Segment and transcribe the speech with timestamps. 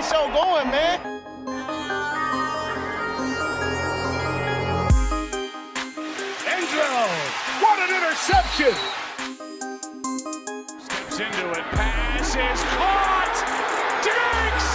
[0.00, 1.00] the show going, man.
[6.46, 7.06] Angelo,
[7.60, 8.74] what an interception!
[10.80, 13.36] Steps into it, pass is caught!
[14.06, 14.68] Diggs!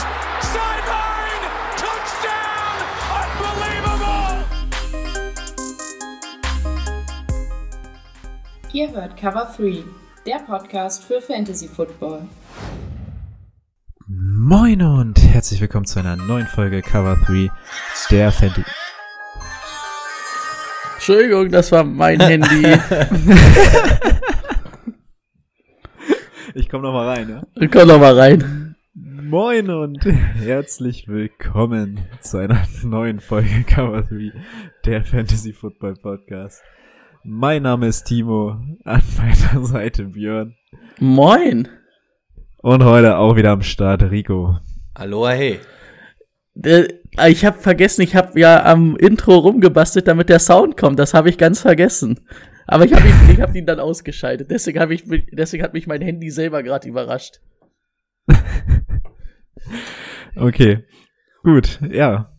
[0.53, 1.43] Sideline!
[1.83, 2.75] Touchdown!
[3.21, 4.33] Unbelievable!
[8.73, 9.83] Ihr hört Cover 3,
[10.25, 12.27] der Podcast für Fantasy Football.
[14.07, 17.49] Moin und herzlich willkommen zu einer neuen Folge Cover 3
[18.09, 18.63] der Fantasy.
[20.93, 22.65] Entschuldigung, das war mein Handy.
[26.53, 27.67] Ich komme noch mal rein, ja?
[27.67, 28.77] Komm doch mal rein.
[28.93, 34.31] Moin und herzlich willkommen zu einer neuen Folge Cover 3
[34.85, 36.61] der Fantasy Football Podcast.
[37.25, 38.51] Mein Name ist Timo,
[38.85, 40.55] an meiner Seite Björn
[40.97, 41.67] Moin.
[42.59, 44.59] und heute auch wieder am Start Rico.
[44.95, 45.59] Aloha, hey.
[46.63, 46.87] Äh,
[47.27, 50.97] Ich habe vergessen, ich habe ja am Intro rumgebastelt, damit der Sound kommt.
[50.99, 52.21] Das habe ich ganz vergessen.
[52.65, 54.49] Aber ich habe ihn, ich hab ihn dann ausgeschaltet.
[54.49, 57.41] Deswegen, hab ich, deswegen hat mich mein Handy selber gerade überrascht.
[60.37, 60.83] Okay,
[61.43, 62.33] gut, ja.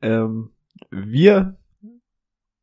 [0.00, 0.50] Ähm,
[0.90, 1.58] wir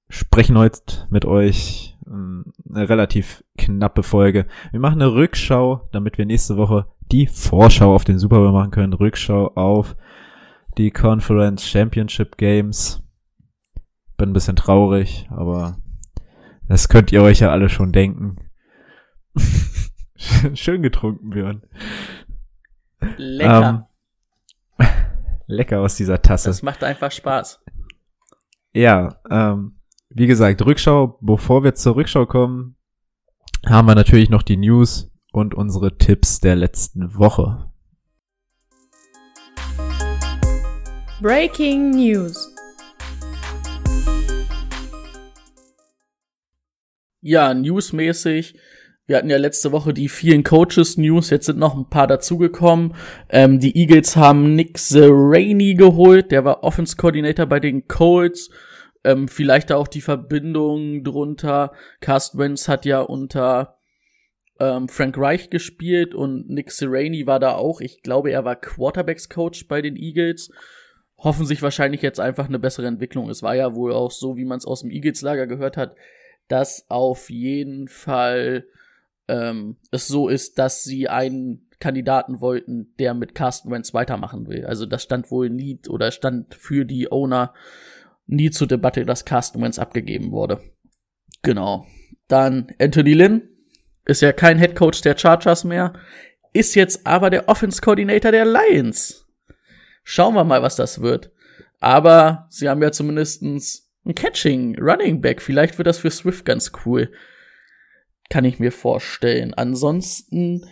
[0.07, 4.47] sprechen heute mit euch ähm, eine relativ knappe Folge.
[4.71, 8.71] Wir machen eine Rückschau, damit wir nächste Woche die Vorschau auf den Super Bowl machen
[8.71, 8.93] können.
[8.93, 9.95] Rückschau auf
[10.77, 13.01] die Conference Championship Games.
[14.17, 15.77] Bin ein bisschen traurig, aber
[16.67, 18.37] das könnt ihr euch ja alle schon denken.
[20.53, 21.63] Schön getrunken, Björn.
[23.17, 23.87] Lecker.
[24.79, 24.87] Ähm,
[25.47, 26.49] lecker aus dieser Tasse.
[26.49, 27.61] das macht einfach Spaß.
[28.73, 29.75] Ja, ähm,
[30.09, 32.75] wie gesagt, Rückschau, bevor wir zur Rückschau kommen,
[33.65, 37.71] haben wir natürlich noch die News und unsere Tipps der letzten Woche.
[41.21, 42.53] Breaking News.
[47.21, 48.55] Ja, newsmäßig.
[49.05, 52.95] Wir hatten ja letzte Woche die vielen Coaches-News, jetzt sind noch ein paar dazugekommen.
[53.29, 58.49] Ähm, die Eagles haben Nick Sirianni geholt, der war Offense-Coordinator bei den Colts.
[59.03, 61.73] Ähm, vielleicht da auch die Verbindung drunter.
[61.99, 63.80] Carsten Wentz hat ja unter
[64.61, 67.81] ähm, Frank Reich gespielt und Nick Sirianni war da auch.
[67.81, 70.51] Ich glaube, er war Quarterbacks-Coach bei den Eagles.
[71.17, 73.27] Hoffen sich wahrscheinlich jetzt einfach eine bessere Entwicklung.
[73.31, 75.95] Es war ja wohl auch so, wie man es aus dem Eagles-Lager gehört hat,
[76.47, 78.65] dass auf jeden Fall
[79.27, 84.67] ähm, es so ist, dass sie einen Kandidaten wollten, der mit Carsten Wentz weitermachen will.
[84.67, 87.55] Also das stand wohl nie oder stand für die Owner
[88.27, 90.61] nie zur Debatte, dass Carsten Wentz abgegeben wurde.
[91.41, 91.87] Genau.
[92.27, 93.50] Dann Anthony Lynn
[94.05, 95.93] ist ja kein Head Coach der Chargers mehr,
[96.53, 99.27] ist jetzt aber der Offense Coordinator der Lions.
[100.03, 101.31] Schauen wir mal, was das wird.
[101.79, 105.41] Aber sie haben ja zumindestens ein Catching, Running Back.
[105.41, 107.11] Vielleicht wird das für Swift ganz cool.
[108.29, 109.53] Kann ich mir vorstellen.
[109.53, 110.65] Ansonsten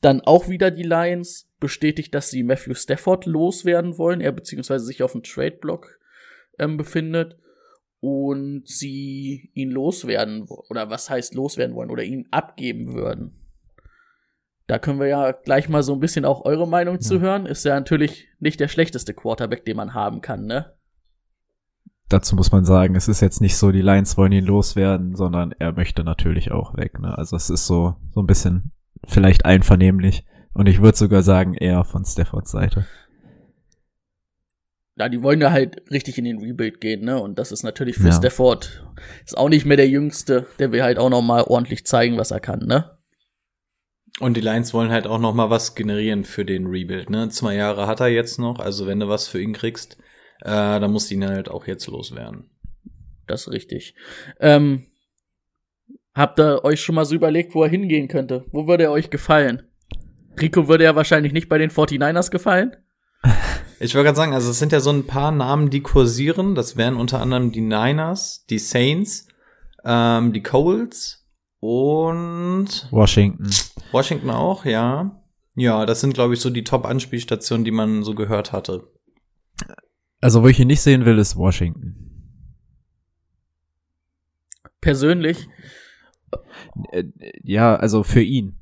[0.00, 5.02] dann auch wieder die Lions bestätigt, dass sie Matthew Stafford loswerden wollen, er beziehungsweise sich
[5.02, 5.98] auf dem Trade-Block
[6.58, 7.36] ähm, befindet
[8.02, 13.38] und sie ihn loswerden oder was heißt loswerden wollen oder ihn abgeben würden.
[14.66, 17.46] Da können wir ja gleich mal so ein bisschen auch eure Meinung zu hören.
[17.46, 20.72] Ist ja natürlich nicht der schlechteste Quarterback, den man haben kann, ne?
[22.08, 25.52] Dazu muss man sagen, es ist jetzt nicht so, die Lions wollen ihn loswerden, sondern
[25.52, 26.98] er möchte natürlich auch weg.
[26.98, 27.16] Ne?
[27.16, 28.72] Also es ist so, so ein bisschen
[29.06, 30.26] vielleicht einvernehmlich.
[30.52, 32.84] Und ich würde sogar sagen, eher von Staffords Seite.
[34.96, 37.18] Ja, die wollen ja halt richtig in den Rebuild gehen, ne?
[37.20, 38.12] Und das ist natürlich für Ja.
[38.12, 38.84] Stafford
[39.24, 40.46] ist auch nicht mehr der Jüngste.
[40.58, 42.98] Der will halt auch noch mal ordentlich zeigen, was er kann, ne?
[44.20, 47.30] Und die Lions wollen halt auch noch mal was generieren für den Rebuild, ne?
[47.30, 49.96] Zwei Jahre hat er jetzt noch, also wenn du was für ihn kriegst,
[50.42, 52.50] äh, dann musst du ihn halt auch jetzt loswerden.
[53.26, 53.94] Das ist richtig.
[54.40, 54.88] Ähm,
[56.14, 58.44] habt ihr euch schon mal so überlegt, wo er hingehen könnte?
[58.52, 59.62] Wo würde er euch gefallen?
[60.38, 62.76] Rico würde ja wahrscheinlich nicht bei den 49ers gefallen.
[63.80, 66.54] Ich wollte gerade sagen, also es sind ja so ein paar Namen, die kursieren.
[66.54, 69.26] Das wären unter anderem die Niners, die Saints,
[69.84, 71.26] ähm, die Colts
[71.60, 73.50] und Washington.
[73.92, 75.22] Washington auch, ja.
[75.54, 78.88] Ja, das sind, glaube ich, so die Top-Anspielstationen, die man so gehört hatte.
[80.20, 81.96] Also wo ich ihn nicht sehen will, ist Washington.
[84.80, 85.48] Persönlich.
[86.90, 87.04] Äh,
[87.42, 88.60] Ja, also für ihn.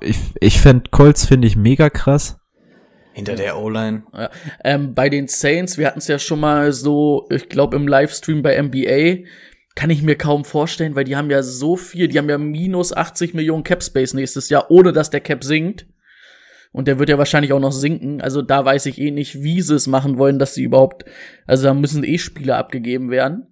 [0.00, 2.38] Ich, ich fänd Colts finde ich mega krass.
[3.14, 4.02] Hinter der O-Line.
[4.12, 4.30] Ja.
[4.64, 8.42] Ähm, bei den Saints, wir hatten es ja schon mal so, ich glaube im Livestream
[8.42, 9.28] bei NBA,
[9.76, 12.92] kann ich mir kaum vorstellen, weil die haben ja so viel, die haben ja minus
[12.92, 15.86] 80 Millionen Cap Space nächstes Jahr, ohne dass der Cap sinkt.
[16.72, 18.20] Und der wird ja wahrscheinlich auch noch sinken.
[18.20, 21.04] Also da weiß ich eh nicht, wie sie es machen wollen, dass sie überhaupt,
[21.46, 23.46] also da müssen eh Spieler abgegeben werden.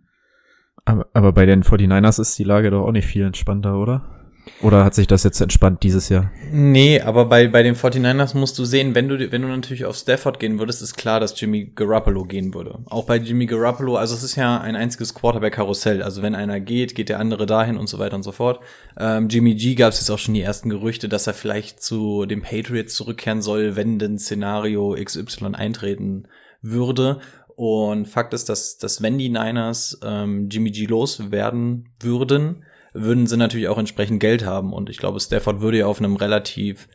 [0.85, 4.22] Aber, aber bei den 49ers ist die Lage doch auch nicht viel entspannter, oder?
[4.61, 6.31] Oder hat sich das jetzt entspannt dieses Jahr?
[6.51, 9.97] Nee, aber bei, bei den 49ers musst du sehen, wenn du, wenn du natürlich auf
[9.97, 12.81] Stafford gehen würdest, ist klar, dass Jimmy Garoppolo gehen würde.
[12.87, 16.03] Auch bei Jimmy Garoppolo, also es ist ja ein einziges Quarterback-Karussell.
[16.03, 18.61] Also wenn einer geht, geht der andere dahin und so weiter und so fort.
[18.99, 22.27] Ähm, Jimmy G gab es jetzt auch schon die ersten Gerüchte, dass er vielleicht zu
[22.27, 26.29] den Patriots zurückkehren soll, wenn denn Szenario XY eintreten
[26.63, 27.21] würde.
[27.55, 33.37] Und Fakt ist, dass, dass wenn die Niners ähm, Jimmy G loswerden würden, würden sie
[33.37, 34.73] natürlich auch entsprechend Geld haben.
[34.73, 36.89] Und ich glaube, Stafford würde ja auf einem relativ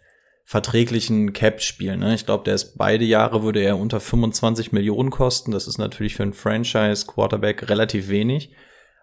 [0.43, 1.99] verträglichen Cap spielen.
[1.99, 2.15] Ne?
[2.15, 5.51] Ich glaube, der ist beide Jahre würde er unter 25 Millionen kosten.
[5.51, 8.51] Das ist natürlich für einen Franchise-Quarterback relativ wenig.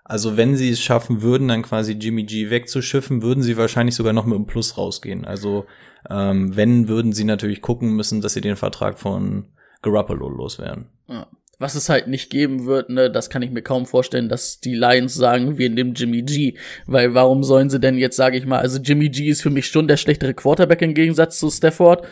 [0.05, 4.13] Also wenn sie es schaffen würden, dann quasi Jimmy G wegzuschiffen, würden sie wahrscheinlich sogar
[4.13, 5.25] noch mit einem Plus rausgehen.
[5.25, 5.67] Also
[6.09, 9.53] ähm, wenn, würden sie natürlich gucken müssen, dass sie den Vertrag von
[9.83, 10.91] Garoppolo loswerden.
[11.09, 11.27] Ja.
[11.59, 14.75] Was es halt nicht geben wird, ne, das kann ich mir kaum vorstellen, dass die
[14.75, 16.57] Lions sagen, wir nehmen Jimmy G.
[16.87, 19.67] Weil warum sollen sie denn jetzt, sage ich mal, also Jimmy G ist für mich
[19.67, 22.07] schon der schlechtere Quarterback im Gegensatz zu Stafford.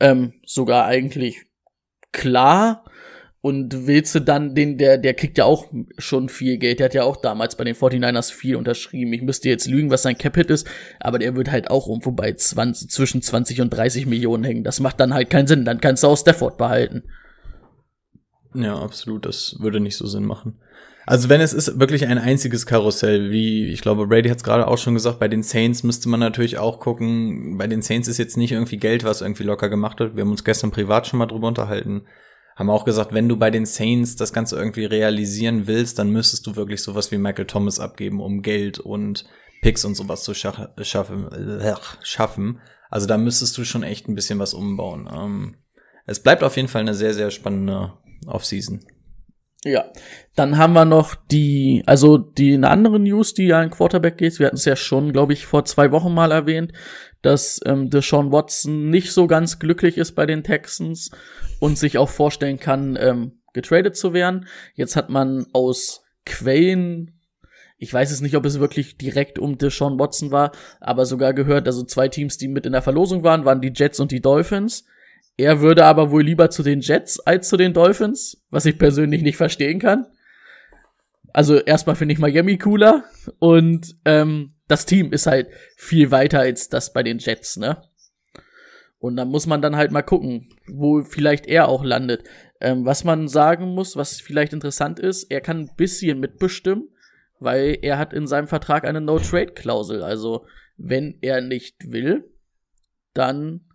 [0.00, 1.46] Ähm, sogar eigentlich
[2.12, 2.84] klar.
[3.40, 6.78] Und willst du dann den, der, der kriegt ja auch schon viel Geld.
[6.78, 9.12] Der hat ja auch damals bei den 49ers viel unterschrieben.
[9.12, 10.66] Ich müsste jetzt lügen, was sein Cap-Hit ist,
[10.98, 14.64] aber der wird halt auch irgendwo bei 20, zwischen 20 und 30 Millionen hängen.
[14.64, 15.66] Das macht dann halt keinen Sinn.
[15.66, 17.02] Dann kannst du auch Stafford behalten.
[18.54, 19.26] Ja, absolut.
[19.26, 20.58] Das würde nicht so Sinn machen.
[21.06, 24.66] Also wenn es ist wirklich ein einziges Karussell, wie ich glaube, Brady hat es gerade
[24.66, 27.58] auch schon gesagt, bei den Saints müsste man natürlich auch gucken.
[27.58, 30.16] Bei den Saints ist jetzt nicht irgendwie Geld, was irgendwie locker gemacht wird.
[30.16, 32.06] Wir haben uns gestern privat schon mal drüber unterhalten.
[32.56, 36.46] Haben auch gesagt, wenn du bei den Saints das Ganze irgendwie realisieren willst, dann müsstest
[36.46, 39.26] du wirklich sowas wie Michael Thomas abgeben, um Geld und
[39.60, 42.60] Picks und sowas zu scha schaffen, äh, schaffen.
[42.88, 45.10] Also da müsstest du schon echt ein bisschen was umbauen.
[45.12, 45.56] Ähm,
[46.06, 47.92] es bleibt auf jeden Fall eine sehr, sehr spannende
[48.28, 48.80] Offseason.
[49.64, 49.86] Ja,
[50.36, 54.38] dann haben wir noch die, also die eine andere News, die an Quarterback geht.
[54.38, 56.72] Wir hatten es ja schon, glaube ich, vor zwei Wochen mal erwähnt,
[57.22, 61.10] dass ähm, Deshaun Watson nicht so ganz glücklich ist bei den Texans
[61.60, 64.46] und sich auch vorstellen kann, ähm, getradet zu werden.
[64.74, 67.18] Jetzt hat man aus Quellen,
[67.78, 71.66] ich weiß es nicht, ob es wirklich direkt um Deshaun Watson war, aber sogar gehört,
[71.66, 74.84] also zwei Teams, die mit in der Verlosung waren, waren die Jets und die Dolphins.
[75.36, 79.22] Er würde aber wohl lieber zu den Jets als zu den Dolphins, was ich persönlich
[79.22, 80.06] nicht verstehen kann.
[81.32, 83.04] Also erstmal finde ich Miami cooler
[83.40, 87.82] und ähm, das Team ist halt viel weiter als das bei den Jets, ne?
[88.98, 92.22] Und dann muss man dann halt mal gucken, wo vielleicht er auch landet.
[92.60, 96.88] Ähm, was man sagen muss, was vielleicht interessant ist, er kann ein bisschen mitbestimmen,
[97.38, 100.02] weil er hat in seinem Vertrag eine No-Trade-Klausel.
[100.02, 100.46] Also
[100.78, 102.32] wenn er nicht will,
[103.12, 103.66] dann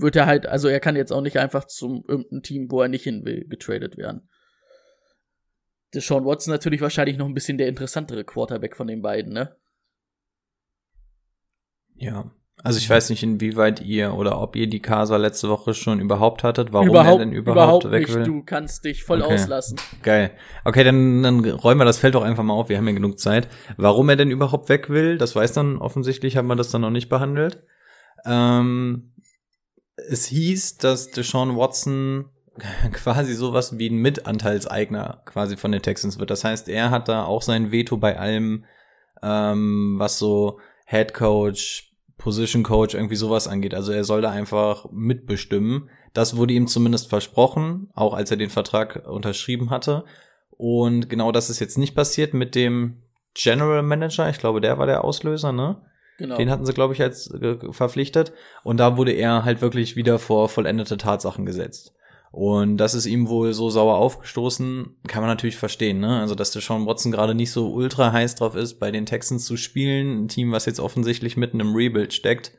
[0.00, 2.88] wird er halt, also er kann jetzt auch nicht einfach zum irgendeinem Team, wo er
[2.88, 4.28] nicht hin will, getradet werden.
[5.94, 9.56] Deshaun Watson natürlich wahrscheinlich noch ein bisschen der interessantere Quarterback von den beiden, ne?
[11.94, 12.30] Ja.
[12.64, 16.42] Also ich weiß nicht, inwieweit ihr oder ob ihr die Casa letzte Woche schon überhaupt
[16.42, 18.14] hattet, warum überhaupt, er denn überhaupt, überhaupt weg nicht.
[18.16, 18.24] will.
[18.24, 19.34] Du kannst dich voll Okay.
[19.34, 19.78] auslassen.
[20.02, 20.32] Geil.
[20.64, 22.68] Okay, dann, dann räumen wir das Feld doch einfach mal auf.
[22.68, 23.48] Wir haben ja genug Zeit.
[23.76, 26.90] Warum er denn überhaupt weg will, das weiß dann offensichtlich, haben wir das dann noch
[26.90, 27.62] nicht behandelt.
[28.26, 29.12] Ähm,
[30.08, 32.26] es hieß, dass Deshaun Watson
[32.92, 36.30] quasi sowas wie ein Mitanteilseigner quasi von den Texans wird.
[36.30, 38.64] Das heißt, er hat da auch sein Veto bei allem,
[39.22, 43.74] ähm, was so Head Coach, Position Coach, irgendwie sowas angeht.
[43.74, 45.90] Also er soll da einfach mitbestimmen.
[46.14, 50.04] Das wurde ihm zumindest versprochen, auch als er den Vertrag unterschrieben hatte.
[50.50, 53.02] Und genau das ist jetzt nicht passiert mit dem
[53.34, 54.28] General Manager.
[54.28, 55.80] Ich glaube, der war der Auslöser, ne?
[56.18, 56.36] Genau.
[56.36, 58.32] Den hatten sie, glaube ich, als äh, verpflichtet.
[58.64, 61.94] Und da wurde er halt wirklich wieder vor vollendete Tatsachen gesetzt.
[62.30, 66.20] Und das ist ihm wohl so sauer aufgestoßen, kann man natürlich verstehen, ne?
[66.20, 69.46] Also, dass der Sean Watson gerade nicht so ultra heiß drauf ist, bei den Texans
[69.46, 72.52] zu spielen, ein Team, was jetzt offensichtlich mitten im Rebuild steckt,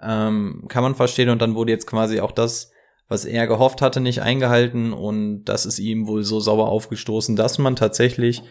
[0.00, 1.28] ähm, kann man verstehen.
[1.28, 2.70] Und dann wurde jetzt quasi auch das,
[3.08, 4.94] was er gehofft hatte, nicht eingehalten.
[4.94, 8.42] Und das ist ihm wohl so sauer aufgestoßen, dass man tatsächlich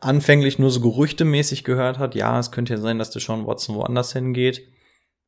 [0.00, 3.76] anfänglich nur so gerüchtemäßig gehört hat, ja, es könnte ja sein, dass der Sean Watson
[3.76, 4.62] woanders hingeht.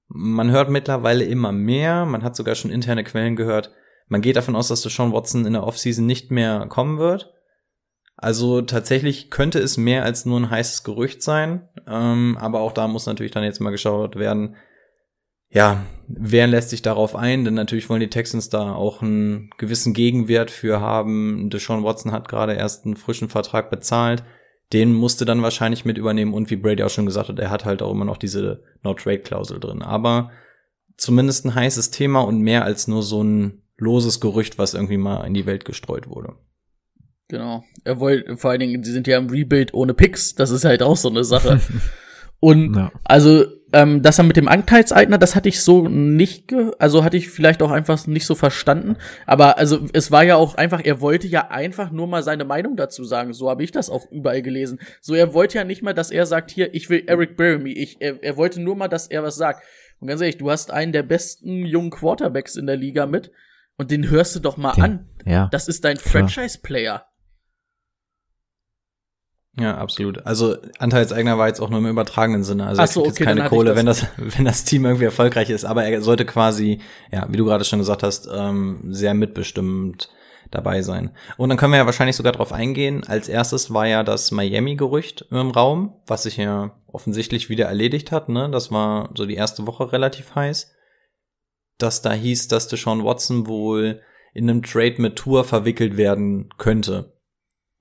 [0.09, 3.71] Man hört mittlerweile immer mehr, man hat sogar schon interne Quellen gehört.
[4.09, 7.33] Man geht davon aus, dass der Sean Watson in der Offseason nicht mehr kommen wird.
[8.17, 11.69] Also tatsächlich könnte es mehr als nur ein heißes Gerücht sein.
[11.87, 14.57] Ähm, aber auch da muss natürlich dann jetzt mal geschaut werden,
[15.49, 17.45] ja, wer lässt sich darauf ein?
[17.45, 21.51] Denn natürlich wollen die Texans da auch einen gewissen Gegenwert für haben.
[21.51, 24.23] Deshaun Watson hat gerade erst einen frischen Vertrag bezahlt.
[24.73, 27.65] Den musste dann wahrscheinlich mit übernehmen und wie Brady auch schon gesagt hat, er hat
[27.65, 29.83] halt auch immer noch diese No-Trade-Klausel drin.
[29.83, 30.31] Aber
[30.97, 35.27] zumindest ein heißes Thema und mehr als nur so ein loses Gerücht, was irgendwie mal
[35.27, 36.35] in die Welt gestreut wurde.
[37.29, 37.65] Genau.
[37.85, 40.35] Er wollte, vor allen Dingen, sie sind ja im Rebuild ohne Picks.
[40.35, 41.61] Das ist halt auch so eine Sache.
[42.41, 42.93] Und Ja.
[43.05, 47.17] also, ähm, das dann mit dem Anteilseigner, das hatte ich so nicht, ge also hatte
[47.17, 48.97] ich vielleicht auch einfach nicht so verstanden.
[49.27, 52.77] Aber also, es war ja auch einfach, er wollte ja einfach nur mal seine Meinung
[52.77, 53.33] dazu sagen.
[53.33, 54.79] So habe ich das auch überall gelesen.
[55.01, 57.73] So, er wollte ja nicht mal, dass er sagt, hier, ich will Eric Beremy.
[57.73, 59.65] Ich, er, er wollte nur mal, dass er was sagt.
[60.01, 63.31] Und ganz ehrlich, du hast einen der besten jungen Quarterbacks in der Liga mit.
[63.79, 65.09] Und den hörst du doch mal Den- an.
[65.25, 65.49] Ja.
[65.51, 65.97] Das ist dein.
[65.97, 67.07] Franchise-Player.
[69.59, 70.25] Ja, absolut.
[70.25, 72.67] Also Anteilseigner war jetzt auch nur im übertragenen Sinne.
[72.67, 73.77] Also Ach er so, kriegt okay, jetzt keine Kohle, das.
[73.77, 74.07] wenn das,
[74.37, 75.65] wenn das Team irgendwie erfolgreich ist.
[75.65, 76.81] Aber er sollte quasi,
[77.11, 80.09] ja, wie du gerade schon gesagt hast, ähm, sehr mitbestimmend
[80.51, 81.11] dabei sein.
[81.37, 83.05] Und dann können wir ja wahrscheinlich sogar drauf eingehen.
[83.07, 88.29] Als erstes war ja das Miami-Gerücht im Raum, was sich ja offensichtlich wieder erledigt hat.
[88.29, 88.51] Ne?
[88.51, 90.73] Das war so die erste Woche relativ heiß.
[91.79, 94.01] Dass da hieß, dass Deshaun Watson wohl
[94.35, 97.19] in einem Trade mit Tour verwickelt werden könnte.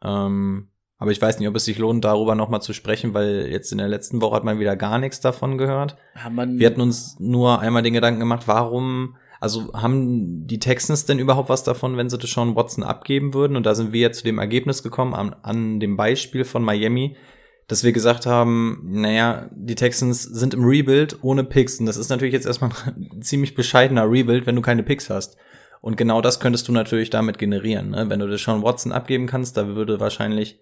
[0.03, 0.70] Ähm,
[1.01, 3.79] aber ich weiß nicht, ob es sich lohnt, darüber nochmal zu sprechen, weil jetzt in
[3.79, 5.95] der letzten Woche hat man wieder gar nichts davon gehört.
[6.15, 6.29] Ja,
[6.59, 11.49] Wir hatten uns nur einmal den Gedanken gemacht, warum, also haben die Texans denn überhaupt
[11.49, 13.57] was davon, wenn sie Deshaun Watson abgeben würden?
[13.57, 17.17] Und da sind wir jetzt zu dem Ergebnis gekommen, an, an dem Beispiel von Miami,
[17.65, 21.79] dass wir gesagt haben, naja, die Texans sind im Rebuild ohne Picks.
[21.79, 25.35] Und das ist natürlich jetzt erstmal ein ziemlich bescheidener Rebuild, wenn du keine Picks hast.
[25.81, 27.89] Und genau das könntest du natürlich damit generieren.
[27.89, 28.07] Ne?
[28.07, 30.59] Wenn du Deshaun Watson abgeben kannst, da würde wahrscheinlich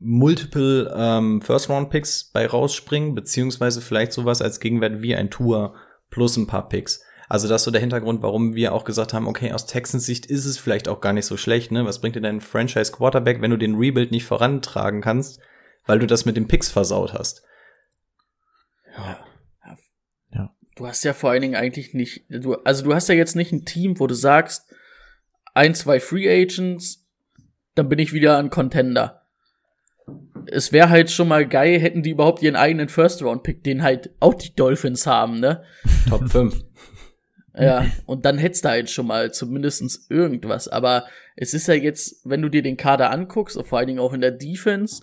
[0.00, 5.74] multiple ähm, First-Round-Picks bei rausspringen, beziehungsweise vielleicht sowas als Gegenwert wie ein Tour
[6.10, 7.02] plus ein paar Picks.
[7.28, 10.26] Also das ist so der Hintergrund, warum wir auch gesagt haben, okay, aus Texans Sicht
[10.26, 11.84] ist es vielleicht auch gar nicht so schlecht, ne?
[11.84, 15.40] Was bringt dir dein Franchise Quarterback, wenn du den Rebuild nicht vorantragen kannst,
[15.84, 17.42] weil du das mit den Picks versaut hast?
[20.78, 23.52] du hast ja vor allen Dingen eigentlich nicht, du, also du hast ja jetzt nicht
[23.52, 24.72] ein Team, wo du sagst,
[25.54, 27.06] ein, zwei Free Agents,
[27.74, 29.27] dann bin ich wieder ein Contender.
[30.46, 34.34] Es wäre halt schon mal geil, hätten die überhaupt ihren eigenen First-Round-Pick, den halt auch
[34.34, 35.62] die Dolphins haben, ne?
[36.08, 36.64] Top 5.
[37.60, 40.68] Ja, und dann hättest du halt schon mal zumindestens irgendwas.
[40.68, 44.12] Aber es ist ja jetzt, wenn du dir den Kader anguckst, vor allen Dingen auch
[44.12, 45.02] in der Defense,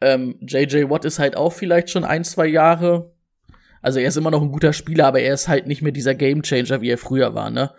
[0.00, 3.14] ähm, JJ Watt ist halt auch vielleicht schon ein, zwei Jahre.
[3.80, 6.14] Also er ist immer noch ein guter Spieler, aber er ist halt nicht mehr dieser
[6.14, 7.72] Gamechanger, wie er früher war, ne?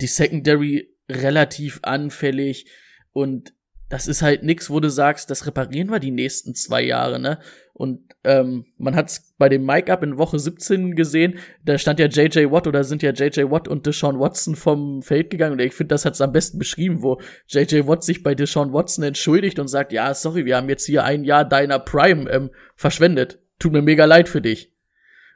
[0.00, 2.66] Die Secondary relativ anfällig
[3.12, 3.54] und
[3.88, 7.38] das ist halt nix, wo du sagst, das reparieren wir die nächsten zwei Jahre, ne?
[7.72, 12.50] Und ähm, man hat's bei dem Mic-Up in Woche 17 gesehen, da stand ja JJ
[12.50, 15.94] Watt oder sind ja JJ Watt und Deshaun Watson vom Feld gegangen und ich finde,
[15.94, 19.92] das hat's am besten beschrieben, wo JJ Watt sich bei Deshaun Watson entschuldigt und sagt,
[19.92, 23.38] ja, sorry, wir haben jetzt hier ein Jahr deiner Prime ähm, verschwendet.
[23.58, 24.74] Tut mir mega leid für dich.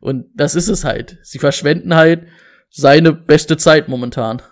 [0.00, 1.18] Und das ist es halt.
[1.22, 2.26] Sie verschwenden halt
[2.70, 4.42] seine beste Zeit momentan.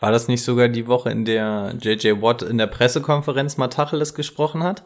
[0.00, 4.14] War das nicht sogar die Woche, in der JJ Watt in der Pressekonferenz mal Tacheles
[4.14, 4.84] gesprochen hat?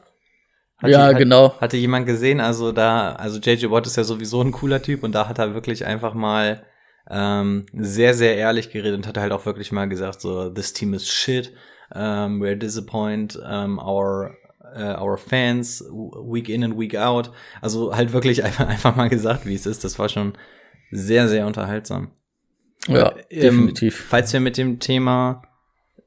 [0.79, 1.55] Hat Ja, die- hat, genau.
[1.61, 2.41] Hatte jemand gesehen?
[2.41, 5.55] Also da, also JJ Watt ist ja sowieso ein cooler Typ und da hat er
[5.55, 6.65] wirklich einfach mal
[7.11, 10.95] ähm, sehr, sehr ehrlich geredet und hat halt auch wirklich mal gesagt, so, this team
[10.95, 11.53] is shit,
[11.95, 14.35] um, we're disappoint um, our
[14.77, 17.31] uh, our fans week in and week out.
[17.61, 19.85] Also halt wirklich einfach, einfach mal gesagt, wie es ist.
[19.85, 20.33] Das war schon
[20.91, 22.11] sehr, sehr unterhaltsam.
[22.89, 23.97] Ja, Ähm, definitiv.
[24.09, 25.43] Falls wir mit dem Thema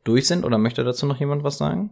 [0.04, 1.92] durch sind, oder möchte dazu noch jemand was sagen?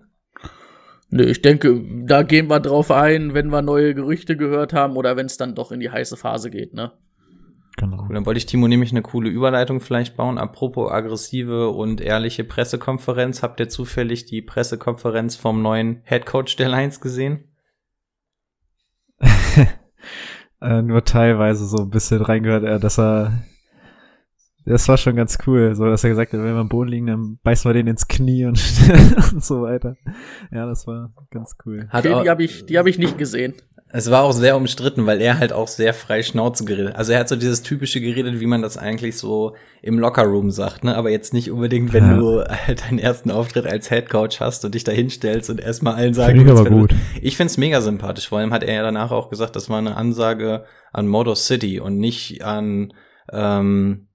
[1.10, 5.16] Nö, ich denke, da gehen wir drauf ein, wenn wir neue Gerüchte gehört haben oder
[5.16, 6.92] wenn es dann doch in die heiße Phase geht, ne?
[7.78, 8.06] Genau.
[8.08, 10.38] Cool, dann wollte ich Timo nämlich eine coole Überleitung vielleicht bauen.
[10.38, 13.44] Apropos aggressive und ehrliche Pressekonferenz.
[13.44, 17.50] Habt ihr zufällig die Pressekonferenz vom neuen Head Coach der Lions gesehen?
[20.62, 23.44] äh, nur teilweise so ein bisschen reingehört, äh, dass er
[24.66, 27.08] das war schon ganz cool, so dass er gesagt hat, wenn wir am Boden liegen,
[27.08, 28.60] dann beißen wir den ins Knie und,
[29.34, 29.96] und so weiter.
[30.52, 31.88] Ja, das war ganz cool.
[31.90, 33.54] Hat Okay, auch, die habe ich, die hab ich nicht gesehen.
[33.90, 36.96] es war auch sehr umstritten, weil er halt auch sehr frei Schnauze geredet.
[36.96, 40.84] Also er hat so dieses typische geredet, wie man das eigentlich so im Lockerroom sagt,
[40.84, 40.96] ne?
[40.96, 42.18] Aber jetzt nicht unbedingt, wenn Ja.
[42.18, 45.94] du halt deinen ersten Auftritt als Head Coach hast und dich da hinstellst und erstmal
[45.96, 46.96] allen sagen Finde ich aber gut.
[47.22, 48.28] Ich find's mega sympathisch.
[48.28, 51.80] Vor allem hat er ja danach auch gesagt, das war eine Ansage an Motor City
[51.80, 52.92] und nicht an
[53.32, 54.08] ähm,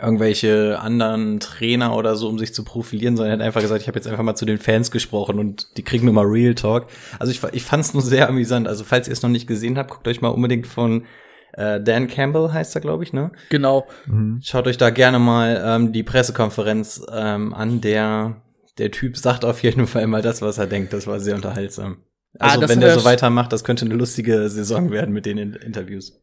[0.00, 3.88] irgendwelche anderen Trainer oder so, um sich zu profilieren, sondern er hat einfach gesagt, ich
[3.88, 6.86] habe jetzt einfach mal zu den Fans gesprochen und die kriegen nur mal Real Talk.
[7.18, 8.68] Also ich, ich fand's nur sehr amüsant.
[8.68, 11.04] Also falls ihr es noch nicht gesehen habt, guckt euch mal unbedingt von
[11.52, 13.30] äh, Dan Campbell heißt er, glaube ich, ne?
[13.50, 13.86] Genau.
[14.06, 14.40] Mhm.
[14.42, 17.80] Schaut euch da gerne mal ähm, die Pressekonferenz ähm, an.
[17.80, 18.42] Der
[18.78, 20.92] der Typ sagt auf jeden Fall mal das, was er denkt.
[20.92, 21.98] Das war sehr unterhaltsam.
[22.38, 25.26] Ah, Also das wenn der er so weitermacht, das könnte eine lustige Saison werden mit
[25.26, 26.20] den In Interviews.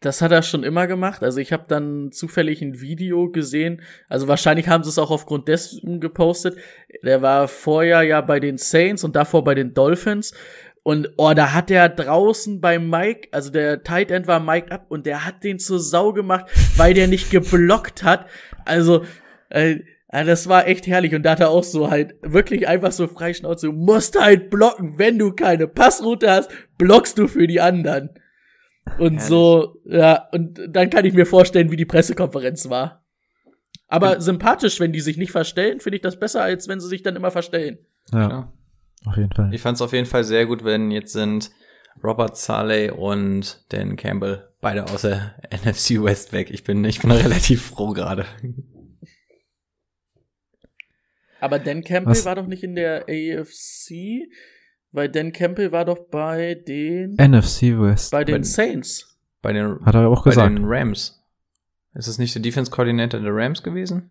[0.00, 1.22] Das hat er schon immer gemacht.
[1.22, 3.82] Also ich habe dann zufällig ein Video gesehen.
[4.08, 6.56] Also wahrscheinlich haben sie es auch aufgrund dessen gepostet.
[7.04, 10.32] Der war vorher ja bei den Saints und davor bei den Dolphins.
[10.82, 14.86] Und oh, da hat er draußen bei Mike, also der Tight End war Mike up
[14.88, 18.26] und der hat den zur Sau gemacht, weil der nicht geblockt hat.
[18.64, 19.04] Also
[19.50, 23.06] äh, das war echt herrlich und da hat er auch so halt wirklich einfach so
[23.06, 28.10] freischnauze, du musst halt blocken, wenn du keine Passroute hast, blockst du für die anderen.
[28.98, 29.22] Und Herrlich.
[29.22, 33.04] so, ja, und dann kann ich mir vorstellen, wie die Pressekonferenz war.
[33.88, 34.20] Aber ja.
[34.20, 37.16] sympathisch, wenn die sich nicht verstellen, finde ich das besser, als wenn sie sich dann
[37.16, 37.78] immer verstellen.
[38.12, 38.52] Ja, Klar.
[39.04, 39.52] auf jeden Fall.
[39.52, 41.50] Ich fand es auf jeden Fall sehr gut, wenn jetzt sind
[42.02, 46.50] Robert Saleh und Dan Campbell beide aus der NFC West weg.
[46.50, 48.26] Ich bin, ich bin relativ froh gerade.
[51.40, 52.24] Aber Dan Campbell Was?
[52.24, 54.28] war doch nicht in der AFC.
[54.92, 58.10] Weil Dan Campbell war doch bei den NFC West.
[58.10, 59.18] Bei den bei, Saints.
[59.40, 60.48] Bei den Hat er auch gesagt.
[60.48, 61.22] Bei den Rams.
[61.94, 64.10] Ist es nicht der Defense Coordinator der Rams gewesen?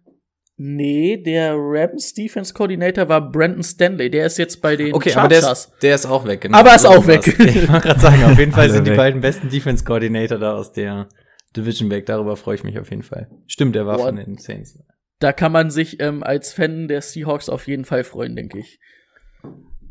[0.61, 4.09] Nee, der Rams Defense Coordinator war Brandon Stanley.
[4.09, 5.43] Der ist jetzt bei den Okay, Chargers.
[5.45, 6.41] aber der ist, der ist auch weg.
[6.41, 6.57] Genau.
[6.57, 7.25] Aber ist auch weg.
[7.27, 10.73] Ich wollte gerade sagen, auf jeden Fall sind die beiden besten Defense Coordinator da aus
[10.73, 11.07] der
[11.55, 12.05] Division weg.
[12.07, 13.29] Darüber freue ich mich auf jeden Fall.
[13.47, 14.07] Stimmt, der war Boah.
[14.07, 14.77] von den Saints.
[15.19, 18.79] Da kann man sich ähm, als Fan der Seahawks auf jeden Fall freuen, denke ich.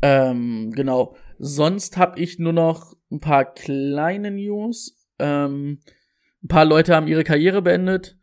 [0.01, 1.15] Ähm, genau.
[1.37, 4.97] Sonst habe ich nur noch ein paar kleine News.
[5.19, 5.79] Ähm,
[6.43, 8.17] ein paar Leute haben ihre Karriere beendet.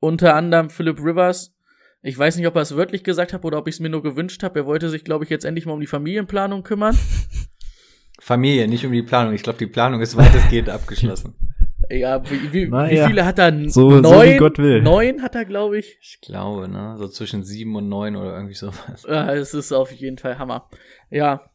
[0.00, 1.54] Unter anderem Philip Rivers.
[2.02, 4.02] Ich weiß nicht, ob er es wörtlich gesagt hat oder ob ich es mir nur
[4.02, 4.60] gewünscht habe.
[4.60, 6.98] Er wollte sich, glaube ich, jetzt endlich mal um die Familienplanung kümmern.
[8.18, 9.34] Familie, nicht um die Planung.
[9.34, 11.34] Ich glaube, die Planung ist weitestgehend abgeschlossen.
[11.92, 13.06] Ja, wie, wie, Na, wie ja.
[13.06, 13.68] viele hat er?
[13.68, 14.80] So, neun, so Gott will.
[14.80, 15.98] neun hat er, glaube ich.
[16.00, 16.96] Ich glaube, ne?
[16.96, 19.04] So zwischen sieben und neun oder irgendwie sowas.
[19.06, 20.70] Ja, es ist auf jeden Fall Hammer.
[21.10, 21.50] Ja,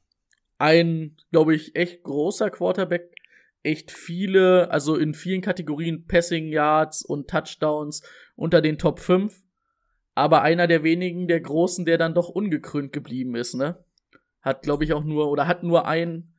[0.60, 3.16] ein, glaube ich, echt großer Quarterback.
[3.64, 8.04] Echt viele, also in vielen Kategorien Passing Yards und Touchdowns
[8.36, 9.42] unter den Top 5.
[10.14, 13.84] Aber einer der wenigen, der Großen, der dann doch ungekrönt geblieben ist, ne?
[14.42, 16.32] Hat, glaube ich, auch nur, oder hat nur ein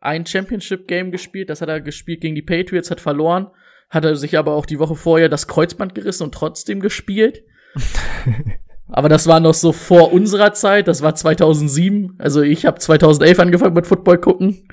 [0.00, 1.50] ein Championship-Game gespielt.
[1.50, 3.48] Das hat er gespielt gegen die Patriots, hat verloren.
[3.88, 7.44] Hat er sich aber auch die Woche vorher das Kreuzband gerissen und trotzdem gespielt.
[8.88, 10.88] aber das war noch so vor unserer Zeit.
[10.88, 12.14] Das war 2007.
[12.18, 14.68] Also ich habe 2011 angefangen mit Football gucken.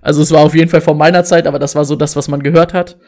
[0.00, 2.28] Also es war auf jeden Fall vor meiner Zeit, aber das war so das, was
[2.28, 2.98] man gehört hat.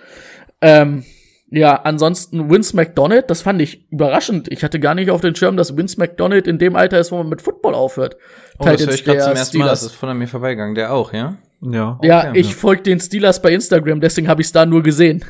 [0.60, 1.04] Ähm,
[1.50, 4.50] ja, ansonsten Vince McDonald, das fand ich überraschend.
[4.50, 7.16] Ich hatte gar nicht auf den Schirm, dass Vince McDonald in dem Alter ist, wo
[7.18, 8.16] man mit Football aufhört.
[8.58, 9.66] Oh, das höre ich gerade zum ersten Mal.
[9.66, 10.74] Das ist von mir vorbeigegangen.
[10.74, 11.36] Der auch, ja?
[11.64, 11.96] Ja.
[11.98, 15.24] Okay, ja, ich folge den Steelers bei Instagram, deswegen habe ich es da nur gesehen.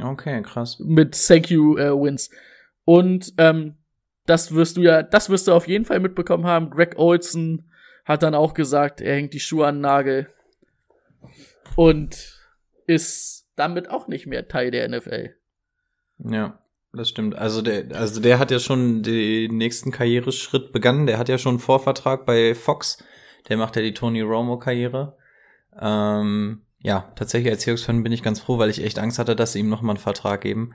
[0.00, 0.78] Okay, krass.
[0.78, 2.30] Mit Thank You äh, Wins.
[2.84, 3.74] Und ähm,
[4.26, 6.70] das wirst du ja, das wirst du auf jeden Fall mitbekommen haben.
[6.70, 7.70] Greg Olson
[8.04, 10.28] hat dann auch gesagt, er hängt die Schuhe an den Nagel
[11.76, 12.38] und
[12.86, 15.34] ist damit auch nicht mehr Teil der NFL.
[16.18, 16.58] Ja,
[16.92, 17.36] das stimmt.
[17.36, 21.06] Also der, also der hat ja schon den nächsten Karriereschritt begangen.
[21.06, 23.02] Der hat ja schon einen Vorvertrag bei Fox.
[23.48, 25.16] Der macht ja die Tony Romo Karriere.
[25.78, 29.52] Ähm, ja, tatsächlich als Seahawks-Fan bin ich ganz froh, weil ich echt Angst hatte, dass
[29.52, 30.72] sie ihm nochmal einen Vertrag geben.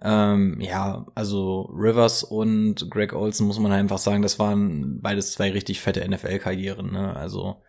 [0.00, 5.50] Ähm, ja, also Rivers und Greg Olson muss man einfach sagen, das waren beides zwei
[5.50, 6.92] richtig fette NFL-Karrieren.
[6.92, 7.16] Ne?
[7.16, 7.62] Also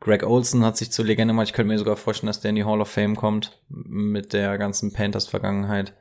[0.00, 1.48] Greg Olson hat sich zur Legende gemacht.
[1.48, 4.56] Ich könnte mir sogar vorstellen, dass der in die Hall of Fame kommt mit der
[4.56, 5.94] ganzen Panthers-Vergangenheit.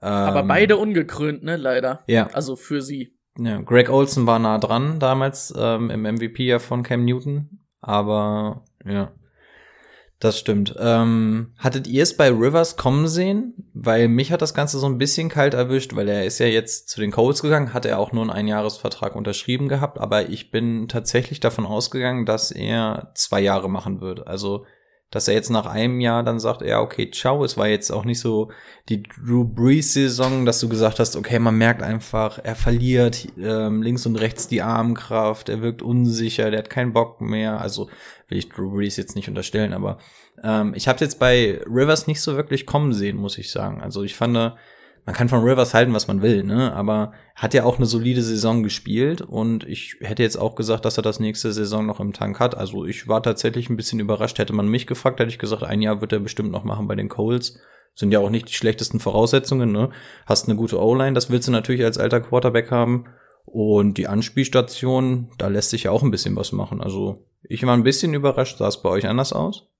[0.00, 2.04] Ähm, Aber beide ungekrönt, ne, leider.
[2.06, 2.28] Ja.
[2.28, 3.18] Also für sie.
[3.36, 7.60] Ja, Greg Olson war nah dran damals ähm, im MVP ja von Cam Newton.
[7.80, 9.12] Aber ja,
[10.20, 10.74] das stimmt.
[10.78, 13.54] Ähm, hattet ihr es bei Rivers kommen sehen?
[13.72, 16.88] Weil mich hat das Ganze so ein bisschen kalt erwischt, weil er ist ja jetzt
[16.88, 20.88] zu den Colts gegangen, hat er auch nur einen Einjahresvertrag unterschrieben gehabt, aber ich bin
[20.88, 24.26] tatsächlich davon ausgegangen, dass er zwei Jahre machen wird.
[24.26, 24.64] Also
[25.10, 27.42] dass er jetzt nach einem Jahr dann sagt, ja, okay, ciao.
[27.42, 28.50] Es war jetzt auch nicht so
[28.88, 34.04] die Drew Brees-Saison, dass du gesagt hast, okay, man merkt einfach, er verliert ähm, links
[34.04, 37.60] und rechts die Armkraft, er wirkt unsicher, der hat keinen Bock mehr.
[37.60, 37.88] Also
[38.28, 39.98] will ich Drew Brees jetzt nicht unterstellen, aber
[40.42, 43.80] ähm, ich habe jetzt bei Rivers nicht so wirklich kommen sehen, muss ich sagen.
[43.80, 44.36] Also ich fand,
[45.08, 46.70] man kann von Rivers halten, was man will, ne?
[46.74, 50.98] Aber hat ja auch eine solide Saison gespielt und ich hätte jetzt auch gesagt, dass
[50.98, 52.54] er das nächste Saison noch im Tank hat.
[52.54, 54.38] Also ich war tatsächlich ein bisschen überrascht.
[54.38, 56.94] Hätte man mich gefragt, hätte ich gesagt, ein Jahr wird er bestimmt noch machen bei
[56.94, 57.58] den Coles.
[57.94, 59.88] Sind ja auch nicht die schlechtesten Voraussetzungen, ne?
[60.26, 63.06] Hast eine gute O-Line, das willst du natürlich als alter Quarterback haben.
[63.46, 66.82] Und die Anspielstation, da lässt sich ja auch ein bisschen was machen.
[66.82, 68.58] Also ich war ein bisschen überrascht.
[68.58, 69.70] Sah es bei euch anders aus?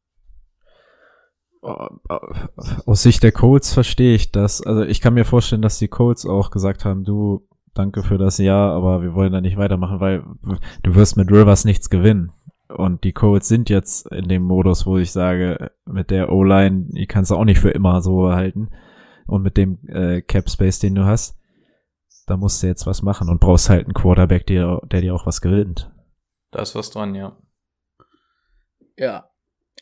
[1.63, 4.65] Aus Sicht der Colts verstehe ich das.
[4.65, 8.39] Also ich kann mir vorstellen, dass die Colts auch gesagt haben, du, danke für das
[8.39, 10.25] Jahr, aber wir wollen da nicht weitermachen, weil
[10.83, 12.33] du wirst mit Rivers nichts gewinnen.
[12.69, 17.07] Und die Colts sind jetzt in dem Modus, wo ich sage, mit der O-Line, die
[17.07, 18.71] kannst du auch nicht für immer so halten.
[19.27, 21.39] Und mit dem äh, Cap Space, den du hast,
[22.27, 25.27] da musst du jetzt was machen und brauchst halt einen Quarterback, der, der dir auch
[25.27, 25.91] was gewinnt.
[26.51, 27.37] Da ist was dran, ja.
[28.97, 29.28] Ja.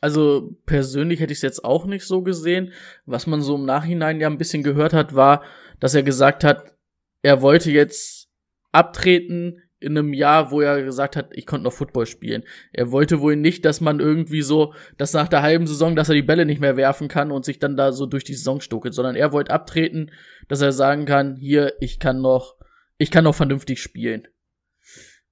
[0.00, 2.72] Also persönlich hätte ich es jetzt auch nicht so gesehen.
[3.06, 5.42] Was man so im Nachhinein ja ein bisschen gehört hat, war,
[5.80, 6.74] dass er gesagt hat,
[7.22, 8.28] er wollte jetzt
[8.72, 12.44] abtreten in einem Jahr, wo er gesagt hat, ich konnte noch Football spielen.
[12.72, 16.14] Er wollte wohl nicht, dass man irgendwie so, dass nach der halben Saison, dass er
[16.14, 18.94] die Bälle nicht mehr werfen kann und sich dann da so durch die Saison stuckelt,
[18.94, 20.10] sondern er wollte abtreten,
[20.48, 22.56] dass er sagen kann, hier, ich kann noch,
[22.96, 24.26] ich kann noch vernünftig spielen.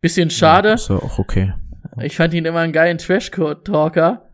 [0.01, 0.69] Bisschen schade.
[0.69, 1.55] Ja, ist ja auch okay.
[2.03, 4.31] Ich fand ihn immer einen geilen Trash-Talker.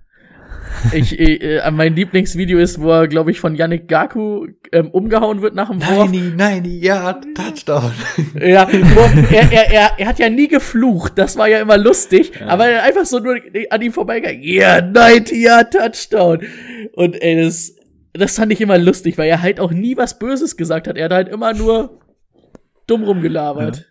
[0.93, 5.55] Ich, äh, mein Lieblingsvideo ist, wo er, glaube ich, von Yannick Gaku ähm, umgehauen wird
[5.55, 6.11] nach dem Wurf.
[6.11, 7.93] Nein, nein, ja, Touchdown.
[8.35, 12.47] Ja, er, er, er, er hat ja nie geflucht, das war ja immer lustig, ja.
[12.47, 13.37] aber er einfach so nur
[13.69, 16.41] an ihm vorbeigegangen, ja, 90 ja, Touchdown.
[16.95, 17.75] Und ey, das,
[18.13, 20.97] das fand ich immer lustig, weil er halt auch nie was Böses gesagt hat.
[20.97, 22.01] Er hat halt immer nur
[22.87, 23.77] dumm rumgelabert.
[23.77, 23.85] Ja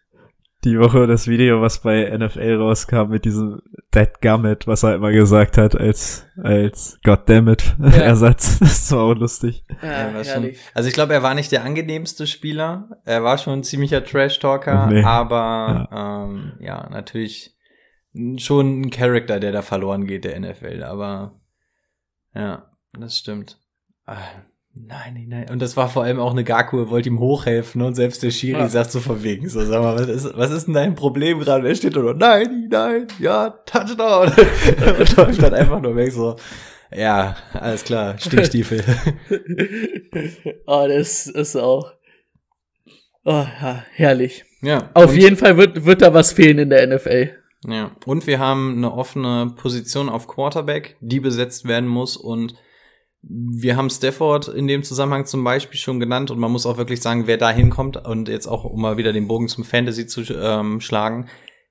[0.65, 3.61] die Woche das Video, was bei NFL rauskam mit diesem
[3.93, 7.89] Dead Gummit, was er immer gesagt hat als als Goddammit ja.
[8.01, 8.59] Ersatz.
[8.59, 9.63] Das war auch lustig.
[9.81, 12.89] Ja, war schon, also ich glaube, er war nicht der angenehmste Spieler.
[13.05, 15.03] Er war schon ein ziemlicher Trash Talker, nee.
[15.03, 16.23] aber ja.
[16.25, 17.55] Ähm, ja, natürlich
[18.37, 21.39] schon ein Charakter, der da verloren geht der NFL, aber
[22.33, 23.59] ja, das stimmt.
[24.87, 27.95] Ah, Nein, nein, Und das war vor allem auch eine Gaku, wollte ihm hochhelfen und
[27.95, 28.69] selbst der Schiri ja.
[28.69, 31.67] sagt so verwegen, so, sag mal, was ist, was ist denn dein Problem gerade?
[31.67, 34.31] Er steht da nur, nein, nein, ja, Touchdown.
[34.99, 36.37] und läuft dann einfach nur weg, so,
[36.95, 38.83] ja, alles klar, Stinkstiefel.
[40.65, 41.91] oh, das ist auch,
[43.25, 44.45] oh, ja, herrlich.
[44.61, 44.89] Ja.
[44.93, 47.31] Auf jeden Fall wird, wird da was fehlen in der NFL.
[47.67, 47.91] Ja.
[48.05, 52.55] Und wir haben eine offene Position auf Quarterback, die besetzt werden muss und
[53.21, 57.01] wir haben Stafford in dem Zusammenhang zum Beispiel schon genannt und man muss auch wirklich
[57.01, 60.21] sagen, wer da hinkommt und jetzt auch, um mal wieder den Bogen zum Fantasy zu
[60.33, 61.27] ähm, schlagen,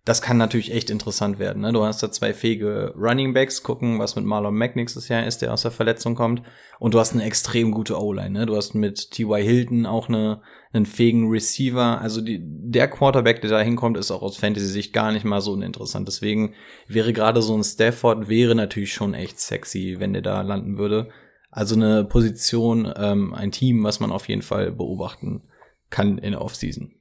[0.09, 1.63] das kann natürlich echt interessant werden.
[1.63, 1.73] Ne?
[1.73, 5.43] Du hast da zwei fähige Running Backs, gucken, was mit Marlon Mack nächstes Jahr ist,
[5.43, 6.43] der aus der Verletzung kommt.
[6.79, 8.31] Und du hast eine extrem gute O-Line.
[8.31, 8.47] Ne?
[8.47, 9.43] Du hast mit T.Y.
[9.43, 10.41] Hilton auch eine,
[10.73, 12.01] einen fähigen Receiver.
[12.01, 15.53] Also die, der Quarterback, der da hinkommt, ist auch aus Fantasy-Sicht gar nicht mal so
[15.53, 16.09] uninteressant.
[16.09, 16.55] Deswegen
[16.87, 21.11] wäre gerade so ein Stafford wäre natürlich schon echt sexy, wenn der da landen würde.
[21.59, 25.43] Also eine Position, ähm, ein Team, was man auf jeden Fall beobachten
[25.91, 26.95] kann in der Offseason.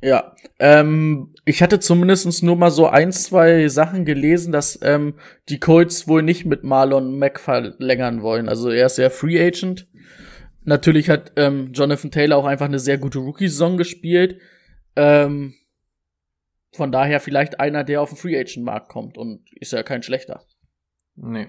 [0.00, 5.18] Ja, ähm, ich hatte zumindest nur mal so ein, zwei Sachen gelesen, dass ähm,
[5.50, 8.48] die Colts wohl nicht mit Marlon Mack verlängern wollen.
[8.48, 9.88] Also er ist ja Free Agent.
[10.64, 14.40] Natürlich hat ähm, Jonathan Taylor auch einfach eine sehr gute Rookie-Saison gespielt.
[14.96, 15.52] Ähm,
[16.72, 20.46] von daher vielleicht einer, der auf den Free Agent-Markt kommt und ist ja kein schlechter.
[21.14, 21.48] Nee.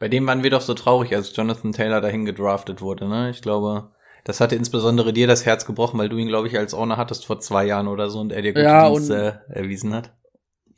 [0.00, 3.28] Bei dem waren wir doch so traurig, als Jonathan Taylor dahin gedraftet wurde, ne?
[3.28, 3.92] Ich glaube,
[4.24, 7.26] das hatte insbesondere dir das Herz gebrochen, weil du ihn, glaube ich, als Owner hattest
[7.26, 10.14] vor zwei Jahren oder so und er dir gute ja, Dienste äh, erwiesen hat.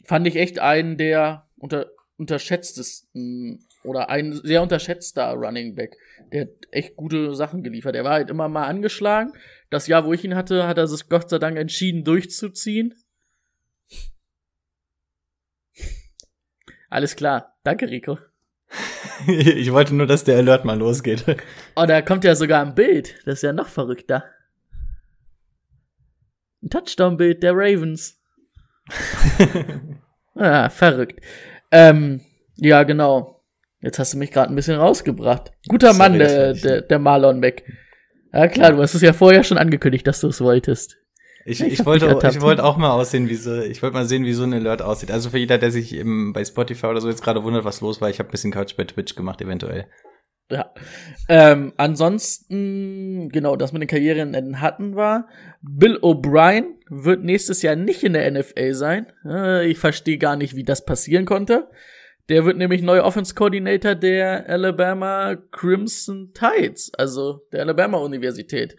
[0.04, 1.87] Fand ich echt einen der unter,
[2.18, 5.96] unterschätztesten oder ein sehr unterschätzter Running Back.
[6.32, 7.94] Der hat echt gute Sachen geliefert.
[7.94, 9.32] Er war halt immer mal angeschlagen.
[9.70, 12.96] Das Jahr, wo ich ihn hatte, hat er sich Gott sei Dank entschieden durchzuziehen.
[16.90, 17.56] Alles klar.
[17.62, 18.18] Danke, Rico.
[19.27, 21.25] ich wollte nur, dass der Alert mal losgeht.
[21.75, 23.14] Oh, da kommt ja sogar ein Bild.
[23.25, 24.25] Das ist ja noch verrückter.
[26.62, 28.20] Ein Touchdown-Bild der Ravens.
[30.35, 31.20] ah, verrückt.
[31.70, 32.20] Ähm,
[32.57, 33.42] ja, genau.
[33.81, 35.53] Jetzt hast du mich gerade ein bisschen rausgebracht.
[35.66, 37.64] Guter Sorry, Mann, der, der, der Marlon Beck.
[38.33, 40.98] Ja klar, du hast es ja vorher schon angekündigt, dass du es wolltest.
[41.44, 44.24] Ich, ich, ich wollte, ich wollte auch mal aussehen, wie so, ich wollte mal sehen,
[44.24, 45.11] wie so ein Alert aussieht.
[45.11, 48.00] Also für jeder, der sich eben bei Spotify oder so jetzt gerade wundert, was los
[48.00, 49.87] war, ich habe ein bisschen Couch bei Twitch gemacht, eventuell.
[50.50, 50.70] Ja.
[51.28, 55.28] Ähm, ansonsten, genau, das mit den Karrierenenden hatten war.
[55.62, 59.07] Bill O'Brien wird nächstes Jahr nicht in der NFL sein.
[59.24, 61.68] Äh, ich verstehe gar nicht, wie das passieren konnte.
[62.28, 68.76] Der wird nämlich neuer Offense Coordinator der Alabama Crimson Tides, also der Alabama Universität.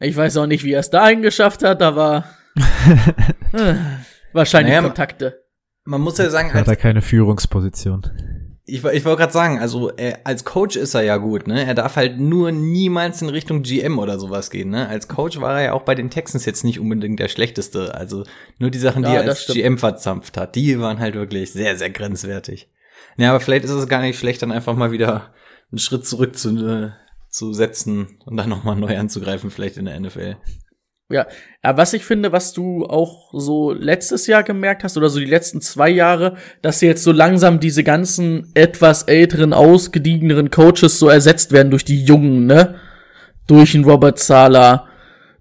[0.00, 2.24] Ich weiß auch nicht, wie er es dahin geschafft hat, aber
[3.52, 3.74] äh,
[4.32, 5.42] wahrscheinlich naja, Kontakte.
[5.84, 8.02] Man muss ja sagen, hat er keine Führungsposition.
[8.68, 11.64] Ich, ich wollte gerade sagen, also er, als Coach ist er ja gut, ne?
[11.64, 14.88] Er darf halt nur niemals in Richtung GM oder sowas gehen, ne?
[14.88, 17.94] Als Coach war er ja auch bei den Texans jetzt nicht unbedingt der schlechteste.
[17.94, 18.24] Also
[18.58, 19.58] nur die Sachen, die ja, er als stimmt.
[19.58, 22.68] GM verzampft hat, die waren halt wirklich sehr, sehr grenzwertig.
[23.16, 25.32] Ja, aber vielleicht ist es gar nicht schlecht, dann einfach mal wieder
[25.70, 26.90] einen Schritt zurück zu, äh,
[27.36, 30.36] zu setzen und dann nochmal neu anzugreifen, vielleicht in der NFL.
[31.08, 31.26] Ja,
[31.62, 35.26] ja, was ich finde, was du auch so letztes Jahr gemerkt hast oder so die
[35.26, 41.52] letzten zwei Jahre, dass jetzt so langsam diese ganzen etwas älteren, ausgediegeneren Coaches so ersetzt
[41.52, 42.76] werden durch die Jungen, ne?
[43.46, 44.88] Durch einen Robert Sala,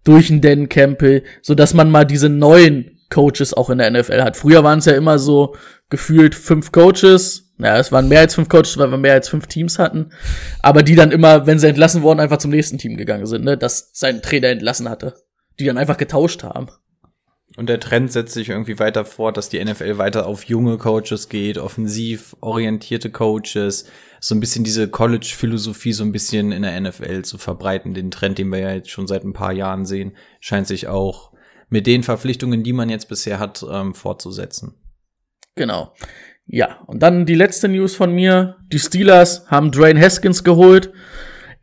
[0.04, 4.22] durch einen Dan Campbell, so dass man mal diese neuen Coaches auch in der NFL
[4.22, 4.38] hat.
[4.38, 5.56] Früher waren es ja immer so
[5.90, 9.48] gefühlt fünf Coaches, naja, es waren mehr als fünf Coaches, weil wir mehr als fünf
[9.48, 10.12] Teams hatten,
[10.62, 13.58] aber die dann immer, wenn sie entlassen wurden, einfach zum nächsten Team gegangen sind, ne?
[13.58, 15.16] Das sein Trainer entlassen hatte
[15.60, 16.68] die dann einfach getauscht haben.
[17.58, 21.30] Und der Trend setzt sich irgendwie weiter fort, dass die NFL weiter auf junge Coaches
[21.30, 23.86] geht, offensiv orientierte Coaches,
[24.20, 27.94] so ein bisschen diese College-Philosophie so ein bisschen in der NFL zu verbreiten.
[27.94, 31.32] Den Trend, den wir ja jetzt schon seit ein paar Jahren sehen, scheint sich auch
[31.70, 34.76] mit den Verpflichtungen, die man jetzt bisher hat, ähm, fortzusetzen.
[35.56, 35.94] Genau.
[36.48, 38.58] Ja, und dann die letzte News von mir.
[38.72, 40.92] Die Steelers haben Dwayne Haskins geholt.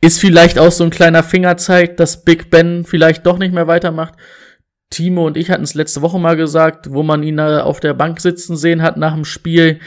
[0.01, 4.15] Ist vielleicht auch so ein kleiner Fingerzeig, dass Big Ben vielleicht doch nicht mehr weitermacht.
[4.91, 8.21] Timo und ich hatten es letzte Woche mal gesagt, wo man ihn auf der Bank
[8.21, 9.81] sitzen sehen hat nach dem Spiel.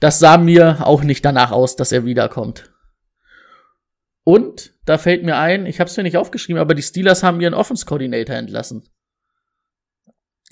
[0.00, 2.70] Das sah mir auch nicht danach aus, dass er wiederkommt.
[4.24, 7.40] Und da fällt mir ein, ich habe es mir nicht aufgeschrieben, aber die Steelers haben
[7.40, 8.82] ihren Offense Coordinator entlassen.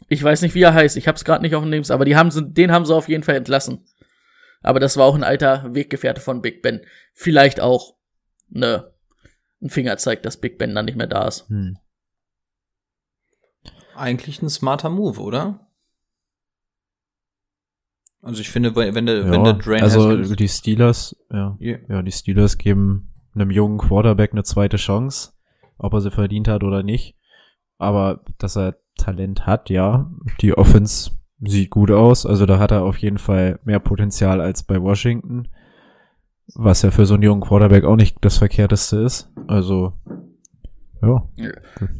[0.08, 0.96] Ich weiß nicht, wie er heißt.
[0.96, 3.08] Ich habe es gerade nicht auf dem Names, aber die haben, den haben sie auf
[3.08, 3.84] jeden Fall entlassen.
[4.62, 6.82] Aber das war auch ein alter Weggefährte von Big Ben.
[7.12, 7.96] Vielleicht auch
[8.48, 8.92] ne
[9.61, 11.48] ein Finger zeigt, dass Big Ben dann nicht mehr da ist.
[11.48, 11.78] Hm.
[13.94, 15.68] Eigentlich ein smarter Move, oder?
[18.22, 21.78] Also ich finde, wenn der, ja, wenn der Drain also die Steelers, ja, yeah.
[21.88, 25.32] ja, die Steelers geben einem jungen Quarterback eine zweite Chance,
[25.76, 27.16] ob er sie verdient hat oder nicht.
[27.78, 32.26] Aber dass er Talent hat, ja, die Offense sieht gut aus.
[32.26, 35.48] Also da hat er auf jeden Fall mehr Potenzial als bei Washington.
[36.54, 39.30] Was ja für so einen jungen Quarterback auch nicht das Verkehrteste ist.
[39.46, 39.92] Also,
[41.02, 41.28] ja.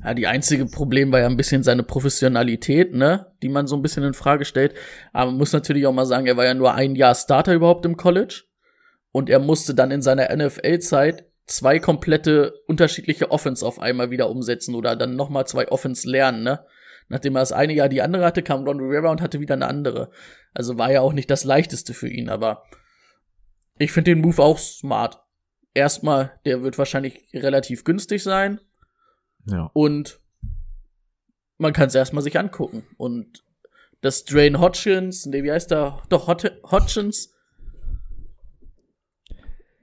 [0.05, 3.83] Ja, die einzige Problem war ja ein bisschen seine Professionalität, ne, die man so ein
[3.83, 4.75] bisschen in Frage stellt.
[5.13, 7.85] Aber man muss natürlich auch mal sagen, er war ja nur ein Jahr Starter überhaupt
[7.85, 8.45] im College.
[9.13, 14.75] Und er musste dann in seiner NFL-Zeit zwei komplette unterschiedliche Offense auf einmal wieder umsetzen
[14.75, 16.61] oder dann nochmal zwei Offense lernen, ne?
[17.09, 19.67] Nachdem er das eine Jahr die andere hatte, kam Ron Rivera und hatte wieder eine
[19.67, 20.11] andere.
[20.53, 22.65] Also war ja auch nicht das leichteste für ihn, aber
[23.79, 25.23] ich finde den Move auch smart.
[25.75, 28.61] Erstmal, der wird wahrscheinlich relativ günstig sein.
[29.47, 29.71] Ja.
[29.73, 30.21] Und
[31.57, 32.85] man kann es erstmal sich angucken.
[32.97, 33.45] Und
[34.01, 36.03] dass Drain Hodgins, nee, wie heißt der?
[36.09, 37.35] Doch, Hodgins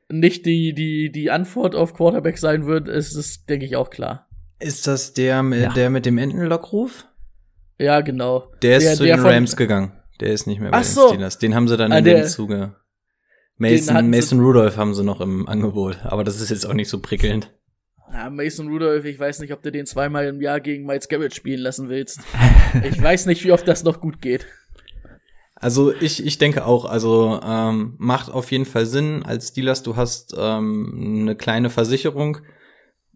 [0.09, 4.27] nicht die, die, die Antwort auf Quarterback sein wird, ist es, denke ich, auch klar.
[4.59, 5.73] Ist das der, ja.
[5.73, 7.07] der mit dem Entenlockruf?
[7.77, 8.51] Ja, genau.
[8.61, 9.91] Der ist der, zu der den Rams gegangen.
[10.19, 11.07] Der ist nicht mehr bei Ach den so.
[11.09, 11.38] Steelers.
[11.38, 12.75] Den haben sie dann ah, in dem Zuge.
[13.57, 16.99] Mason, Mason Rudolph haben sie noch im Angebot, aber das ist jetzt auch nicht so
[16.99, 17.53] prickelnd.
[18.11, 21.33] Ja, Mason Rudolph, ich weiß nicht, ob du den zweimal im Jahr gegen Miles Garrett
[21.33, 22.19] spielen lassen willst.
[22.83, 24.45] ich weiß nicht, wie oft das noch gut geht.
[25.55, 29.95] Also ich, ich denke auch, also ähm, macht auf jeden Fall Sinn als Steelers, du
[29.95, 32.39] hast ähm, eine kleine Versicherung.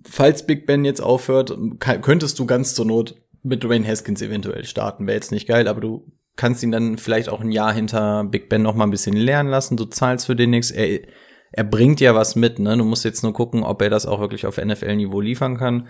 [0.05, 5.07] Falls Big Ben jetzt aufhört, könntest du ganz zur Not mit Dwayne Haskins eventuell starten.
[5.07, 8.49] Wäre jetzt nicht geil, aber du kannst ihn dann vielleicht auch ein Jahr hinter Big
[8.49, 9.77] Ben noch mal ein bisschen lernen lassen.
[9.77, 10.71] Du zahlst für den nichts.
[10.71, 11.01] Er,
[11.51, 12.77] er bringt ja was mit, ne?
[12.77, 15.87] Du musst jetzt nur gucken, ob er das auch wirklich auf NFL-Niveau liefern kann.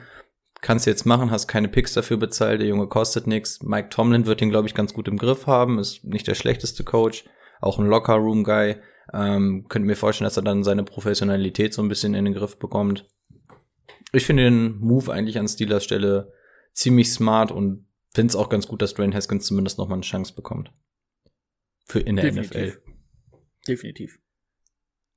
[0.61, 3.61] Kannst jetzt machen, hast keine Picks dafür bezahlt, der Junge kostet nichts.
[3.61, 6.83] Mike Tomlin wird ihn, glaube ich, ganz gut im Griff haben, ist nicht der schlechteste
[6.83, 7.23] Coach,
[7.61, 8.75] auch ein Locker-Room-Guy.
[9.13, 12.57] Ähm, könnte mir vorstellen, dass er dann seine Professionalität so ein bisschen in den Griff
[12.57, 13.05] bekommt.
[14.11, 16.33] Ich finde den Move eigentlich an Steelers Stelle
[16.79, 20.03] ziemlich smart und finde es auch ganz gut, dass Dwayne Haskins zumindest noch mal eine
[20.03, 20.71] Chance bekommt.
[21.85, 22.51] Für in der Definitiv.
[22.51, 22.81] NFL.
[23.67, 24.19] Definitiv.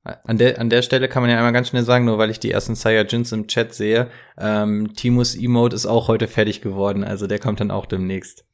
[0.03, 2.39] An der, an der Stelle kann man ja einmal ganz schnell sagen, nur weil ich
[2.39, 7.25] die ersten Saiyajins im Chat sehe, ähm, Timus Emote ist auch heute fertig geworden, also
[7.25, 8.45] der kommt dann auch demnächst.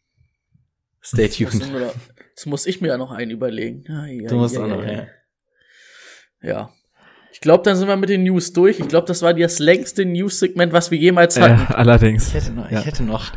[1.01, 1.63] Stay tuned.
[2.35, 3.83] Das muss ich mir ja noch einen überlegen.
[3.89, 5.07] Ah, ja, du musst ja, auch noch, ja.
[6.41, 6.73] Ja.
[7.31, 8.79] Ich glaube, dann sind wir mit den News durch.
[8.79, 11.67] Ich glaube, das war das längste News-Segment, was wir jemals hatten.
[11.69, 12.27] Ja, allerdings.
[12.29, 12.71] Ich hätte noch.
[12.71, 13.31] Ich hätte noch.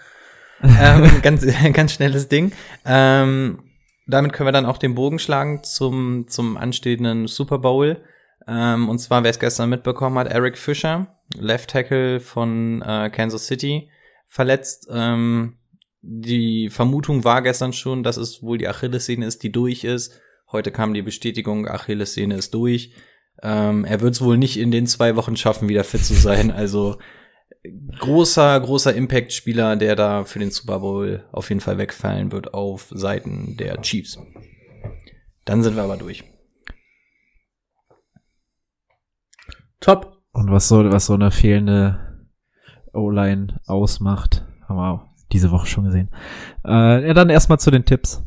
[0.62, 2.52] ähm, ganz, ganz schnelles Ding.
[2.84, 3.58] Ähm,
[4.06, 8.02] damit können wir dann auch den Bogen schlagen zum, zum anstehenden Super Bowl.
[8.46, 13.46] Ähm, und zwar, wer es gestern mitbekommen hat, Eric Fischer, Left Tackle von äh, Kansas
[13.46, 13.90] City,
[14.28, 14.88] verletzt.
[14.90, 15.56] Ähm,
[16.00, 20.20] die Vermutung war gestern schon, dass es wohl die Achillessehne ist, die durch ist.
[20.52, 22.92] Heute kam die Bestätigung, Achillessehne ist durch.
[23.42, 26.50] Ähm, er wird es wohl nicht in den zwei Wochen schaffen, wieder fit zu sein.
[26.50, 26.98] Also
[27.98, 32.88] großer, großer Impact-Spieler, der da für den Super Bowl auf jeden Fall wegfallen wird auf
[32.90, 34.18] Seiten der Chiefs.
[35.44, 36.24] Dann sind wir aber durch.
[39.80, 40.12] Top.
[40.32, 42.28] Und was so, was so eine fehlende
[42.92, 46.10] O-Line ausmacht, haben wir auch diese Woche schon gesehen.
[46.64, 48.22] Äh, ja, dann erstmal zu den Tipps.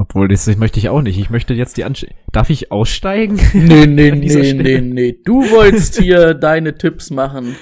[0.00, 1.18] Obwohl, das möchte ich auch nicht.
[1.18, 3.40] Ich möchte jetzt die Ansch Darf ich aussteigen?
[3.52, 4.62] Nee, nee, nee, Stelle?
[4.62, 5.20] nee, nee.
[5.24, 7.56] Du wolltest hier deine Tipps machen.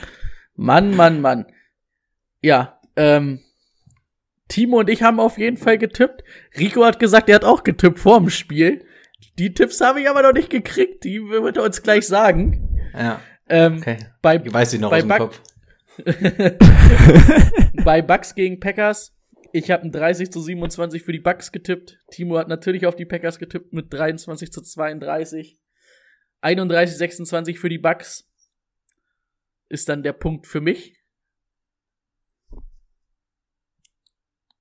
[0.55, 1.47] Mann, Mann, Mann.
[2.43, 3.41] Ja, ähm,
[4.49, 6.23] Timo und ich haben auf jeden Fall getippt.
[6.59, 8.85] Rico hat gesagt, er hat auch getippt vor dem Spiel.
[9.39, 11.05] Die Tipps habe ich aber noch nicht gekriegt.
[11.05, 12.79] Die wird er uns gleich sagen.
[12.93, 13.97] Ja, Ähm, okay.
[14.21, 15.41] bei, Ich weiß sie noch bei aus dem Buck- Kopf.
[17.85, 19.16] bei Bucks gegen Packers.
[19.59, 21.99] Ich habe ein 30 zu 27 für die Bucks getippt.
[22.11, 25.59] Timo hat natürlich auf die Packers getippt mit 23 zu 32.
[26.43, 28.29] 31 26 für die Bucks
[29.71, 31.01] ist dann der Punkt für mich.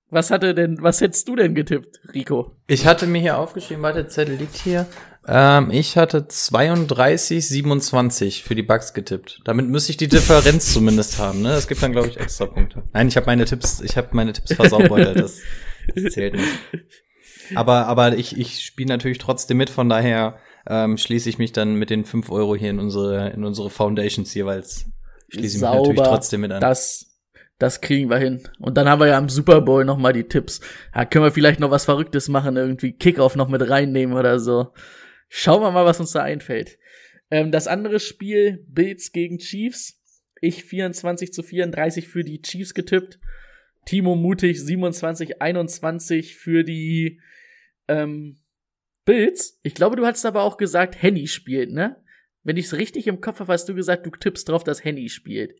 [0.09, 2.55] Was hatte denn, was hättest du denn getippt, Rico?
[2.67, 4.87] Ich hatte mir hier aufgeschrieben, warte, Zettel liegt hier.
[5.27, 9.41] Ähm, ich hatte 32, 27 für die Bugs getippt.
[9.45, 11.53] Damit müsste ich die Differenz zumindest haben, ne?
[11.53, 12.83] Es gibt dann, glaube ich, extra Punkte.
[12.93, 15.39] Nein, ich habe meine Tipps, ich habe meine Tipps versaubert, das,
[15.95, 16.47] das zählt nicht.
[17.55, 21.75] Aber, aber ich, ich spiele natürlich trotzdem mit, von daher ähm, schließe ich mich dann
[21.75, 24.85] mit den 5 Euro hier in unsere, in unsere Foundations jeweils.
[25.29, 26.61] Schließe ich mich natürlich trotzdem mit an.
[26.61, 27.19] Das,
[27.59, 28.47] das kriegen wir hin.
[28.59, 30.61] Und dann haben wir ja am Super Bowl noch mal die Tipps.
[30.93, 34.73] Da können wir vielleicht noch was Verrücktes machen, irgendwie Kickoff noch mit reinnehmen oder so.
[35.37, 36.77] Schauen wir mal, was uns da einfällt.
[37.29, 40.01] Ähm, das andere Spiel, Bills gegen Chiefs.
[40.39, 43.19] Ich 24 zu 34 für die Chiefs getippt.
[43.83, 47.19] Timo Mutig 27, 21 für die
[47.89, 48.37] ähm,
[49.03, 49.59] Bills.
[49.61, 51.97] Ich glaube, du hast aber auch gesagt, Henny spielt, ne?
[52.43, 55.09] Wenn ich es richtig im Kopf habe, hast du gesagt, du tippst drauf, dass Henny
[55.09, 55.59] spielt.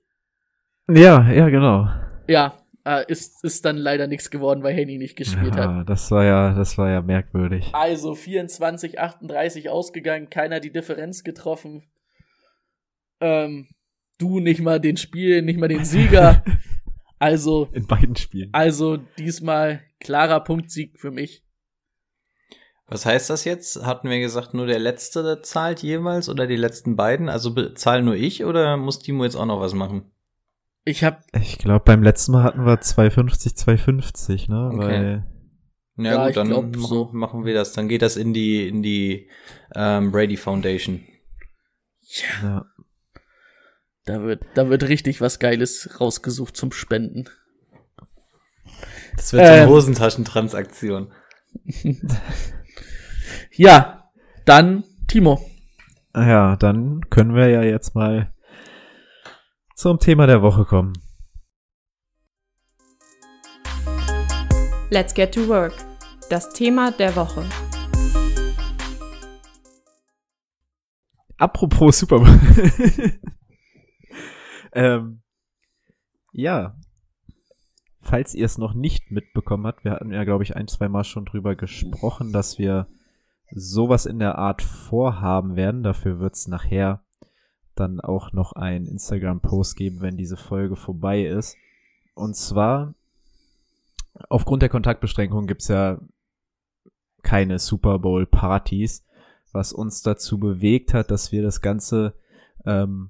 [0.88, 1.90] Ja, ja, genau.
[2.30, 5.70] Ja, äh, ist, ist dann leider nichts geworden, weil Henny nicht gespielt hat.
[5.70, 7.70] Ja, das war ja, das war ja merkwürdig.
[7.74, 11.84] Also 24, 38 ausgegangen, keiner die Differenz getroffen.
[13.20, 13.68] Ähm,
[14.20, 16.44] du nicht mal den Spiel, nicht mal den Sieger.
[17.20, 18.50] also, In beiden Spielen.
[18.54, 21.42] also diesmal klarer Punktsieg für mich.
[22.88, 23.84] Was heißt das jetzt?
[23.84, 27.30] Hatten wir gesagt, nur der Letzte zahlt jeweils oder die letzten beiden?
[27.30, 30.12] Also bezahlen nur ich oder muss Timo jetzt auch noch was machen?
[30.86, 34.70] Ich habe Ich glaube, beim letzten Mal hatten wir 250, 250, ne?
[34.72, 34.80] Okay.
[34.80, 35.28] Weil,
[35.96, 37.10] Na Ja, gut, ich dann glaub, machen, so.
[37.12, 37.74] machen wir das.
[37.74, 39.30] Dann geht das in die, in die
[39.76, 41.04] ähm, Brady Foundation.
[42.44, 42.66] ja.
[44.06, 47.26] da wird da wird richtig was geiles rausgesucht zum Spenden.
[49.16, 49.48] Das wird Ähm.
[49.48, 51.12] so eine Hosentaschentransaktion.
[53.52, 54.12] Ja,
[54.46, 55.40] dann Timo.
[56.14, 58.34] Ja, dann können wir ja jetzt mal
[59.76, 60.94] zum Thema der Woche kommen.
[64.90, 65.74] Let's get to work.
[66.30, 67.44] Das Thema der Woche.
[71.38, 72.40] Apropos Super Bowl.
[74.74, 75.22] ähm,
[76.32, 76.78] ja.
[78.00, 81.04] Falls ihr es noch nicht mitbekommen habt, wir hatten ja, glaube ich, ein, zwei Mal
[81.04, 82.88] schon drüber gesprochen, dass wir
[83.52, 85.84] sowas in der Art vorhaben werden.
[85.84, 87.05] Dafür wird es nachher
[87.76, 91.58] dann auch noch einen Instagram-Post geben, wenn diese Folge vorbei ist.
[92.14, 92.94] Und zwar,
[94.30, 96.00] aufgrund der Kontaktbeschränkung gibt's ja
[97.22, 99.06] keine Super Bowl-Partys
[99.56, 102.14] was uns dazu bewegt hat, dass wir das Ganze
[102.66, 103.10] ähm,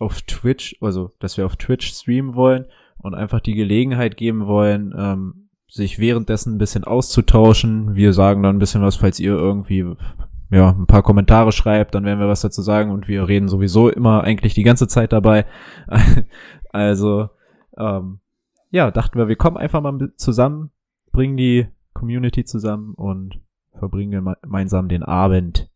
[0.00, 2.64] auf Twitch, also dass wir auf Twitch streamen wollen
[2.96, 7.94] und einfach die Gelegenheit geben wollen, ähm, sich währenddessen ein bisschen auszutauschen.
[7.94, 9.94] Wir sagen dann ein bisschen was, falls ihr irgendwie
[10.50, 13.88] ja ein paar Kommentare schreibt, dann werden wir was dazu sagen und wir reden sowieso
[13.88, 15.44] immer eigentlich die ganze Zeit dabei.
[16.70, 17.28] also
[17.76, 18.20] ähm,
[18.70, 20.70] ja, dachten wir, wir kommen einfach mal zusammen,
[21.12, 23.40] bringen die Community zusammen und
[23.78, 25.70] verbringen geme- gemeinsam den Abend.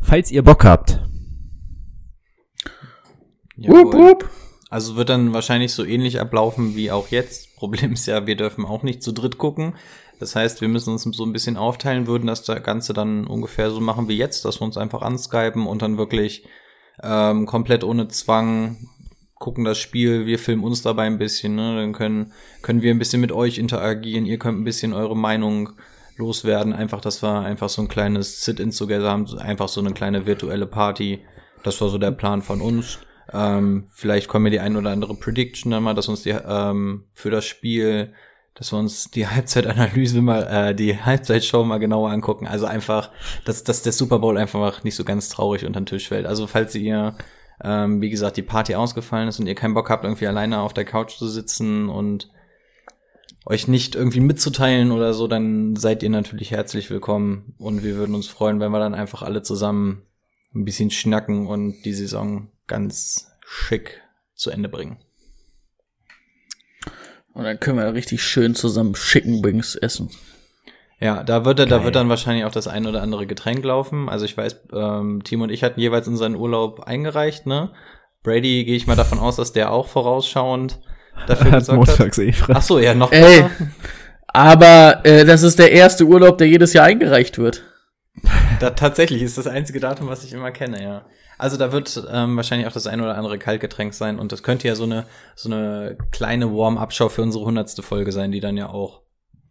[0.00, 1.02] Falls ihr Bock habt.
[3.56, 4.30] Wup, wup.
[4.68, 7.56] Also wird dann wahrscheinlich so ähnlich ablaufen wie auch jetzt.
[7.56, 9.74] Problem ist ja, wir dürfen auch nicht zu dritt gucken.
[10.18, 13.80] Das heißt, wir müssen uns so ein bisschen aufteilen, würden das Ganze dann ungefähr so
[13.80, 16.46] machen wie jetzt, dass wir uns einfach anskypen und dann wirklich
[17.02, 18.76] ähm, komplett ohne Zwang
[19.38, 21.76] gucken das Spiel, wir filmen uns dabei ein bisschen, ne?
[21.76, 25.72] dann können, können wir ein bisschen mit euch interagieren, ihr könnt ein bisschen eure Meinung
[26.16, 30.24] loswerden, einfach, dass wir einfach so ein kleines Sit-in-Together haben, so- einfach so eine kleine
[30.24, 31.20] virtuelle Party.
[31.62, 32.98] Das war so der Plan von uns.
[33.30, 37.04] Ähm, vielleicht kommen wir die ein oder andere Prediction dann mal, dass uns die ähm,
[37.12, 38.14] für das Spiel,
[38.56, 42.46] dass wir uns die Halbzeitanalyse mal, äh, die Halbzeitshow mal genauer angucken.
[42.46, 43.10] Also einfach,
[43.44, 46.26] dass, dass der Super Bowl einfach nicht so ganz traurig unter den Tisch fällt.
[46.26, 47.16] Also falls ihr,
[47.62, 50.74] ähm, wie gesagt, die Party ausgefallen ist und ihr keinen Bock habt, irgendwie alleine auf
[50.74, 52.30] der Couch zu sitzen und
[53.44, 58.16] euch nicht irgendwie mitzuteilen oder so, dann seid ihr natürlich herzlich willkommen und wir würden
[58.16, 60.02] uns freuen, wenn wir dann einfach alle zusammen
[60.52, 64.02] ein bisschen schnacken und die Saison ganz schick
[64.34, 64.98] zu Ende bringen.
[67.36, 70.08] Und dann können wir richtig schön zusammen Chicken Wings essen.
[70.98, 71.84] Ja, da wird, da Geil.
[71.84, 74.08] wird dann wahrscheinlich auch das ein oder andere Getränk laufen.
[74.08, 77.72] Also ich weiß, ähm, Timo und ich hatten jeweils unseren Urlaub eingereicht, ne?
[78.22, 80.80] Brady gehe ich mal davon aus, dass der auch vorausschauend
[81.26, 81.98] dafür Hat gesorgt hat.
[81.98, 82.54] montags eh frei.
[82.56, 83.20] Ach so, ja, noch Ey.
[83.20, 83.50] besser.
[84.28, 87.64] Aber äh, das ist der erste Urlaub, der jedes Jahr eingereicht wird.
[88.60, 91.04] Da, tatsächlich ist das einzige Datum, was ich immer kenne, ja.
[91.38, 94.68] Also da wird ähm, wahrscheinlich auch das ein oder andere Kaltgetränk sein und das könnte
[94.68, 98.68] ja so eine so eine kleine Warm-up-Show für unsere hundertste Folge sein, die dann ja
[98.68, 99.02] auch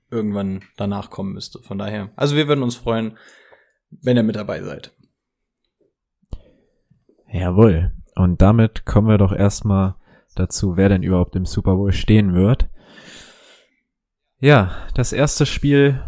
[0.09, 1.59] irgendwann danach kommen müsste.
[1.59, 3.17] Von daher, also wir würden uns freuen,
[3.89, 4.91] wenn ihr mit dabei seid.
[7.31, 7.91] Jawohl.
[8.15, 9.95] Und damit kommen wir doch erstmal
[10.35, 12.69] dazu, wer denn überhaupt im Super Bowl stehen wird.
[14.39, 16.01] Ja, das erste Spiel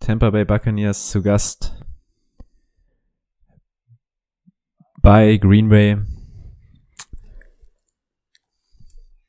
[0.00, 1.79] Tampa Bay Buccaneers zu Gast
[5.02, 5.96] bei Green Bay.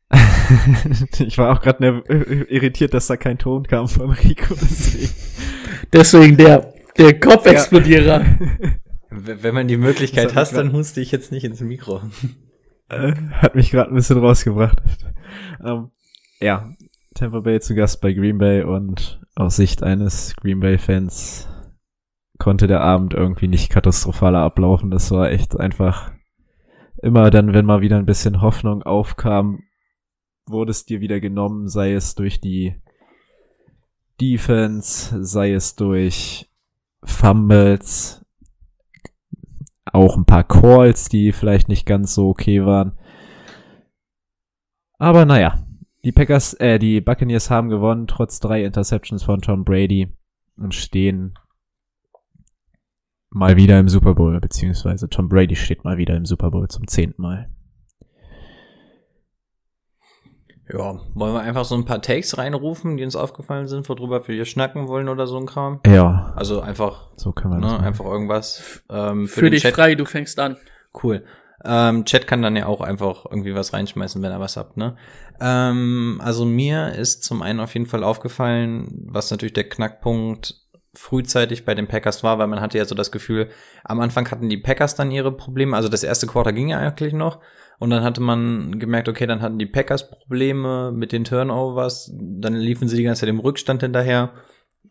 [1.19, 2.03] ich war auch gerade
[2.49, 4.53] irritiert, dass da kein Ton kam von Rico.
[4.55, 5.09] Deswegen.
[5.93, 8.21] Deswegen der, der Kopfexplodierer.
[9.09, 12.01] W- Wenn man die Möglichkeit hast, dann huste ich jetzt nicht ins Mikro.
[12.89, 14.81] Hat mich gerade ein bisschen rausgebracht.
[15.63, 15.91] ähm,
[16.41, 16.69] ja,
[17.15, 21.47] Tampa Bay zu Gast bei Green Bay und aus Sicht eines Green Bay-Fans
[22.41, 24.89] konnte der Abend irgendwie nicht katastrophaler ablaufen.
[24.89, 26.11] Das war echt einfach
[27.03, 29.61] immer dann, wenn mal wieder ein bisschen Hoffnung aufkam,
[30.47, 32.81] wurde es dir wieder genommen, sei es durch die
[34.19, 36.49] Defense, sei es durch
[37.03, 38.25] Fumbles,
[39.85, 42.97] auch ein paar Calls, die vielleicht nicht ganz so okay waren.
[44.97, 45.63] Aber naja,
[46.03, 50.11] die Packers, äh, die Buccaneers haben gewonnen, trotz drei Interceptions von Tom Brady
[50.57, 51.35] und stehen
[53.31, 56.87] mal wieder im Super Bowl, beziehungsweise Tom Brady steht mal wieder im Super Bowl zum
[56.87, 57.49] zehnten Mal.
[60.71, 64.35] Ja, wollen wir einfach so ein paar Takes reinrufen, die uns aufgefallen sind, worüber wir
[64.35, 65.81] hier schnacken wollen oder so ein Kram?
[65.85, 69.73] Ja, Also einfach, so können wir ne, einfach irgendwas ähm, für, Für den dich Chat.
[69.75, 70.55] frei, du fängst an.
[71.03, 71.25] Cool.
[71.65, 74.95] Ähm, Chat kann dann ja auch einfach irgendwie was reinschmeißen, wenn er was habt, ne?
[75.39, 80.60] Ähm, also mir ist zum einen auf jeden Fall aufgefallen, was natürlich der Knackpunkt
[80.93, 83.49] frühzeitig bei den Packers war, weil man hatte ja so das Gefühl,
[83.83, 87.13] am Anfang hatten die Packers dann ihre Probleme, also das erste Quarter ging ja eigentlich
[87.13, 87.39] noch
[87.79, 92.55] und dann hatte man gemerkt, okay, dann hatten die Packers Probleme mit den Turnovers, dann
[92.55, 94.33] liefen sie die ganze Zeit im Rückstand hinterher.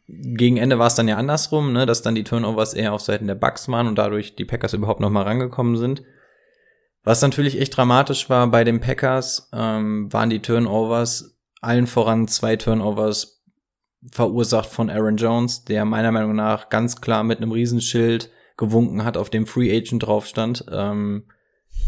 [0.09, 3.27] Gegen Ende war es dann ja andersrum, ne, dass dann die Turnovers eher auf Seiten
[3.27, 6.03] der Bucks waren und dadurch die Packers überhaupt noch mal rangekommen sind.
[7.05, 12.57] Was natürlich echt dramatisch war bei den Packers, ähm, waren die Turnovers, allen voran zwei
[12.57, 13.40] Turnovers
[14.11, 19.17] verursacht von Aaron Jones, der meiner Meinung nach ganz klar mit einem Riesenschild gewunken hat,
[19.17, 20.65] auf dem Free Agent drauf stand.
[20.71, 21.25] Ähm,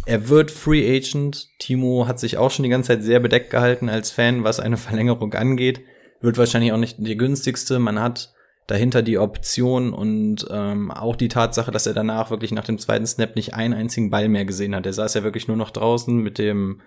[0.06, 1.48] er wird Free Agent.
[1.58, 4.76] Timo hat sich auch schon die ganze Zeit sehr bedeckt gehalten als Fan, was eine
[4.78, 5.82] Verlängerung angeht.
[6.20, 7.78] Wird wahrscheinlich auch nicht die günstigste.
[7.78, 8.32] Man hat
[8.66, 13.06] dahinter die Option und ähm, auch die Tatsache, dass er danach wirklich nach dem zweiten
[13.06, 14.86] Snap nicht einen einzigen Ball mehr gesehen hat.
[14.86, 16.80] Er saß ja wirklich nur noch draußen mit dem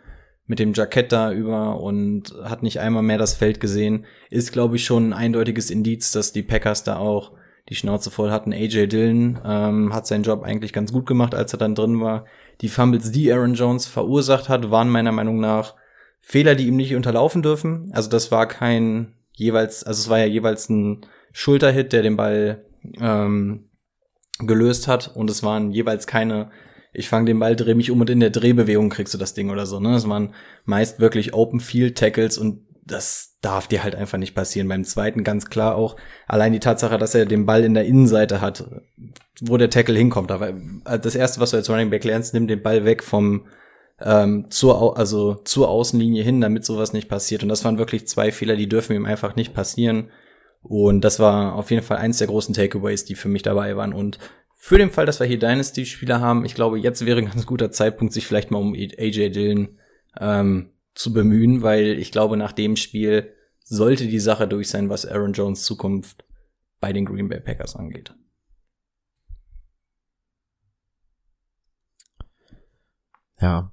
[0.48, 4.76] mit dem Jackett da über und hat nicht einmal mehr das Feld gesehen, ist glaube
[4.76, 7.32] ich schon ein eindeutiges Indiz, dass die Packers da auch
[7.70, 8.54] die Schnauze voll hatten.
[8.54, 12.26] AJ Dillon ähm, hat seinen Job eigentlich ganz gut gemacht, als er dann drin war.
[12.62, 15.74] Die Fumbles, die Aaron Jones verursacht hat, waren meiner Meinung nach
[16.22, 17.92] Fehler, die ihm nicht unterlaufen dürfen.
[17.94, 22.66] Also das war kein jeweils, also es war ja jeweils ein Schulterhit, der den Ball
[23.00, 23.70] ähm,
[24.40, 26.52] gelöst hat und es waren jeweils keine,
[26.96, 29.50] ich fange den Ball, drehe mich um und in der Drehbewegung kriegst du das Ding
[29.50, 29.80] oder so.
[29.80, 29.96] Ne?
[29.96, 30.34] Es waren
[30.66, 34.68] meist wirklich Open Field Tackles und das darf dir halt einfach nicht passieren.
[34.68, 35.96] Beim zweiten ganz klar auch
[36.28, 38.70] allein die Tatsache, dass er den Ball in der Innenseite hat,
[39.42, 40.32] wo der Tackle hinkommt.
[40.32, 43.46] Aber das erste, was du als Running Back lernst, nimm den Ball weg vom
[44.00, 47.44] ähm, zur, also zur Außenlinie hin, damit sowas nicht passiert.
[47.44, 50.10] Und das waren wirklich zwei Fehler, die dürfen ihm einfach nicht passieren.
[50.62, 53.94] Und das war auf jeden Fall eins der großen Takeaways, die für mich dabei waren.
[53.94, 54.20] Und
[54.66, 57.70] für den Fall, dass wir hier Dynasty-Spieler haben, ich glaube, jetzt wäre ein ganz guter
[57.70, 59.78] Zeitpunkt, sich vielleicht mal um AJ Dillon
[60.20, 63.32] ähm, zu bemühen, weil ich glaube, nach dem Spiel
[63.64, 66.26] sollte die Sache durch sein, was Aaron Jones Zukunft
[66.80, 68.16] bei den Green Bay Packers angeht.
[73.40, 73.72] Ja,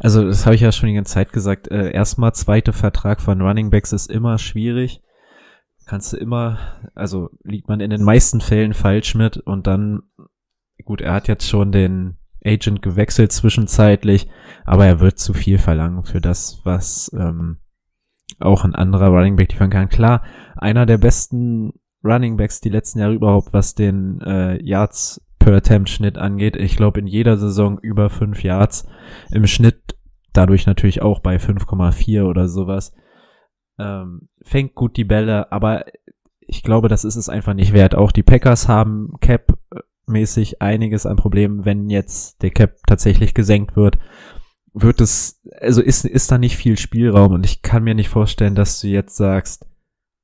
[0.00, 1.68] also das habe ich ja schon die ganze Zeit gesagt.
[1.70, 5.02] Äh, erstmal, zweiter Vertrag von Running Backs ist immer schwierig.
[5.84, 6.58] Kannst du immer,
[6.94, 10.02] also liegt man in den meisten Fällen falsch mit und dann,
[10.84, 14.28] gut, er hat jetzt schon den Agent gewechselt zwischenzeitlich,
[14.64, 17.58] aber er wird zu viel verlangen für das, was ähm,
[18.40, 19.88] auch ein anderer Running Back liefern kann.
[19.88, 20.22] Klar,
[20.56, 21.72] einer der besten
[22.04, 26.56] Running Backs die letzten Jahre überhaupt, was den äh, Yards per Attempt Schnitt angeht.
[26.56, 28.86] Ich glaube in jeder Saison über fünf Yards
[29.30, 29.96] im Schnitt,
[30.32, 32.92] dadurch natürlich auch bei 5,4 oder sowas.
[33.78, 35.84] ähm, fängt gut die Bälle, aber
[36.40, 37.94] ich glaube, das ist es einfach nicht wert.
[37.94, 39.12] Auch die Packers haben
[40.06, 43.98] Cap-mäßig einiges an Problemen, wenn jetzt der Cap tatsächlich gesenkt wird.
[44.74, 48.54] Wird es, also ist, ist da nicht viel Spielraum und ich kann mir nicht vorstellen,
[48.54, 49.66] dass du jetzt sagst,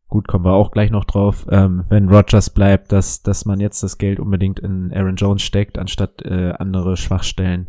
[0.09, 3.83] gut, kommen wir auch gleich noch drauf, ähm, wenn Rogers bleibt, dass, dass man jetzt
[3.83, 7.67] das Geld unbedingt in Aaron Jones steckt, anstatt äh, andere Schwachstellen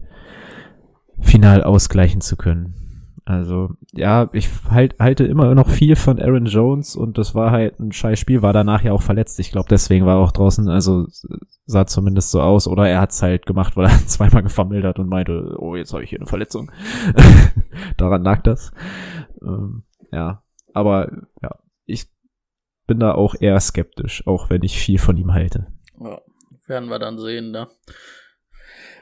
[1.19, 2.88] final ausgleichen zu können.
[3.29, 7.79] Also, ja, ich halt, halte immer noch viel von Aaron Jones und das war halt
[7.79, 9.39] ein scheiß Spiel, war danach ja auch verletzt.
[9.39, 11.05] Ich glaube, deswegen war er auch draußen, also
[11.67, 12.67] sah zumindest so aus.
[12.67, 16.03] Oder er hat's halt gemacht, weil er zweimal gefummelt hat und meinte, oh, jetzt habe
[16.03, 16.71] ich hier eine Verletzung.
[17.97, 18.71] Daran lag das.
[19.43, 20.41] Ähm, ja,
[20.73, 21.11] aber
[21.43, 21.51] ja,
[21.85, 22.07] ich
[22.87, 25.67] bin da auch eher skeptisch, auch wenn ich viel von ihm halte.
[25.99, 26.19] Ja,
[26.65, 27.67] werden wir dann sehen, ne?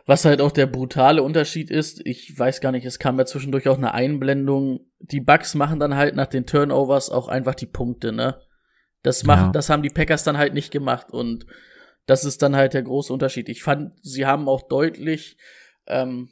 [0.07, 3.67] Was halt auch der brutale Unterschied ist, ich weiß gar nicht, es kam ja zwischendurch
[3.67, 4.79] auch eine Einblendung.
[4.99, 8.39] Die Bugs machen dann halt nach den Turnovers auch einfach die Punkte, ne?
[9.03, 9.51] Das macht, ja.
[9.51, 11.45] das haben die Packers dann halt nicht gemacht und
[12.05, 13.49] das ist dann halt der große Unterschied.
[13.49, 15.37] Ich fand, sie haben auch deutlich
[15.87, 16.29] ähm,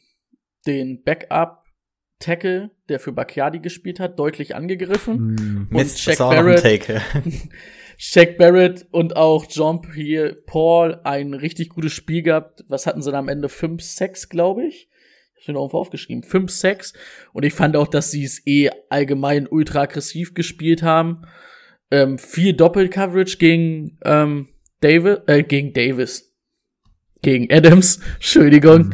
[0.65, 1.65] den Backup
[2.19, 5.35] Tackle, der für Bacchiadi gespielt hat, deutlich angegriffen.
[5.35, 6.63] Mm, und Mist, Shaq Barrett,
[7.97, 12.63] Shaq Barrett und auch John Pierre Paul ein richtig gutes Spiel gehabt.
[12.67, 13.47] Was hatten sie dann am Ende?
[13.47, 14.89] 5-6, glaube ich.
[15.37, 16.23] Ich mir irgendwo aufgeschrieben.
[16.23, 16.95] 5-6.
[17.33, 21.23] Und ich fand auch, dass sie es eh allgemein ultra aggressiv gespielt haben.
[21.91, 24.49] Ähm, viel Doppel-Coverage gegen ähm,
[24.81, 26.35] Davis, äh, gegen Davis.
[27.21, 28.87] Gegen Adams, Entschuldigung.
[28.87, 28.93] Mhm.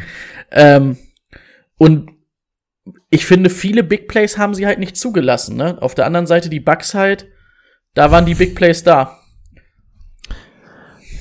[0.52, 0.97] Ähm,
[1.78, 2.12] und
[3.10, 5.56] ich finde, viele Big Plays haben sie halt nicht zugelassen.
[5.56, 5.82] Ne?
[5.82, 7.28] Auf der anderen Seite die Bucks halt
[7.93, 9.17] da waren die Big Plays da.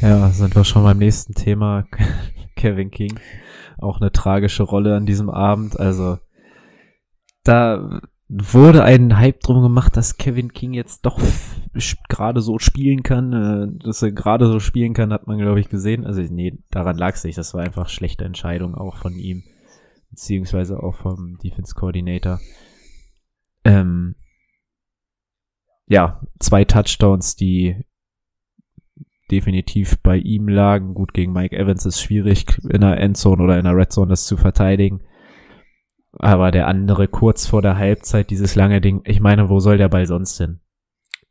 [0.01, 1.85] Ja, sind wir schon beim nächsten Thema.
[2.57, 3.19] Kevin King.
[3.79, 5.79] Auch eine tragische Rolle an diesem Abend.
[5.79, 6.19] Also,
[7.45, 11.21] da wurde ein Hype drum gemacht, dass Kevin King jetzt doch
[12.09, 13.33] gerade so spielen kann.
[13.33, 16.07] Äh, dass er gerade so spielen kann, hat man, glaube ich, gesehen.
[16.07, 17.39] Also, nee, daran lag es nicht.
[17.39, 19.43] Das war einfach schlechte Entscheidung auch von ihm.
[20.11, 22.41] Beziehungsweise auch vom Defense Coordinator.
[23.65, 24.15] Ähm,
[25.91, 27.85] ja, zwei Touchdowns, die
[29.29, 30.95] definitiv bei ihm lagen.
[30.95, 34.37] Gut, gegen Mike Evans ist schwierig, in der Endzone oder in der Redzone das zu
[34.37, 35.03] verteidigen.
[36.13, 39.89] Aber der andere kurz vor der Halbzeit, dieses lange Ding, ich meine, wo soll der
[39.89, 40.61] Ball sonst hin?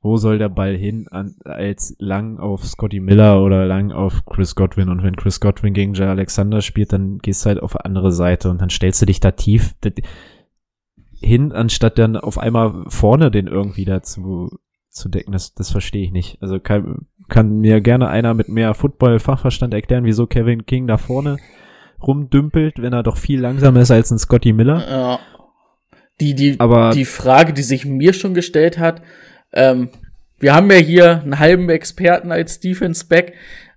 [0.02, 4.56] Wo soll der Ball hin, an, als lang auf Scotty Miller oder lang auf Chris
[4.56, 4.90] Godwin?
[4.90, 8.50] Und wenn Chris Godwin gegen Jay Alexander spielt, dann gehst du halt auf andere Seite
[8.50, 9.76] und dann stellst du dich da tief
[11.22, 14.50] hin, anstatt dann auf einmal vorne den irgendwie dazu
[14.90, 15.32] zu decken.
[15.32, 16.38] Das, das verstehe ich nicht.
[16.42, 21.38] Also kann, kann mir gerne einer mit mehr Football-Fachverstand erklären, wieso Kevin King da vorne
[22.02, 24.84] rumdümpelt, wenn er doch viel langsamer ist als ein Scotty Miller.
[24.90, 25.20] Ja.
[26.20, 29.02] Die, die, Aber die Frage, die sich mir schon gestellt hat,
[29.54, 29.90] ähm,
[30.40, 33.34] wir haben ja hier einen halben Experten als Defense Back.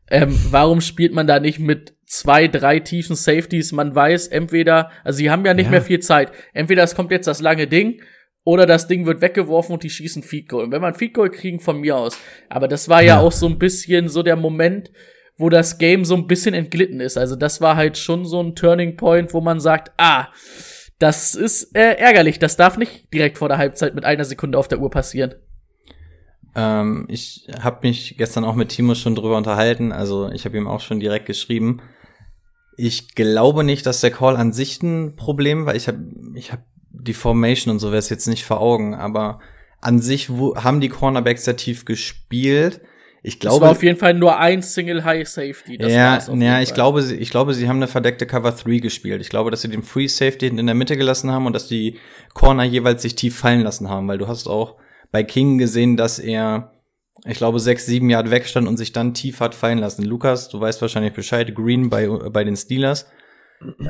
[0.08, 3.72] Ähm, warum spielt man da nicht mit zwei, drei tiefen Safeties.
[3.72, 5.70] Man weiß, entweder, also sie haben ja nicht ja.
[5.72, 6.30] mehr viel Zeit.
[6.52, 8.02] Entweder es kommt jetzt das lange Ding
[8.44, 10.64] oder das Ding wird weggeworfen und die schießen Feed Goal.
[10.64, 12.18] Und wenn man Feed Goal kriegen, von mir aus.
[12.50, 13.14] Aber das war ja.
[13.14, 14.90] ja auch so ein bisschen so der Moment,
[15.38, 17.16] wo das Game so ein bisschen entglitten ist.
[17.16, 20.28] Also das war halt schon so ein Turning Point, wo man sagt, ah,
[20.98, 22.38] das ist äh, ärgerlich.
[22.38, 25.34] Das darf nicht direkt vor der Halbzeit mit einer Sekunde auf der Uhr passieren.
[26.54, 29.92] Ähm, ich habe mich gestern auch mit Timo schon drüber unterhalten.
[29.92, 31.80] Also ich habe ihm auch schon direkt geschrieben.
[32.76, 35.74] Ich glaube nicht, dass der Call an sich ein Problem war.
[35.74, 35.98] Ich habe
[36.34, 36.60] ich hab
[36.90, 39.40] die Formation und so wäre es jetzt nicht vor Augen, aber
[39.80, 42.80] an sich wo, haben die Cornerbacks sehr tief gespielt.
[43.24, 45.78] Ich glaube, es war auf jeden Fall nur ein Single High Safety.
[45.78, 49.20] Das ja, ja, ich glaube, ich glaube, sie haben eine verdeckte Cover 3 gespielt.
[49.20, 51.98] Ich glaube, dass sie den Free Safety in der Mitte gelassen haben und dass die
[52.34, 54.76] Corner jeweils sich tief fallen lassen haben, weil du hast auch
[55.12, 56.71] bei King gesehen, dass er
[57.24, 60.04] ich glaube, sechs, sieben Jahre wegstand und sich dann tief hat fallen lassen.
[60.04, 63.06] Lukas, du weißt wahrscheinlich Bescheid, Green bei, bei den Steelers.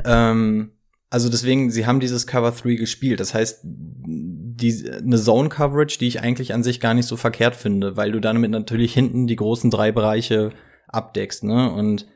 [0.05, 0.71] Ähm,
[1.09, 3.19] also deswegen, sie haben dieses Cover 3 gespielt.
[3.19, 7.55] Das heißt, die, eine Zone Coverage, die ich eigentlich an sich gar nicht so verkehrt
[7.55, 10.51] finde, weil du damit natürlich hinten die großen drei Bereiche
[10.87, 11.71] abdeckst, ne?
[11.71, 12.07] Und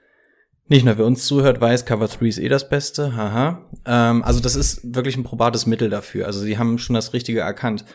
[0.69, 3.69] nicht nur wer uns zuhört, weiß, Cover 3 ist eh das Beste, haha.
[3.85, 6.25] Ähm, also das ist wirklich ein probates Mittel dafür.
[6.25, 7.85] Also sie haben schon das Richtige erkannt.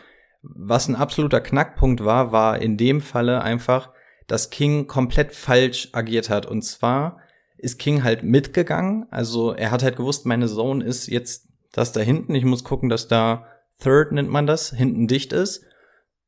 [0.43, 3.91] Was ein absoluter Knackpunkt war, war in dem Falle einfach,
[4.27, 6.45] dass King komplett falsch agiert hat.
[6.45, 7.19] Und zwar
[7.57, 9.05] ist King halt mitgegangen.
[9.09, 12.35] Also er hat halt gewusst, meine Zone ist jetzt das da hinten.
[12.35, 13.47] Ich muss gucken, dass da
[13.79, 15.65] Third nennt man das, hinten dicht ist.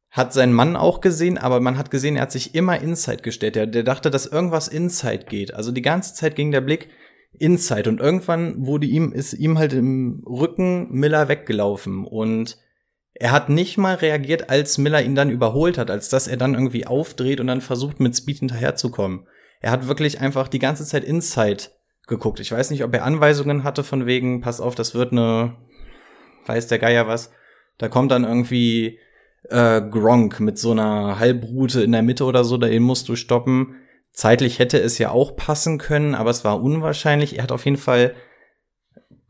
[0.10, 3.56] Hat seinen Mann auch gesehen, aber man hat gesehen, er hat sich immer Inside gestellt.
[3.56, 5.54] Der, der dachte, dass irgendwas Inside geht.
[5.54, 6.90] Also die ganze Zeit ging der Blick
[7.34, 12.58] Inside und irgendwann wurde ihm, ist ihm halt im Rücken Miller weggelaufen und
[13.18, 16.54] Er hat nicht mal reagiert, als Miller ihn dann überholt hat, als dass er dann
[16.54, 19.28] irgendwie aufdreht und dann versucht, mit Speed hinterherzukommen.
[19.62, 21.64] Er hat wirklich einfach die ganze Zeit Inside
[22.08, 22.42] geguckt.
[22.42, 25.56] Ich weiß nicht, ob er Anweisungen hatte von wegen, pass auf, das wird eine,
[26.46, 27.32] weiß der Geier was.
[27.78, 29.00] Da kommt dann irgendwie
[29.50, 33.76] äh, Gronk mit so einer Halbroute in der Mitte oder so, den musst du stoppen.
[34.12, 37.38] Zeitlich hätte es ja auch passen können, aber es war unwahrscheinlich.
[37.38, 38.14] Er hat auf jeden Fall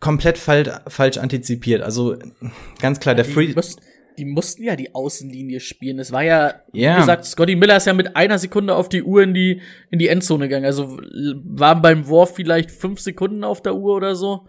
[0.05, 1.81] komplett fal falsch antizipiert.
[1.81, 2.15] Also
[2.79, 3.53] ganz klar, der die, Free.
[3.55, 3.81] Mussten,
[4.17, 5.99] die mussten ja die Außenlinie spielen.
[5.99, 6.95] Es war ja, Ja.
[6.95, 9.99] wie gesagt, Scotty Miller ist ja mit einer Sekunde auf die Uhr in die, in
[9.99, 10.65] die Endzone gegangen.
[10.65, 10.97] Also
[11.43, 14.47] waren beim Wurf vielleicht fünf Sekunden auf der Uhr oder so.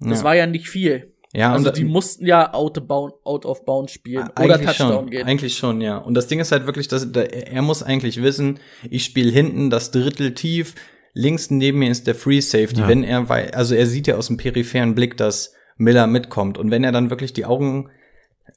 [0.00, 0.24] Das Ja.
[0.24, 1.10] war ja nicht viel.
[1.36, 4.66] Ja, also und die mussten ja out of, bound, out of bounds spielen oder Eigentlich
[4.66, 5.26] Touchdown schon, gehen.
[5.26, 5.98] Eigentlich schon, ja.
[5.98, 9.68] Und das Ding ist halt wirklich, dass da- er muss eigentlich wissen, ich spiele hinten
[9.68, 10.74] das Drittel tief,
[11.14, 12.80] links neben mir ist der Free Safety.
[12.80, 12.88] Ja.
[12.88, 16.70] Wenn er wei- also er sieht ja aus dem peripheren Blick, dass Miller mitkommt und
[16.70, 17.88] wenn er dann wirklich die Augen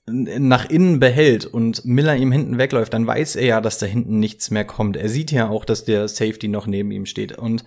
[0.05, 4.19] nach innen behält und Miller ihm hinten wegläuft, dann weiß er ja, dass da hinten
[4.19, 4.97] nichts mehr kommt.
[4.97, 7.63] Er sieht ja auch, dass der Safety noch neben ihm steht und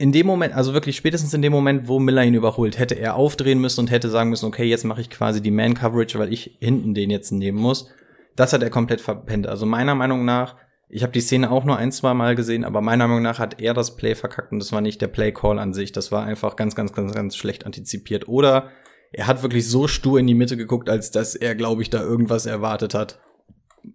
[0.00, 3.16] in dem Moment, also wirklich spätestens in dem Moment, wo Miller ihn überholt, hätte er
[3.16, 6.56] aufdrehen müssen und hätte sagen müssen, okay, jetzt mache ich quasi die Man-Coverage, weil ich
[6.60, 7.88] hinten den jetzt nehmen muss.
[8.36, 9.48] Das hat er komplett verpennt.
[9.48, 10.54] Also meiner Meinung nach,
[10.88, 13.60] ich habe die Szene auch nur ein, zwei Mal gesehen, aber meiner Meinung nach hat
[13.60, 15.92] er das Play verkackt und das war nicht der Play-Call an sich.
[15.92, 18.28] Das war einfach ganz, ganz, ganz, ganz schlecht antizipiert.
[18.28, 18.70] Oder
[19.12, 22.00] er hat wirklich so stur in die Mitte geguckt, als dass er, glaube ich, da
[22.00, 23.20] irgendwas erwartet hat,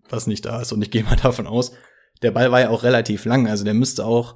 [0.10, 0.72] was nicht da ist.
[0.72, 1.74] Und ich gehe mal davon aus,
[2.22, 4.36] der Ball war ja auch relativ lang, also der müsste auch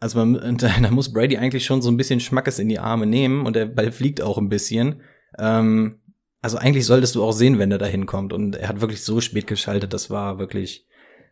[0.00, 3.46] also man, da muss Brady eigentlich schon so ein bisschen Schmackes in die Arme nehmen
[3.46, 5.02] und der Ball fliegt auch ein bisschen.
[5.38, 6.00] Ähm,
[6.42, 8.32] also eigentlich solltest du auch sehen, wenn er da hinkommt.
[8.32, 10.86] Und er hat wirklich so spät geschaltet, das war wirklich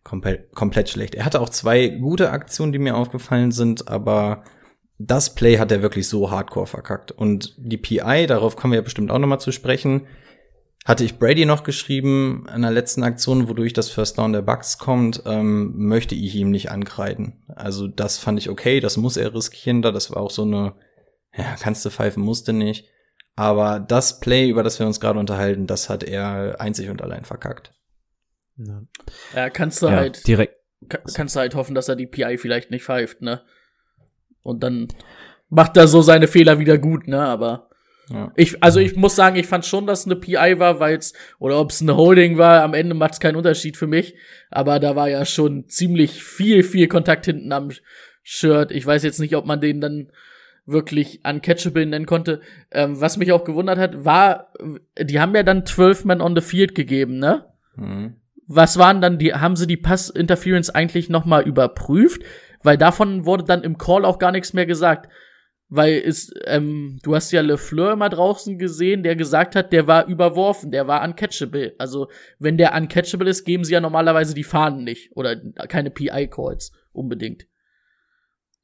[0.09, 1.15] komplett, komplett schlecht.
[1.15, 4.43] Er hatte auch zwei gute Aktionen, die mir aufgefallen sind, aber
[4.99, 7.13] das Play hat er wirklich so hardcore verkackt.
[7.13, 10.07] Und die PI, darauf kommen wir ja bestimmt auch noch mal zu sprechen,
[10.87, 14.79] hatte ich Brady noch geschrieben in der letzten Aktion, wodurch das First Down der Bucks
[14.79, 17.45] kommt, ähm, möchte ich ihm nicht ankreiden.
[17.55, 20.75] Also das fand ich okay, das muss er riskieren, da das war auch so eine,
[21.37, 22.87] ja, kannst du pfeifen, musste nicht.
[23.37, 27.27] Aber das Play, über das wir uns gerade unterhalten, das hat er einzig und allein
[27.27, 27.78] verkackt.
[28.59, 28.83] Ja,
[29.35, 30.55] Ja, kannst du ja halt, direkt.
[30.89, 33.41] ka- kannst du halt hoffen, dass er die PI vielleicht nicht pfeift, ne?
[34.43, 34.89] Und dann
[35.49, 37.21] macht er so seine Fehler wieder gut, ne?
[37.21, 37.69] Aber
[38.11, 38.33] Ja.
[38.37, 41.13] ich, also ich muss sagen, ich fand schon, dass es eine PI war, weil es,
[41.39, 44.15] oder ob es eine Holding war, am Ende macht es keinen Unterschied für mich.
[44.51, 47.71] Aber da war ja schon ziemlich viel, viel Kontakt hinten am
[48.23, 48.73] Shirt.
[48.73, 50.11] Ich weiß jetzt nicht, ob man den dann
[50.67, 52.41] wirklich uncatchable nennen konnte.
[52.71, 54.53] Ähm, was mich auch gewundert hat, war,
[54.99, 57.45] die haben ja dann 12 Men on the Field gegeben, ne?
[57.77, 58.17] Mhm.
[58.49, 62.23] Was waren dann die, haben sie die Pass-Interference eigentlich noch mal überprüft?
[62.63, 65.11] Weil davon wurde dann im Call auch gar nichts mehr gesagt.
[65.69, 70.07] Weil es, ähm, du hast ja LeFleur mal draußen gesehen, der gesagt hat, der war
[70.07, 71.75] überworfen, der war uncatchable.
[71.77, 75.15] Also, wenn der uncatchable ist, geben sie ja normalerweise die Fahnen nicht.
[75.15, 75.37] Oder
[75.69, 77.47] keine PI-Calls unbedingt.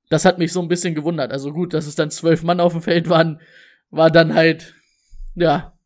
[0.08, 1.30] Das hat mich so ein bisschen gewundert.
[1.30, 3.40] Also gut, dass es dann zwölf Mann auf dem Feld waren,
[3.90, 4.74] war dann halt,
[5.34, 5.76] ja,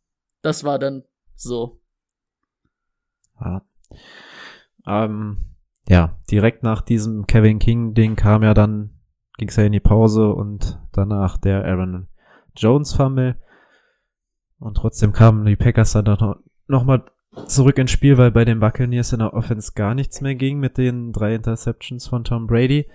[0.43, 1.03] das war dann
[1.35, 1.81] so.
[3.41, 3.63] Ja.
[4.87, 5.39] Ähm,
[5.89, 8.91] ja, direkt nach diesem Kevin King-Ding kam ja dann,
[9.39, 12.09] ging's ja in die Pause und danach der Aaron
[12.57, 13.37] Jones-Fumble.
[14.59, 16.37] Und trotzdem kamen die Packers dann noch,
[16.67, 17.05] noch mal
[17.47, 20.77] zurück ins Spiel, weil bei den Buccaneers in der Offense gar nichts mehr ging mit
[20.77, 22.87] den drei Interceptions von Tom Brady.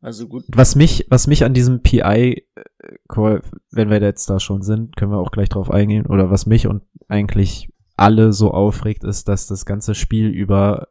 [0.00, 0.44] Also gut.
[0.48, 5.18] Was mich, was mich an diesem PI-Call, wenn wir jetzt da schon sind, können wir
[5.18, 9.66] auch gleich drauf eingehen, oder was mich und eigentlich alle so aufregt, ist, dass das
[9.66, 10.88] ganze Spiel über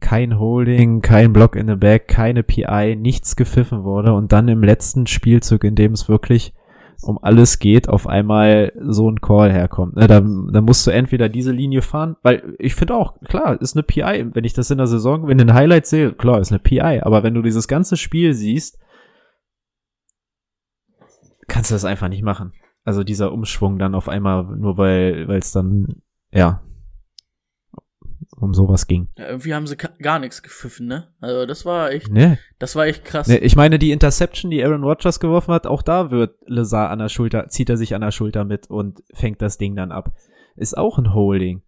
[0.00, 4.62] kein Holding, kein Block in the Back, keine PI, nichts gepfiffen wurde und dann im
[4.62, 6.54] letzten Spielzug, in dem es wirklich
[7.02, 9.96] um alles geht, auf einmal so ein Call herkommt.
[9.96, 13.76] Ne, da, da musst du entweder diese Linie fahren, weil ich finde auch, klar, ist
[13.76, 16.58] eine PI, wenn ich das in der Saison, wenn den Highlights sehe, klar, ist eine
[16.58, 18.78] PI, aber wenn du dieses ganze Spiel siehst,
[21.46, 22.52] kannst du das einfach nicht machen.
[22.84, 26.62] Also dieser Umschwung dann auf einmal, nur weil es dann, ja,
[28.40, 29.08] um sowas ging.
[29.16, 31.08] Ja, irgendwie haben sie gar nichts gepfiffen, ne?
[31.20, 32.38] Also das war echt, Ne?
[32.58, 33.26] das war echt krass.
[33.26, 33.38] ne?
[33.38, 37.08] Ich meine, die Interception, die Aaron Rodgers geworfen hat, auch da wird Lazar an der
[37.08, 40.12] Schulter, zieht er sich an der Schulter mit und fängt das Ding dann ab.
[40.56, 41.62] Ist auch ein Holding.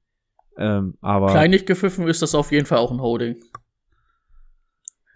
[0.58, 3.36] Ähm, aber Klein nicht gepfiffen ist das auf jeden Fall auch ein Holding.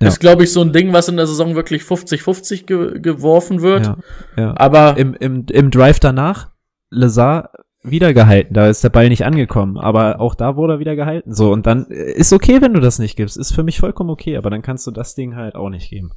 [0.00, 0.08] Ja.
[0.08, 3.86] Ist, glaube ich, so ein Ding, was in der Saison wirklich 50-50 ge geworfen wird.
[3.86, 3.96] ja,
[4.36, 4.54] ja.
[4.56, 6.50] Aber im, im, im Drive danach,
[6.90, 7.52] Lazar
[7.84, 11.34] wieder gehalten, da ist der Ball nicht angekommen, aber auch da wurde er wieder gehalten.
[11.34, 14.10] So, und dann äh, ist okay, wenn du das nicht gibst, ist für mich vollkommen
[14.10, 16.12] okay, aber dann kannst du das Ding halt auch nicht geben.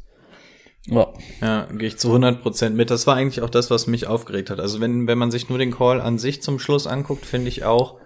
[0.85, 1.07] Ja.
[1.41, 2.89] Ja, gehe ich zu 100% mit.
[2.89, 4.61] Das war eigentlich auch das, was mich aufgeregt hat.
[4.61, 7.65] Also wenn, wenn man sich nur den Call an sich zum Schluss anguckt, finde ich
[7.65, 7.99] auch,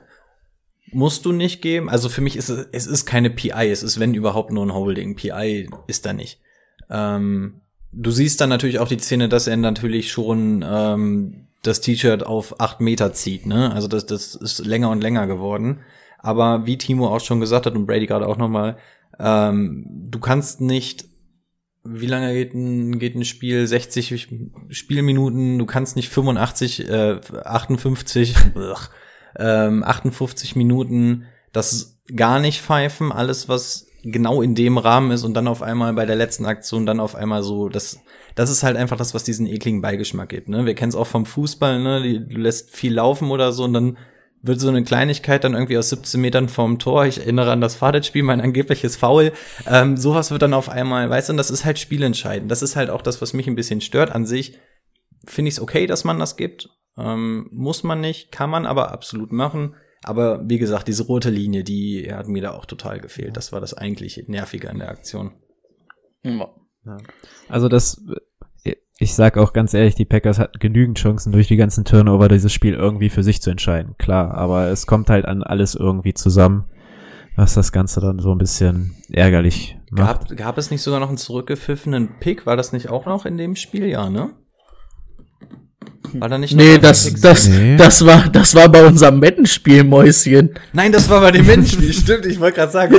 [0.91, 1.89] musst du nicht geben.
[1.89, 4.73] Also für mich ist es, es ist keine PI, es ist wenn überhaupt nur ein
[4.73, 5.15] Holding.
[5.15, 6.39] PI ist da nicht.
[6.89, 12.25] Ähm, du siehst dann natürlich auch die Szene, dass er natürlich schon ähm, das T-Shirt
[12.25, 13.71] auf acht Meter zieht, ne?
[13.73, 15.81] Also das, das ist länger und länger geworden.
[16.17, 18.77] Aber wie Timo auch schon gesagt hat und Brady gerade auch nochmal,
[19.19, 21.05] ähm, du kannst nicht
[21.83, 23.65] wie lange geht ein, geht ein Spiel?
[23.65, 24.29] 60
[24.69, 28.35] Spielminuten, du kannst nicht 85, äh, 58,
[29.37, 35.33] ähm, 58 Minuten das gar nicht pfeifen, alles was genau in dem Rahmen ist und
[35.33, 37.99] dann auf einmal bei der letzten Aktion dann auf einmal so, das,
[38.35, 40.65] das ist halt einfach das, was diesen ekligen Beigeschmack gibt, ne?
[40.65, 42.21] Wir kennen es auch vom Fußball, ne?
[42.21, 43.97] Du lässt viel laufen oder so und dann
[44.41, 47.75] wird so eine Kleinigkeit dann irgendwie aus 17 Metern vom Tor, ich erinnere an das
[47.75, 49.33] Fahrradspiel, mein angebliches Foul,
[49.67, 52.49] ähm, sowas wird dann auf einmal, weißt du, und das ist halt spielentscheidend.
[52.49, 54.57] Das ist halt auch das, was mich ein bisschen stört an sich.
[55.25, 56.69] Finde ich es okay, dass man das gibt.
[56.97, 59.75] Ähm, muss man nicht, kann man aber absolut machen.
[60.03, 63.37] Aber wie gesagt, diese rote Linie, die hat mir da auch total gefehlt.
[63.37, 65.33] Das war das eigentlich Nervige an der Aktion.
[66.23, 66.49] Ja.
[67.47, 68.01] Also das,
[68.97, 72.53] ich sag auch ganz ehrlich, die Packers hatten genügend Chancen durch die ganzen Turnover dieses
[72.53, 73.95] Spiel irgendwie für sich zu entscheiden.
[73.97, 76.65] Klar, aber es kommt halt an alles irgendwie zusammen,
[77.35, 80.29] was das Ganze dann so ein bisschen ärgerlich macht.
[80.29, 82.45] Gab, gab es nicht sogar noch einen zurückgepfiffenen Pick?
[82.45, 83.87] War das nicht auch noch in dem Spiel?
[83.87, 84.33] Ja, ne?
[86.13, 87.77] War da nicht noch Nee, das, das, Nee.
[87.77, 90.53] das war, das war bei unserem Mettenspiel, Mäuschen.
[90.73, 91.93] Nein, das war bei dem Menschenspiel.
[91.93, 92.95] stimmt, ich wollte gerade sagen,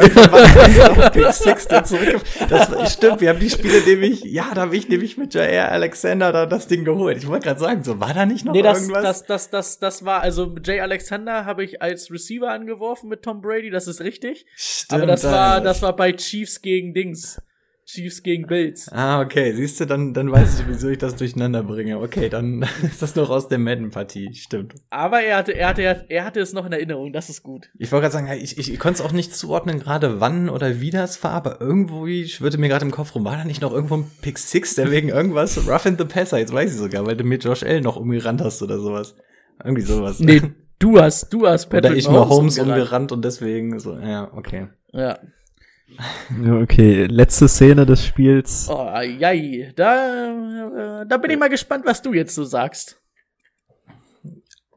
[1.15, 1.67] das Six.
[1.69, 6.33] Das stimmt, wir haben die Spiele nämlich, ja, da habe ich nämlich mit Jair Alexander
[6.33, 7.19] da das Ding geholt.
[7.19, 9.03] Ich wollte gerade sagen, so war da nicht noch Nee, das, irgendwas?
[9.03, 13.41] das, das, das, das war, also Jay Alexander habe ich als Receiver angeworfen mit Tom
[13.41, 14.47] Brady, das ist richtig.
[14.57, 17.41] Stimmt, Aber das war, das war bei Chiefs gegen Dings.
[17.85, 18.89] Chiefs gegen Bills.
[18.93, 21.99] Ah, okay, siehst du, dann, dann weiß ich, wieso ich das durcheinander bringe.
[21.99, 24.75] Okay, dann ist das noch aus der Madden-Partie, stimmt.
[24.91, 27.71] Aber er hatte, er hatte, er hatte es noch in Erinnerung, das ist gut.
[27.79, 30.81] Ich wollte gerade sagen, ich, ich, ich konnte es auch nicht zuordnen, gerade wann oder
[30.81, 33.73] wie das war, aber irgendwo schwirrte mir gerade im Kopf rum, war da nicht noch
[33.73, 37.05] irgendwo ein Pick Six, der wegen irgendwas Rough in the Passer, jetzt weiß ich sogar,
[37.07, 37.81] weil du mit Josh L.
[37.81, 39.17] noch umgerannt hast oder sowas.
[39.63, 40.21] Irgendwie sowas.
[40.21, 40.41] Nee,
[40.79, 42.81] du hast, du hast oder Patrick ich mal Holmes umgerannt.
[42.81, 44.69] umgerannt und deswegen so, ja, okay.
[44.93, 45.19] Ja.
[46.63, 48.69] Okay, letzte Szene des Spiels.
[48.71, 53.01] Oh, jai, da, äh, da bin ich mal gespannt, was du jetzt so sagst.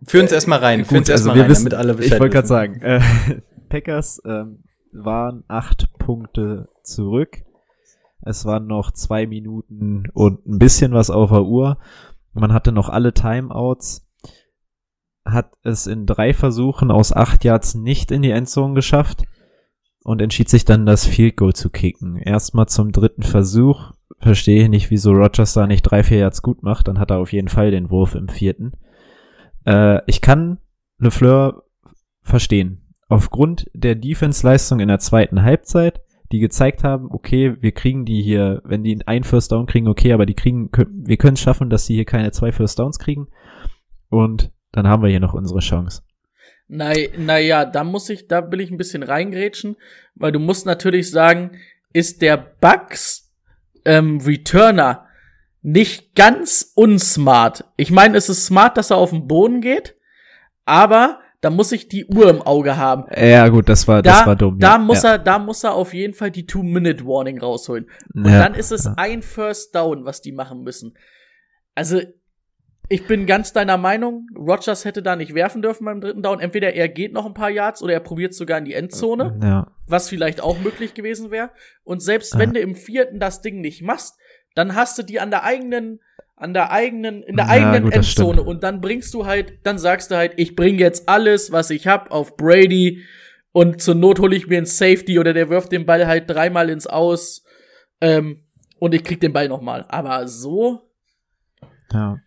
[0.06, 2.20] Führ uns erstmal rein, führ uns also erstmal wir rein, wissen, damit alle ich Bescheid
[2.20, 3.02] wollte gerade sagen, äh,
[3.70, 7.38] Packers ähm, waren acht Punkte zurück.
[8.22, 11.78] Es waren noch zwei Minuten und ein bisschen was auf der Uhr.
[12.34, 14.08] Man hatte noch alle Timeouts.
[15.24, 19.24] Hat es in drei Versuchen aus acht Yards nicht in die Endzone geschafft
[20.06, 22.18] und entschied sich dann, das Field Goal zu kicken.
[22.18, 23.92] Erstmal zum dritten Versuch.
[24.20, 26.88] Verstehe ich nicht, wieso Rogers da nicht drei, vier Yards gut macht.
[26.88, 28.74] Dann hat er auf jeden Fall den Wurf im vierten.
[29.66, 30.60] Äh, ich kann
[31.00, 31.64] LeFleur
[32.22, 32.86] verstehen.
[33.10, 36.02] Aufgrund der Defense-Leistung in der zweiten Halbzeit,
[36.32, 40.14] die gezeigt haben, okay, wir kriegen die hier, wenn die ein First Down kriegen, okay,
[40.14, 43.28] aber die kriegen, wir können es schaffen, dass sie hier keine zwei First Downs kriegen.
[44.10, 46.04] Und dann haben wir hier noch unsere Chance.
[46.68, 49.76] Na, naja, da muss ich, da will ich ein bisschen reingrätschen,
[50.16, 51.52] weil du musst natürlich sagen,
[51.94, 53.32] ist der Bugs
[53.86, 55.06] ähm, Returner
[55.62, 57.66] nicht ganz unsmart.
[57.78, 59.96] Ich meine, es ist smart, dass er auf den Boden geht,
[60.66, 63.06] aber da muss ich die Uhr im Auge haben.
[63.16, 64.58] Ja, gut, das war, Da, das war dumm.
[64.60, 65.12] da ja, muss ja.
[65.12, 67.88] er, da muss er auf jeden Fall die Two-Minute-Warning rausholen.
[68.16, 70.98] Und Ja, dann ist es ein First Down, was die machen müssen.
[71.76, 72.02] Also,
[72.90, 76.40] ich bin ganz deiner Meinung, Rogers hätte da nicht werfen dürfen beim dritten Down.
[76.40, 79.72] Entweder er geht noch ein paar Yards oder er probiert sogar in die Endzone, Ja,
[79.88, 81.52] was vielleicht auch möglich gewesen wäre.
[81.84, 82.40] Und selbst Ja.
[82.40, 84.18] wenn du im vierten das Ding nicht machst,
[84.54, 86.00] dann hast du die an der eigenen,
[86.36, 89.78] an der eigenen, in der Ja, eigenen gut, Endzone und dann bringst du halt, dann
[89.78, 93.04] sagst du halt, ich bring jetzt alles, was ich hab, auf Brady
[93.52, 96.70] und zur Not hole ich mir einen Safety oder der wirft den Ball halt dreimal
[96.70, 97.44] ins Aus
[98.02, 98.44] ähm,
[98.80, 99.86] und ich krieg den Ball nochmal.
[99.88, 100.85] Aber so,
[101.96, 102.18] ja.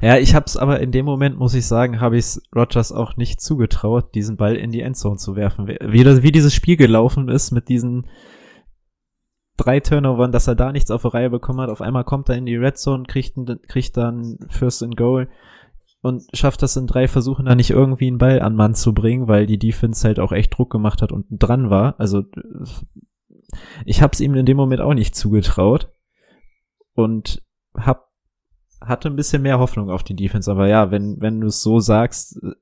[0.00, 3.40] Ja, ich hab's aber in dem Moment, muss ich sagen, habe ich's Rogers auch nicht
[3.40, 5.66] zugetraut, diesen Ball in die Endzone zu werfen.
[5.66, 8.06] Wie, das, wie dieses Spiel gelaufen ist mit diesen
[9.56, 11.68] drei Turnovern, dass er da nichts auf die Reihe bekommen hat.
[11.68, 13.36] Auf einmal kommt er in die Red Zone, kriegt,
[13.68, 15.28] kriegt dann First and Goal
[16.00, 19.28] und schafft das in drei Versuchen dann nicht irgendwie einen Ball an Mann zu bringen,
[19.28, 21.98] weil die Defense halt auch echt Druck gemacht hat und dran war.
[21.98, 22.22] Also
[23.84, 25.92] ich hab's ihm in dem Moment auch nicht zugetraut
[26.94, 27.42] und
[27.74, 28.07] hab
[28.80, 31.80] hatte ein bisschen mehr Hoffnung auf die Defense, aber ja, wenn wenn du es so
[31.80, 32.52] sagst, äh,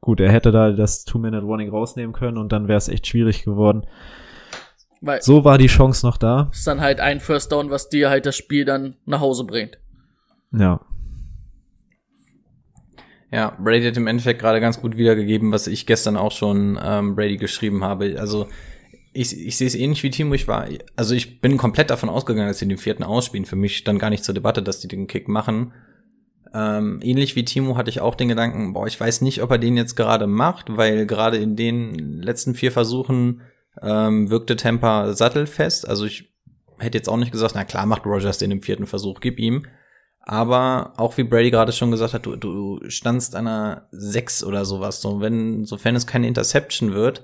[0.00, 3.86] gut, er hätte da das Two-Minute-Warning rausnehmen können und dann wäre es echt schwierig geworden.
[5.00, 6.48] Weil So war die Chance noch da.
[6.52, 9.78] ist dann halt ein First Down, was dir halt das Spiel dann nach Hause bringt.
[10.52, 10.80] Ja.
[13.32, 17.16] Ja, Brady hat im Endeffekt gerade ganz gut wiedergegeben, was ich gestern auch schon ähm,
[17.16, 18.16] Brady geschrieben habe.
[18.18, 18.46] Also
[19.16, 20.34] ich, ich sehe es ähnlich wie Timo.
[20.34, 23.46] Ich war, also ich bin komplett davon ausgegangen, dass sie den vierten ausspielen.
[23.46, 25.72] Für mich stand gar nicht zur Debatte, dass die den Kick machen.
[26.54, 29.58] Ähm, ähnlich wie Timo hatte ich auch den Gedanken, boah, ich weiß nicht, ob er
[29.58, 33.40] den jetzt gerade macht, weil gerade in den letzten vier Versuchen
[33.82, 35.88] ähm, wirkte Tampa sattelfest.
[35.88, 36.32] Also ich
[36.78, 39.66] hätte jetzt auch nicht gesagt, na klar, macht Rogers den im vierten Versuch, gib ihm.
[40.20, 44.64] Aber auch wie Brady gerade schon gesagt hat, du, du standst an einer 6 oder
[44.64, 45.00] sowas.
[45.00, 47.22] So, wenn, sofern es keine Interception wird,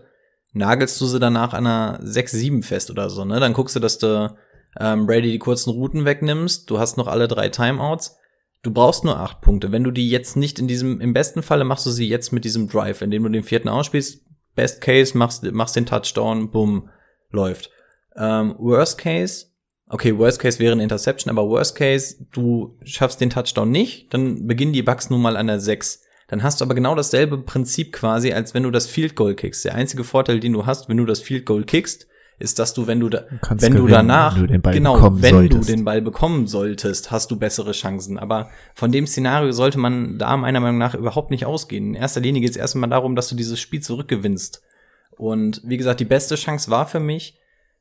[0.52, 3.40] nagelst du sie danach an einer 6, 7 fest oder so, ne?
[3.40, 4.34] Dann guckst du, dass du
[4.78, 6.70] ähm, Brady die kurzen Routen wegnimmst.
[6.70, 8.16] Du hast noch alle drei Timeouts.
[8.62, 9.72] Du brauchst nur acht Punkte.
[9.72, 12.44] Wenn du die jetzt nicht in diesem, im besten Falle machst du sie jetzt mit
[12.44, 14.24] diesem Drive, indem du den vierten ausspielst.
[14.54, 16.90] Best Case, machst, machst den Touchdown, bumm,
[17.30, 17.70] läuft.
[18.16, 19.46] Ähm, worst Case,
[19.92, 24.46] okay, Worst Case wäre eine Interception, aber Worst Case, du schaffst den Touchdown nicht, dann
[24.46, 26.02] beginnen die Bucks nun mal an der 6.
[26.32, 29.66] Dann hast du aber genau dasselbe Prinzip quasi, als wenn du das Field Goal kickst.
[29.66, 32.06] Der einzige Vorteil, den du hast, wenn du das Field Goal kickst,
[32.38, 35.20] ist, dass du, wenn du da, wenn du gewinnen, danach, wenn du den Ball genau,
[35.20, 35.68] wenn solltest.
[35.68, 38.18] du den Ball bekommen solltest, hast du bessere Chancen.
[38.18, 41.88] Aber von dem Szenario sollte man da meiner Meinung nach überhaupt nicht ausgehen.
[41.88, 44.62] In erster Linie geht es erstmal darum, dass du dieses Spiel zurückgewinnst.
[45.10, 47.38] Und wie gesagt, die beste Chance war für mich,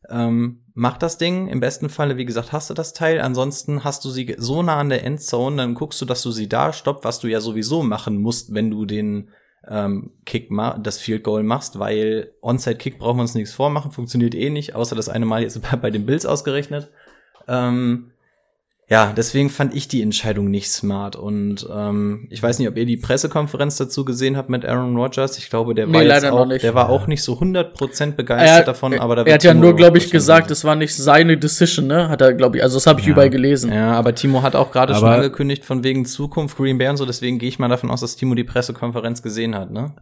[0.09, 1.47] ähm, mach das Ding.
[1.47, 3.21] Im besten Falle, wie gesagt, hast du das Teil.
[3.21, 6.49] Ansonsten hast du sie so nah an der Endzone, dann guckst du, dass du sie
[6.49, 9.29] da stoppst, was du ja sowieso machen musst, wenn du den
[9.67, 13.91] ähm, Kick ma das Field Goal machst, weil Onside Kick brauchen wir uns nichts vormachen,
[13.91, 16.89] funktioniert eh nicht, außer das eine Mal jetzt bei den Bills ausgerechnet.
[17.47, 18.10] Ähm,
[18.91, 22.85] ja, deswegen fand ich die Entscheidung nicht smart und ähm, ich weiß nicht, ob ihr
[22.85, 25.37] die Pressekonferenz dazu gesehen habt mit Aaron Rodgers.
[25.37, 26.61] Ich glaube, der Nee, war jetzt leider noch auch, nicht.
[26.61, 29.75] der war auch nicht so 100% begeistert davon, aber da er hat ja Timo nur,
[29.77, 32.09] glaube ich, 100% gesagt, es war nicht seine Decision, ne?
[32.09, 33.13] Hat er, glaube ich, also das habe ich Ja.
[33.13, 33.71] überall gelesen.
[33.71, 37.05] Ja, aber Timo hat auch gerade schon angekündigt von wegen Zukunft Green Bay und so,
[37.05, 39.95] deswegen gehe ich mal davon aus, dass Timo die Pressekonferenz gesehen hat, ne?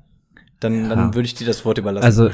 [0.59, 0.89] Dann, Ja.
[0.95, 2.05] dann würde ich dir das Wort überlassen.
[2.05, 2.31] Also,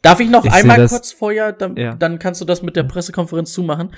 [0.00, 1.94] Darf ich noch Ich einmal das- kurz vorher, dann, Ja.
[1.94, 3.90] dann kannst du das mit der Pressekonferenz zumachen.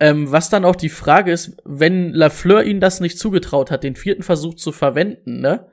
[0.00, 3.96] Ähm, was dann auch die Frage ist, wenn Lafleur ihnen das nicht zugetraut hat, den
[3.96, 5.70] vierten Versuch zu verwenden, ne?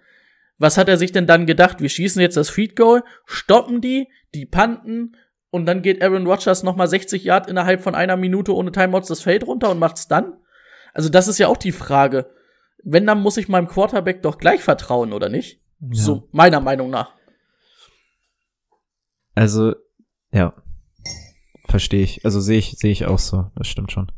[0.57, 1.82] Was hat er sich denn dann gedacht?
[1.82, 5.17] Wir schießen jetzt das Feed Goal, stoppen die, die panten
[5.49, 9.09] und dann geht Aaron Rodgers noch mal 60 Yard innerhalb von einer Minute ohne Timeouts
[9.09, 10.34] das Feld runter und macht's dann?
[10.93, 12.30] Also das ist ja auch die Frage.
[12.84, 15.61] Wenn, dann muss ich meinem Quarterback doch gleich vertrauen, oder nicht?
[15.91, 17.13] So, meiner Meinung nach.
[19.36, 19.76] also,
[20.32, 20.53] ja.
[21.76, 22.23] Verstehe ich.
[22.23, 23.51] Also sehe ich, sehe ich auch so.
[23.57, 24.09] Das stimmt schon.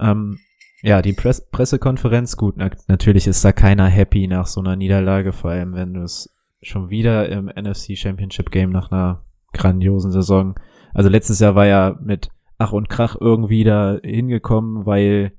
[0.00, 0.38] Ähm,
[0.80, 5.34] ja, die Press Pressekonferenz, gut, na natürlich ist da keiner happy nach so einer Niederlage,
[5.34, 10.54] vor allem wenn du es schon wieder im NFC Championship Game nach einer grandiosen Saison.
[10.94, 15.32] Also letztes Jahr war ja mit Ach und Krach irgendwie da hingekommen, weil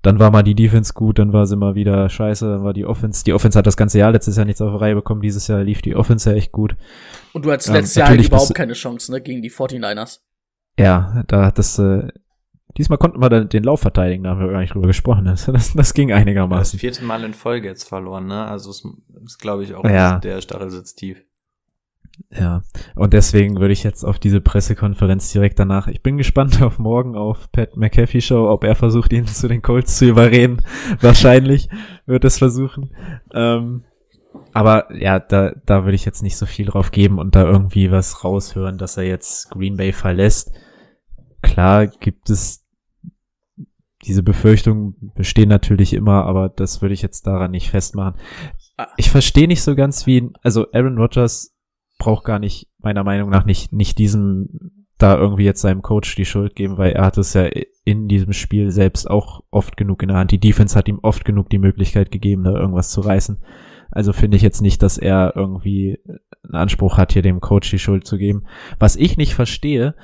[0.00, 2.86] dann war mal die Defense gut, dann war sie mal wieder scheiße, dann war die
[2.86, 3.24] Offense.
[3.24, 5.62] Die Offense hat das ganze Jahr letztes Jahr nichts auf die Reihe bekommen, dieses Jahr
[5.62, 6.76] lief die Offense ja echt gut.
[7.34, 10.20] Und du hattest Ähm, letztes Jahr halt überhaupt keine Chance, ne, gegen die 49ers.
[10.78, 12.08] Ja, da hat das, äh,
[12.76, 15.24] diesmal konnten wir dann den Lauf verteidigen, da haben wir gar nicht drüber gesprochen.
[15.26, 16.78] Das, das, das ging das einigermaßen.
[16.78, 18.44] vierte Mal in Folge jetzt verloren, ne?
[18.46, 18.84] Also es
[19.24, 20.18] ist, glaube ich, auch Ja.
[20.18, 21.22] der Stachel sitzt tief.
[22.30, 22.62] Ja,
[22.94, 27.14] und deswegen würde ich jetzt auf diese Pressekonferenz direkt danach, ich bin gespannt auf morgen
[27.16, 30.62] auf Pat McAfee Show, ob er versucht, ihn zu den Colts zu überreden.
[31.00, 31.68] Wahrscheinlich
[32.06, 32.90] wird es versuchen.
[33.34, 33.84] Ähm,
[34.52, 37.90] aber ja, da, da würde ich jetzt nicht so viel drauf geben und da irgendwie
[37.90, 40.52] was raushören, dass er jetzt Green Bay verlässt.
[41.46, 42.66] Klar gibt es
[44.04, 48.14] diese Befürchtungen bestehen natürlich immer, aber das würde ich jetzt daran nicht festmachen.
[48.76, 48.88] Ah.
[48.96, 51.56] Ich verstehe nicht so ganz, wie, also Aaron Rodgers
[51.98, 56.24] braucht gar nicht, meiner Meinung nach, nicht, nicht diesem, da irgendwie jetzt seinem Coach die
[56.24, 57.48] Schuld geben, weil er hat es ja
[57.84, 60.30] in diesem Spiel selbst auch oft genug in der Hand.
[60.30, 63.42] Die Defense hat ihm oft genug die Möglichkeit gegeben, da irgendwas zu reißen.
[63.90, 65.98] Also finde ich jetzt nicht, dass er irgendwie
[66.44, 68.44] einen Anspruch hat, hier dem Coach die Schuld zu geben.
[68.78, 69.94] Was ich nicht verstehe,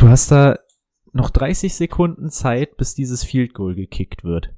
[0.00, 0.58] du hast da
[1.12, 4.50] noch 30 Sekunden Zeit, bis dieses Field Goal gekickt wird.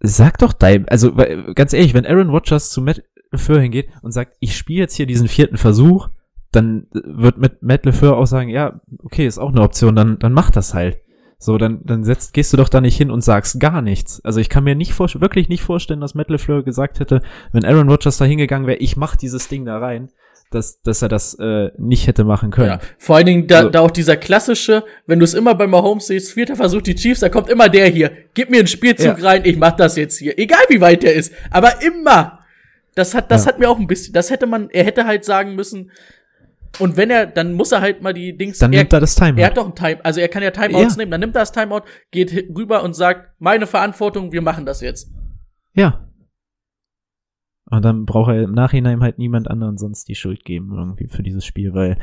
[0.00, 1.14] Sag doch dein, also
[1.54, 3.02] ganz ehrlich, wenn Aaron Rodgers zu Matt
[3.32, 6.08] LeFleur hingeht und sagt, ich spiele jetzt hier diesen vierten Versuch,
[6.52, 10.32] dann wird mit Matt LeFleur auch sagen, ja, okay, ist auch eine Option, dann, dann
[10.32, 11.00] mach das halt.
[11.38, 14.24] So, dann, dann setzt, gehst du doch da nicht hin und sagst gar nichts.
[14.24, 17.20] Also ich kann mir nicht wirklich nicht vorstellen, dass Matt LeFleur gesagt hätte,
[17.52, 20.10] wenn Aaron Rodgers da hingegangen wäre, ich mach dieses Ding da rein,
[20.50, 22.68] dass, dass er das äh, nicht hätte machen können.
[22.68, 22.80] Ja.
[22.98, 26.06] Vor allen Dingen da, Also- da auch dieser klassische, wenn du es immer bei Mahomes
[26.06, 28.10] siehst, vierter Versuch die Chiefs, da kommt immer der hier.
[28.34, 29.24] Gib mir einen Spielzug Ja.
[29.28, 30.38] rein, ich mach das jetzt hier.
[30.38, 31.32] Egal wie weit der ist.
[31.50, 32.40] Aber immer.
[32.94, 33.52] Das hat, das Ja.
[33.52, 35.90] hat mir auch ein bisschen, das hätte man, er hätte halt sagen müssen,
[36.78, 38.58] Und wenn er, dann muss er halt mal die Dings.
[38.58, 39.40] Dann er, nimmt er das Timeout.
[39.40, 40.98] Er hat doch ein Time, also er kann ja Timeouts Ja.
[40.98, 44.82] nehmen, dann nimmt er das Timeout, geht rüber und sagt, meine Verantwortung, wir machen das
[44.82, 45.08] jetzt.
[45.74, 46.05] Ja.
[47.68, 51.24] Und dann braucht er im Nachhinein halt niemand anderen sonst die Schuld geben irgendwie für
[51.24, 51.98] dieses Spiel, weil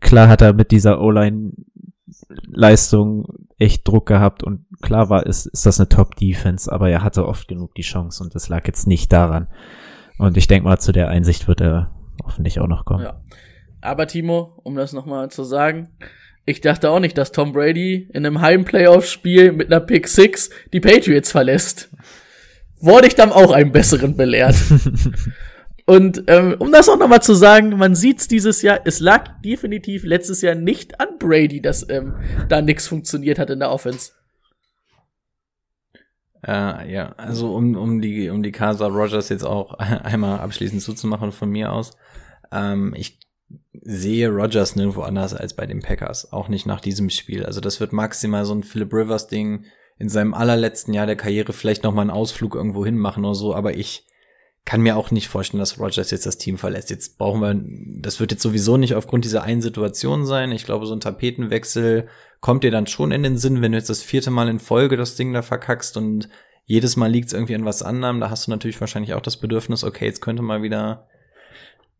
[0.00, 3.26] klar hat er mit dieser O-Line-Leistung
[3.58, 7.48] echt Druck gehabt und klar war, ist, ist das eine Top-Defense, aber er hatte oft
[7.48, 9.48] genug die Chance und das lag jetzt nicht daran.
[10.18, 11.90] Und ich denke mal, zu der Einsicht wird er
[12.24, 13.04] hoffentlich auch noch kommen.
[13.04, 13.20] Ja.
[13.80, 15.88] Aber Timo, um das nochmal zu sagen,
[16.46, 20.80] ich dachte auch nicht, dass Tom Brady in einem Heim-Playoff-Spiel mit einer Pick 6 die
[20.80, 21.90] Patriots verlässt.
[22.84, 24.56] Wurde ich dann auch einem Besseren belehrt.
[25.86, 30.04] Und ähm, um das auch nochmal zu sagen, man sieht's dieses Jahr, es lag definitiv
[30.04, 32.14] letztes Jahr nicht an Brady, dass ähm,
[32.48, 34.12] da nichts funktioniert hat in der Offense.
[36.46, 41.32] Äh, ja, also um, um die, um die Casa Rogers jetzt auch einmal abschließend zuzumachen
[41.32, 41.96] von mir aus.
[42.50, 43.18] Ähm, ich
[43.72, 46.32] sehe Rogers nirgendwo anders als bei den Packers.
[46.32, 47.44] Auch nicht nach diesem Spiel.
[47.44, 49.64] Also das wird maximal so ein Philip Rivers Ding
[49.98, 53.34] in seinem allerletzten Jahr der Karriere vielleicht noch mal einen Ausflug irgendwo hin machen oder
[53.34, 53.54] so.
[53.54, 54.06] Aber ich
[54.64, 56.90] kann mir auch nicht vorstellen, dass Rogers jetzt das Team verlässt.
[56.90, 57.54] Jetzt brauchen wir,
[58.00, 60.52] das wird jetzt sowieso nicht aufgrund dieser einen Situation sein.
[60.52, 62.08] Ich glaube, so ein Tapetenwechsel
[62.40, 64.96] kommt dir dann schon in den Sinn, wenn du jetzt das vierte Mal in Folge
[64.96, 66.28] das Ding da verkackst und
[66.66, 68.20] jedes Mal liegt es irgendwie an was anderem.
[68.20, 71.08] Da hast du natürlich wahrscheinlich auch das Bedürfnis, okay, jetzt könnte mal wieder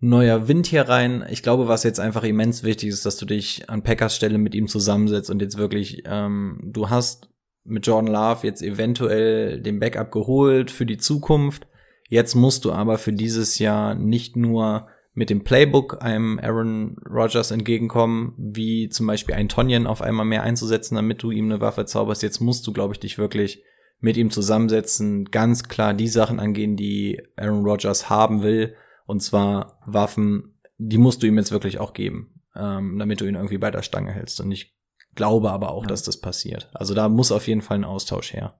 [0.00, 1.24] neuer Wind hier rein.
[1.30, 4.54] Ich glaube, was jetzt einfach immens wichtig ist, dass du dich an Packers Stelle mit
[4.54, 7.28] ihm zusammensetzt und jetzt wirklich, ähm, du hast
[7.64, 11.66] mit Jordan Love jetzt eventuell den Backup geholt für die Zukunft.
[12.08, 17.50] Jetzt musst du aber für dieses Jahr nicht nur mit dem Playbook einem Aaron Rodgers
[17.50, 21.86] entgegenkommen, wie zum Beispiel ein Tonyan auf einmal mehr einzusetzen, damit du ihm eine Waffe
[21.86, 22.22] zauberst.
[22.22, 23.62] Jetzt musst du, glaube ich, dich wirklich
[24.00, 28.74] mit ihm zusammensetzen, ganz klar die Sachen angehen, die Aaron Rodgers haben will,
[29.06, 33.36] und zwar Waffen, die musst du ihm jetzt wirklich auch geben, ähm, damit du ihn
[33.36, 34.40] irgendwie bei der Stange hältst.
[34.40, 34.73] Und ich
[35.14, 35.88] glaube aber auch, Ja.
[35.88, 36.70] dass das passiert.
[36.74, 38.54] Also da muss auf jeden Fall ein Austausch her.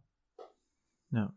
[1.11, 1.33] Ja.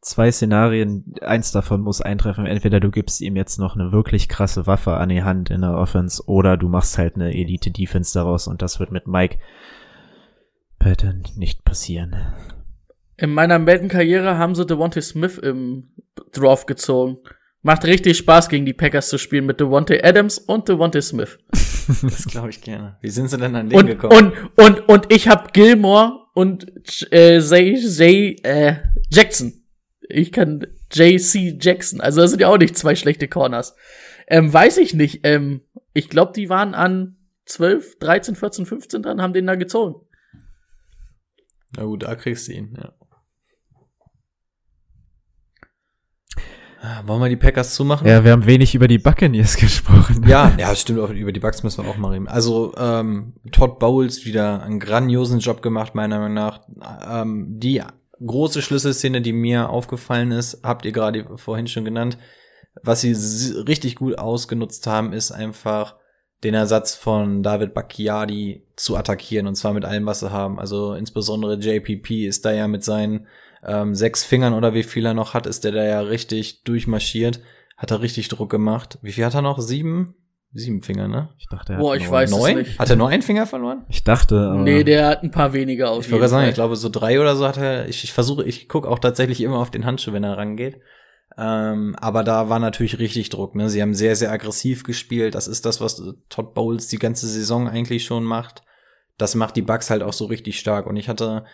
[0.00, 2.46] Zwei Szenarien, eins davon muss eintreffen.
[2.46, 5.76] Entweder du gibst ihm jetzt noch eine wirklich krasse Waffe an die Hand in der
[5.76, 9.38] Offense oder du machst halt eine Elite-Defense daraus und das wird mit Mike
[10.78, 12.14] Patton nicht passieren.
[13.16, 15.90] In meiner Madden-Karriere haben sie Devontae Smith im
[16.32, 17.18] Draft gezogen.
[17.66, 21.36] Macht richtig Spaß, gegen die Packers zu spielen mit Devontae Adams und Devontae Smith.
[22.02, 22.96] Das glaube ich gerne.
[23.00, 24.32] Wie sind sie denn an den Und, gekommen?
[24.56, 26.66] und, und, und ich hab Gilmore und
[27.12, 28.76] äh, Zay, Zay äh,
[29.10, 29.64] Jackson.
[30.08, 32.00] Ich kann JC Jackson.
[32.00, 33.74] Also das sind ja auch nicht zwei schlechte Corners.
[34.28, 35.20] Ähm, weiß ich nicht.
[35.24, 35.62] Ähm,
[35.92, 40.06] ich glaube, die waren an 12, 13, 14, 15 dran, haben den da gezogen.
[41.76, 42.95] Na gut, da kriegst du ihn, ja.
[47.06, 48.06] Wollen wir die Packers zumachen?
[48.06, 50.24] Ja, wir haben wenig über die Buccaneers gesprochen.
[50.26, 52.28] Ja, ja, stimmt, über die Bugs müssen wir auch mal reden.
[52.28, 56.60] Also, ähm, Todd Bowles wieder einen grandiosen Job gemacht, meiner Meinung nach.
[57.08, 57.82] Ähm, die
[58.24, 62.18] große Schlüsselszene, die mir aufgefallen ist, habt ihr gerade vorhin schon genannt.
[62.82, 63.12] Was sie
[63.66, 65.96] richtig gut ausgenutzt haben, ist einfach
[66.44, 70.58] den Ersatz von David Bacchiadi zu attackieren und zwar mit allem, was sie haben.
[70.58, 73.26] Also insbesondere JPP ist da ja mit seinen
[73.64, 77.40] ähm, sechs Fingern oder wie viel er noch hat, ist der da ja richtig durchmarschiert.
[77.76, 78.98] Hat er richtig Druck gemacht.
[79.02, 79.58] Wie viel hat er noch?
[79.60, 80.14] Sieben?
[80.52, 81.28] Sieben Finger, ne?
[81.38, 82.12] Ich dachte, er hat Boah, ich neun.
[82.12, 82.56] weiß es Neun?
[82.58, 82.78] nicht.
[82.78, 83.84] Hat er nur einen Finger verloren?
[83.90, 86.48] Ich dachte, aber Nee, der hat ein paar weniger auf Ich gerade sagen, Fall.
[86.48, 87.88] ich glaube so drei oder so hat er.
[87.88, 90.80] Ich, ich versuche, ich gucke auch tatsächlich immer auf den Handschuh, wenn er rangeht.
[91.36, 93.54] Ähm, aber da war natürlich richtig Druck.
[93.54, 93.68] Ne?
[93.68, 95.34] Sie haben sehr, sehr aggressiv gespielt.
[95.34, 98.62] Das ist das, was Todd Bowles die ganze Saison eigentlich schon macht.
[99.18, 100.86] Das macht die Bucks halt auch so richtig stark.
[100.86, 101.44] Und ich hatte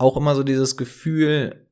[0.00, 1.66] auch immer so dieses Gefühl,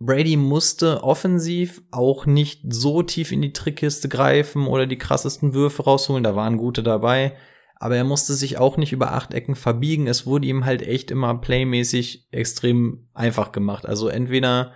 [0.00, 5.84] Brady musste offensiv auch nicht so tief in die Trickkiste greifen oder die krassesten Würfe
[5.84, 6.24] rausholen.
[6.24, 7.36] Da waren gute dabei.
[7.80, 10.08] Aber er musste sich auch nicht über acht Ecken verbiegen.
[10.08, 13.86] Es wurde ihm halt echt immer playmäßig extrem einfach gemacht.
[13.86, 14.72] Also entweder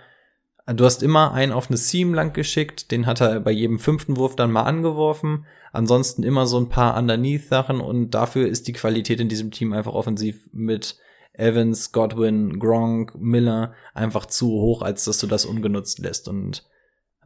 [0.65, 4.15] du hast immer einen auf eine Seam lang geschickt, den hat er bei jedem fünften
[4.15, 5.45] Wurf dann mal angeworfen.
[5.73, 9.93] Ansonsten immer so ein paar Underneath-Sachen und dafür ist die Qualität in diesem Team einfach
[9.93, 10.97] offensiv mit
[11.33, 16.27] Evans, Godwin, Gronk, Miller einfach zu hoch, als dass du das ungenutzt lässt.
[16.27, 16.63] Und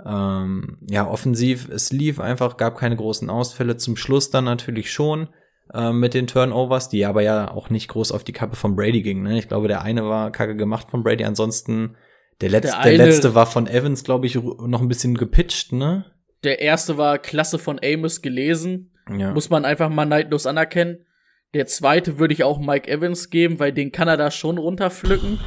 [0.06, 3.78] ähm, ja, offensiv, es lief einfach, gab keine großen Ausfälle.
[3.78, 5.30] Zum Schluss dann natürlich schon
[5.74, 9.02] äh, mit den Turnovers, die aber ja auch nicht groß auf die Kappe von Brady
[9.02, 9.24] gingen.
[9.24, 9.38] Ne?
[9.38, 11.96] Ich glaube, der eine war kacke gemacht von Brady, ansonsten
[12.42, 16.06] der letzte, Der der, letzte war von Evans, glaube ich, noch ein bisschen gepitcht, ne?
[16.44, 18.92] Der erste war klasse von Amos gelesen.
[19.10, 19.34] Ja.
[19.34, 21.07] Muss man einfach mal neidlos anerkennen.
[21.54, 25.40] Der zweite würde ich auch Mike Evans geben, weil den kann er da schon runterpflücken.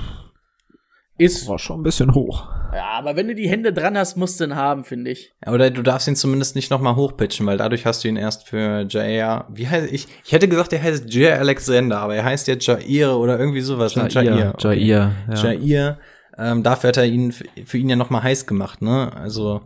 [1.18, 2.48] Ist, war schon ein bisschen hoch.
[2.72, 5.32] Ja, aber wenn du die Hände dran hast, musst du ihn haben, finde ich.
[5.46, 8.48] Oder du darfst ihn zumindest nicht noch mal hochpitchen, weil dadurch hast du ihn erst
[8.48, 9.44] für Jair.
[9.50, 10.06] Wie heißt ich?
[10.24, 13.96] Ich hätte gesagt, er heißt Jair Alexander, aber er heißt ja Jair oder irgendwie sowas.
[13.96, 14.08] ne?
[14.08, 14.78] Jair, Okay.
[14.78, 15.52] Jair, ja.
[15.52, 15.98] Jair.
[16.38, 19.12] Ähm, dafür hat er ihn für ihn ja noch mal heiß gemacht, ne?
[19.14, 19.60] Also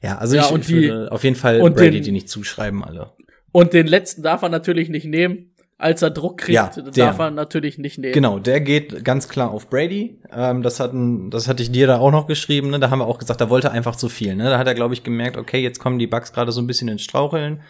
[0.00, 2.28] ja, also Ja, ich und die- würde auf jeden Fall und Brady den- die nicht
[2.28, 3.10] zuschreiben alle.
[3.50, 5.53] Und den letzten darf er natürlich nicht nehmen.
[5.76, 7.18] Als er Druck kriegt, Ja, darf der.
[7.18, 8.12] er natürlich nicht nehmen.
[8.12, 10.20] Genau, der geht ganz klar auf Brady.
[10.32, 12.70] Ähm, das hatten, das hatte ich dir da auch noch geschrieben.
[12.70, 12.78] Ne?
[12.78, 14.36] Da haben wir auch gesagt, da wollte er einfach zu viel.
[14.36, 14.44] Ne?
[14.44, 16.88] Da hat er, glaube ich, gemerkt, okay, jetzt kommen die Bucks gerade so ein bisschen
[16.88, 17.62] ins Straucheln.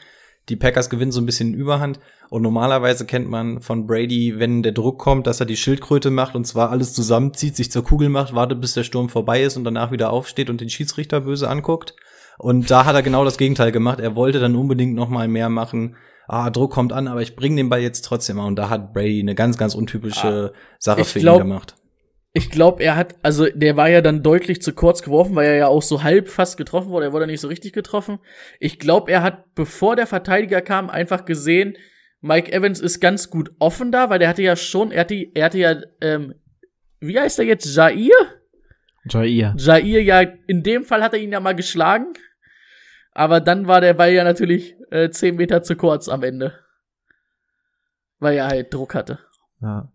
[0.51, 1.99] Die Packers gewinnen so ein bisschen Überhand.
[2.29, 6.35] Und normalerweise kennt man von Brady, wenn der Druck kommt, dass er die Schildkröte macht
[6.35, 9.65] und zwar alles zusammenzieht, sich zur Kugel macht, wartet, bis der Sturm vorbei ist und
[9.65, 11.95] danach wieder aufsteht und den Schiedsrichter böse anguckt.
[12.39, 14.01] Und da hat er genau das Gegenteil gemacht.
[14.01, 15.97] Er wollte dann unbedingt noch mal mehr machen.
[16.27, 18.47] Ah, Druck kommt an, aber ich bringe den Ball jetzt trotzdem mal.
[18.47, 21.75] Und da hat Brady eine ganz, ganz untypische Sache Ah, ich für glaub- ihn gemacht.
[22.37, 25.55] Ich glaube, er hat, also der war ja dann deutlich zu kurz geworfen, weil er
[25.57, 27.07] ja auch so halb fast getroffen wurde.
[27.07, 28.19] Er wurde nicht so richtig getroffen.
[28.59, 31.77] Ich glaube, er hat, bevor der Verteidiger kam, einfach gesehen,
[32.21, 35.45] Mike Evans ist ganz gut offen da, weil der hatte ja schon, er hatte, er
[35.45, 36.35] hatte ja, ähm,
[36.99, 37.67] wie heißt er jetzt?
[37.77, 38.11] Jair?
[39.09, 39.55] Jair.
[39.57, 42.15] Jair, ja, in dem Fall hat er ihn ja mal geschlagen.
[43.13, 46.59] Aber dann war der Ball ja natürlich äh, zehn Meter zu kurz am Ende.
[48.19, 49.21] Weil er halt Druck hatte.
[49.61, 49.93] Ja.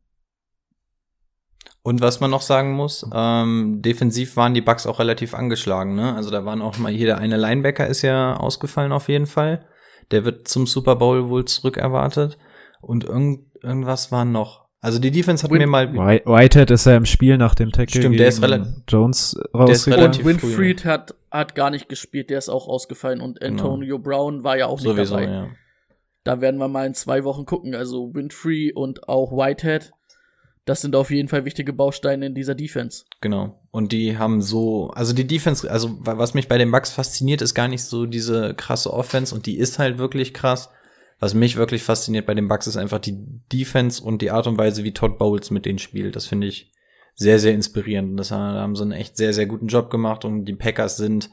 [1.81, 5.95] Und was man noch sagen muss, ähm, defensiv waren die Bucks auch relativ angeschlagen.
[5.95, 6.13] Ne?
[6.13, 9.65] Also da waren auch mal hier der eine Linebacker ist ja ausgefallen auf jeden Fall.
[10.11, 12.37] Der wird zum Super Bowl wohl zurückerwartet.
[12.81, 14.68] Und irgend, irgendwas war noch.
[14.81, 17.71] Also die Defense hat Win- mir mal White- Whitehead ist ja im Spiel nach dem
[17.71, 20.05] Tackle Stimmt, der ist gegen rela- Jones rausgegangen.
[20.05, 23.19] relativ Und früh, Winfried hat, hat gar nicht gespielt, der ist auch ausgefallen.
[23.19, 25.29] Und Antonio Brown war ja auch nicht sowieso, dabei.
[25.31, 25.47] ja.
[26.23, 27.75] Da werden wir mal in zwei Wochen gucken.
[27.75, 29.91] Also Winfrey und auch Whitehead,
[30.65, 33.03] das sind auf jeden Fall wichtige Bausteine in dieser Defense.
[33.21, 33.59] Genau.
[33.71, 37.41] Und die haben so, also die Defense, also wa- was mich bei den Bucks fasziniert,
[37.41, 40.69] ist gar nicht so diese krasse Offense und die ist halt wirklich krass.
[41.19, 43.17] Was mich wirklich fasziniert bei den Bucks ist einfach die
[43.51, 46.15] Defense und die Art und Weise, wie Todd Bowles mit denen spielt.
[46.15, 46.71] Das finde ich
[47.15, 48.17] sehr, sehr inspirierend.
[48.17, 50.95] Das haben, da haben sie einen echt sehr, sehr guten Job gemacht und die Packers
[50.95, 51.29] sind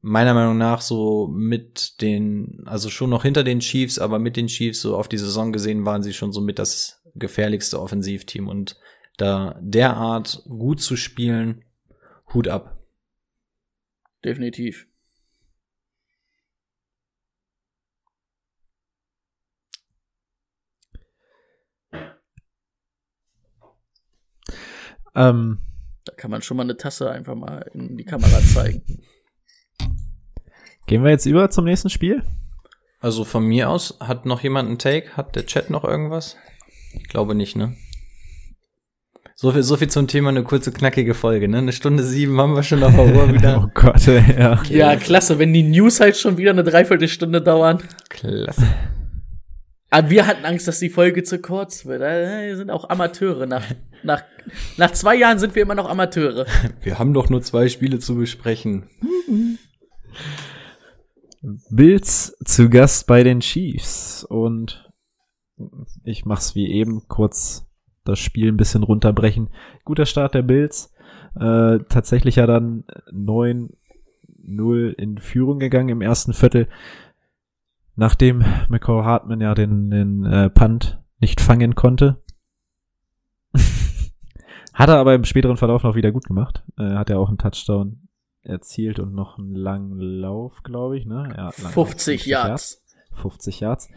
[0.00, 4.46] meiner Meinung nach so mit den, also schon noch hinter den Chiefs, aber mit den
[4.48, 8.78] Chiefs so auf die Saison gesehen waren sie schon so mit das gefährlichste Offensivteam und
[9.16, 11.64] da derart gut zu spielen,
[12.32, 12.78] Hut ab.
[14.24, 14.86] Definitiv.
[25.14, 25.58] Ähm,
[26.04, 28.82] Da kann man schon mal eine Tasse einfach mal in die Kamera zeigen.
[30.86, 32.22] gehen wir jetzt über zum nächsten Spiel?
[33.00, 35.16] Also von mir aus, hat noch jemand einen Take?
[35.16, 36.36] Hat der Chat noch irgendwas?
[36.94, 37.74] Ich glaube nicht, ne?
[39.34, 41.58] So viel, so viel zum Thema eine kurze, knackige Folge, ne?
[41.58, 43.70] Eine Stunde sieben haben wir schon auf der Uhr Oh wieder.
[43.74, 44.62] Gott, ey, ja.
[44.68, 47.82] Ja, klasse, wenn die News halt schon wieder eine Dreiviertelstunde dauern.
[48.08, 48.66] Klasse.
[49.92, 52.00] Aber wir hatten Angst, dass die Folge zu kurz wird.
[52.00, 53.44] Wir sind auch Amateure.
[53.44, 53.62] Nach,
[54.02, 54.22] nach,
[54.78, 56.46] nach zwei Jahren sind wir immer noch Amateure.
[56.80, 58.88] Wir haben doch nur zwei Spiele zu besprechen.
[61.70, 64.90] Bills zu Gast bei den Chiefs und
[66.04, 67.66] ich mach's wie eben kurz
[68.04, 69.50] das Spiel ein bisschen runterbrechen.
[69.84, 70.94] Guter Start der Bills.
[71.34, 76.68] Äh, tatsächlich ja dann 9-0 in Führung gegangen im ersten Viertel.
[77.94, 82.22] Nachdem McCall Hartman ja den, den äh, Punt nicht fangen konnte.
[84.72, 86.64] hat er aber im späteren Verlauf noch wieder gut gemacht.
[86.78, 88.08] Äh, hat er auch einen Touchdown
[88.42, 91.32] erzielt und noch einen langen Lauf, glaube ich, ne?
[91.36, 92.84] Ja, langen Lauf, 50 Yards.
[93.12, 93.88] 50 Yards.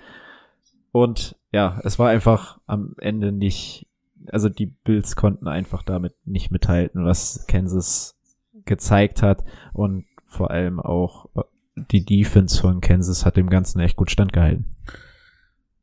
[0.91, 3.87] Und ja, es war einfach am Ende nicht,
[4.31, 8.17] also die Bills konnten einfach damit nicht mithalten, was Kansas
[8.65, 9.43] gezeigt hat
[9.73, 11.41] und vor allem auch äh,
[11.75, 14.65] die Defense von Kansas hat dem Ganzen echt gut standgehalten.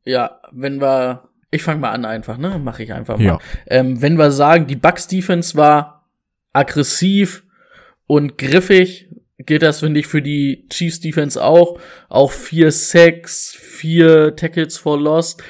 [0.03, 1.29] Ja, wenn wir.
[1.51, 2.57] Ich fange mal an einfach, ne?
[2.57, 3.23] Mache ich einfach mal.
[3.23, 3.39] Ja.
[3.67, 6.09] Ähm, wenn wir sagen, die Bucks Defense war
[6.51, 7.43] aggressiv
[8.07, 9.07] und griffig,
[9.37, 11.79] gilt das, finde ich, für die Chiefs Defense auch.
[12.09, 15.43] Auch vier Sacks, vier Tackles for Lost.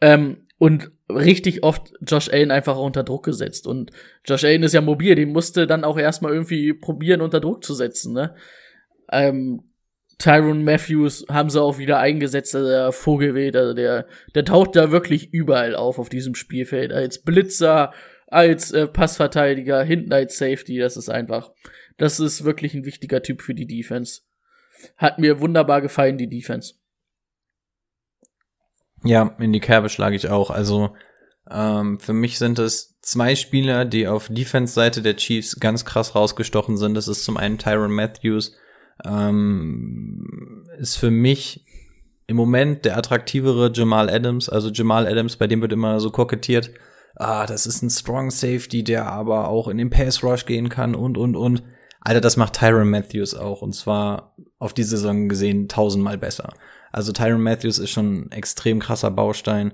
[0.00, 3.66] Ähm, und richtig oft Josh Allen einfach unter Druck gesetzt.
[3.66, 3.90] Und
[4.24, 7.74] Josh Allen ist ja mobil, den musste dann auch erstmal irgendwie probieren, unter Druck zu
[7.74, 8.34] setzen, ne?
[9.12, 9.62] Ähm,
[10.18, 14.90] Tyron Matthews haben sie auch wieder eingesetzt, also der Vogelwild, also der, der taucht da
[14.90, 16.92] wirklich überall auf auf diesem Spielfeld.
[16.92, 17.92] Als Blitzer,
[18.26, 21.50] als äh, Passverteidiger, hinten als Safety, das ist einfach,
[21.96, 24.22] das ist wirklich ein wichtiger Typ für die Defense.
[24.96, 26.74] Hat mir wunderbar gefallen, die Defense.
[29.04, 30.50] Ja, in die Kerbe schlage ich auch.
[30.50, 30.94] Also
[31.50, 36.78] Ähm, für mich sind es zwei Spieler, die auf Defense-Seite der Chiefs ganz krass rausgestochen
[36.78, 36.94] sind.
[36.94, 38.56] Das ist zum einen Tyron Matthews,
[39.04, 41.64] ähm, ist für mich
[42.26, 44.48] im Moment der attraktivere Jamal Adams.
[44.48, 46.70] Also Jamal Adams, bei dem wird immer so kokettiert,
[47.16, 50.94] ah, das ist ein Strong Safety, der aber auch in den Pass Rush gehen kann
[50.94, 51.62] und, und, und.
[52.00, 56.52] Alter, das macht Tyron Matthews auch und zwar auf die Saison gesehen tausendmal besser.
[56.92, 59.72] Also Tyron Matthews ist schon ein extrem krasser Baustein.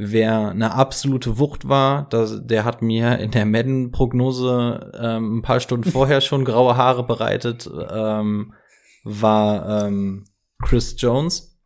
[0.00, 5.58] Wer eine absolute Wucht war, das, der hat mir in der Madden-Prognose ähm, ein paar
[5.58, 8.54] Stunden vorher schon graue Haare bereitet, ähm,
[9.02, 10.24] war ähm,
[10.62, 11.58] Chris Jones.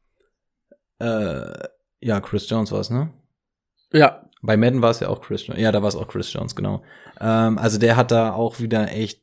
[0.99, 1.53] Äh,
[2.01, 3.13] ja, Chris Jones war es, ne?
[3.93, 5.61] Ja, Bei Madden war es ja auch Chris Jones.
[5.61, 6.83] Ja, da war es auch Chris Jones, genau.
[7.21, 9.23] Ähm, also der hat da auch wieder echt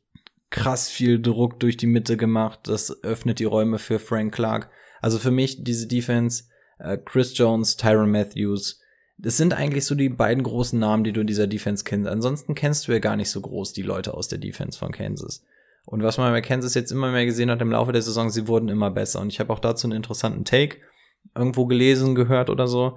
[0.50, 2.60] krass viel Druck durch die Mitte gemacht.
[2.64, 4.70] Das öffnet die Räume für Frank Clark.
[5.00, 6.44] Also für mich diese Defense,
[6.78, 8.80] äh, Chris Jones, Tyron Matthews,
[9.22, 12.08] das sind eigentlich so die beiden großen Namen, die du in dieser Defense kennst.
[12.08, 15.44] Ansonsten kennst du ja gar nicht so groß die Leute aus der Defense von Kansas.
[15.84, 18.48] Und was man bei Kansas jetzt immer mehr gesehen hat im Laufe der Saison, sie
[18.48, 19.20] wurden immer besser.
[19.20, 20.78] Und ich habe auch dazu einen interessanten Take
[21.34, 22.96] irgendwo gelesen, gehört oder so.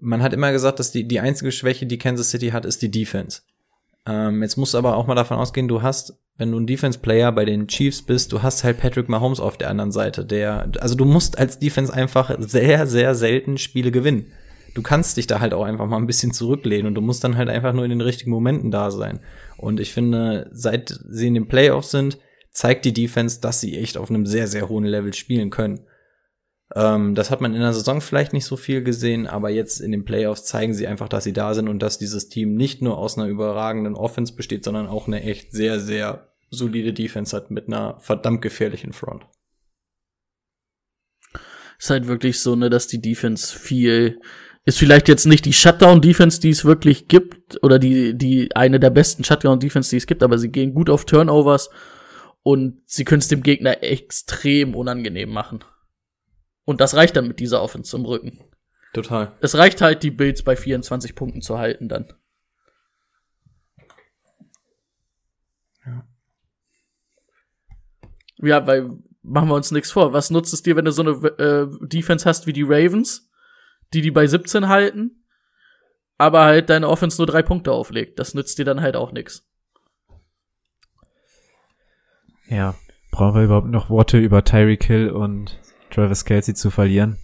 [0.00, 2.90] Man hat immer gesagt, dass die, die einzige Schwäche, die Kansas City hat, ist die
[2.90, 3.42] Defense.
[4.06, 7.30] Ähm, jetzt musst du aber auch mal davon ausgehen, du hast, wenn du ein Defense-Player
[7.32, 10.94] bei den Chiefs bist, du hast halt Patrick Mahomes auf der anderen Seite, der, also
[10.94, 14.32] du musst als Defense einfach sehr, sehr selten Spiele gewinnen.
[14.74, 17.36] Du kannst dich da halt auch einfach mal ein bisschen zurücklehnen und du musst dann
[17.36, 19.20] halt einfach nur in den richtigen Momenten da sein.
[19.58, 22.18] Und ich finde, seit sie in den Playoffs sind,
[22.50, 25.86] zeigt die Defense, dass sie echt auf einem sehr, sehr hohen Level spielen können.
[26.74, 29.92] Ähm, das hat man in der Saison vielleicht nicht so viel gesehen, aber jetzt in
[29.92, 32.98] den Playoffs zeigen sie einfach, dass sie da sind und dass dieses Team nicht nur
[32.98, 37.66] aus einer überragenden Offense besteht, sondern auch eine echt sehr, sehr solide Defense hat mit
[37.66, 39.24] einer verdammt gefährlichen Front.
[41.78, 44.20] ist halt wirklich so, ne, dass die Defense viel
[44.64, 48.90] ist vielleicht jetzt nicht die Shutdown-Defense, die es wirklich gibt, oder die, die eine der
[48.90, 51.70] besten Shutdown-Defense, die es gibt, aber sie gehen gut auf Turnovers
[52.42, 55.64] und sie können es dem Gegner extrem unangenehm machen.
[56.64, 58.38] Und das reicht dann mit dieser Offense zum Rücken.
[58.92, 59.32] Total.
[59.40, 62.12] Es reicht halt, die Bills bei 24 Punkten zu halten dann.
[68.38, 68.90] Ja, weil
[69.22, 70.12] machen wir uns nichts vor.
[70.12, 73.30] Was nutzt es dir, wenn du so eine äh, Defense hast wie die Ravens,
[73.94, 75.24] die die bei 17 halten,
[76.18, 78.18] aber halt deine Offense nur drei Punkte auflegt?
[78.18, 79.48] Das nützt dir dann halt auch nichts.
[82.48, 82.74] Ja,
[83.10, 85.58] brauchen wir überhaupt noch Worte über Tyreek Hill und
[85.90, 87.18] Travis Kelsey zu verlieren?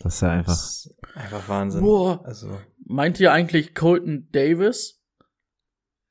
[0.00, 0.52] Das ist ja einfach.
[0.52, 1.82] Das ist einfach Wahnsinn.
[1.82, 2.20] Boah.
[2.24, 5.02] Also, Meint ihr eigentlich Colton Davis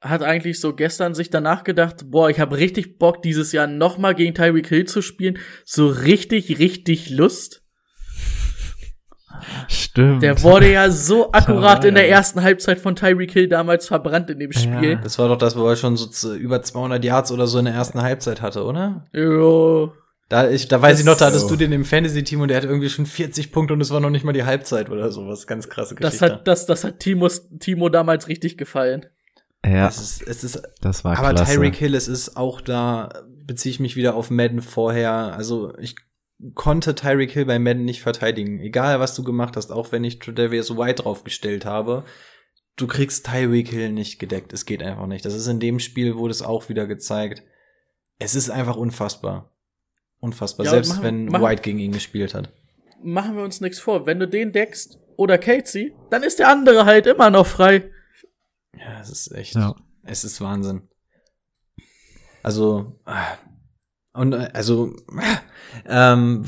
[0.01, 3.97] hat eigentlich so gestern sich danach gedacht, boah, ich habe richtig Bock dieses Jahr noch
[3.97, 7.64] mal gegen Tyreek Hill zu spielen, so richtig richtig Lust.
[9.67, 10.23] Stimmt.
[10.23, 12.15] Der wurde ja so akkurat Ja, in der ja.
[12.17, 14.91] ersten Halbzeit von Tyreek Hill damals verbrannt in dem Spiel.
[14.91, 14.95] Ja.
[14.95, 17.65] das war doch das, wo er schon so zu, über 200 Yards oder so in
[17.65, 19.05] der ersten Halbzeit hatte, oder?
[19.13, 19.93] Jo.
[20.29, 21.49] Da, ich, da weiß Das ich noch, da hattest so.
[21.49, 24.09] du den im Fantasy-Team und der hatte irgendwie schon 40 Punkte und es war noch
[24.09, 25.45] nicht mal die Halbzeit oder sowas.
[25.45, 26.33] Ganz krasse Das Geschichte.
[26.35, 29.05] hat, das, das hat Timos, Timo damals richtig gefallen.
[29.63, 31.53] ja, es ist, es ist das war Aber klasse.
[31.53, 33.09] Tyreek Hill, es ist auch da,
[33.45, 35.11] beziehe ich mich wieder auf Madden vorher.
[35.37, 35.95] Also ich
[36.53, 38.59] konnte Tyreek Hill bei Madden nicht verteidigen.
[38.59, 42.03] Egal, was du gemacht hast, auch wenn ich Tredavious White draufgestellt habe.
[42.75, 44.51] Du kriegst Tyreek Hill nicht gedeckt.
[44.51, 45.23] Es geht einfach nicht.
[45.25, 47.43] Das ist in dem Spiel, wurde es auch wieder gezeigt.
[48.19, 49.51] Es ist einfach unfassbar.
[50.19, 50.65] Unfassbar.
[50.65, 52.51] Ja, Selbst machen- wenn machen- White gegen ihn gespielt hat.
[53.01, 54.05] Machen wir uns nichts vor.
[54.05, 57.89] Wenn du den deckst oder Casey, dann ist der andere halt immer noch frei.
[58.77, 59.75] Ja, es ist echt, Ja.
[60.03, 60.81] es ist Wahnsinn.
[62.43, 63.37] Also, ah,
[64.15, 64.95] und äh, also,
[65.85, 66.43] ähm,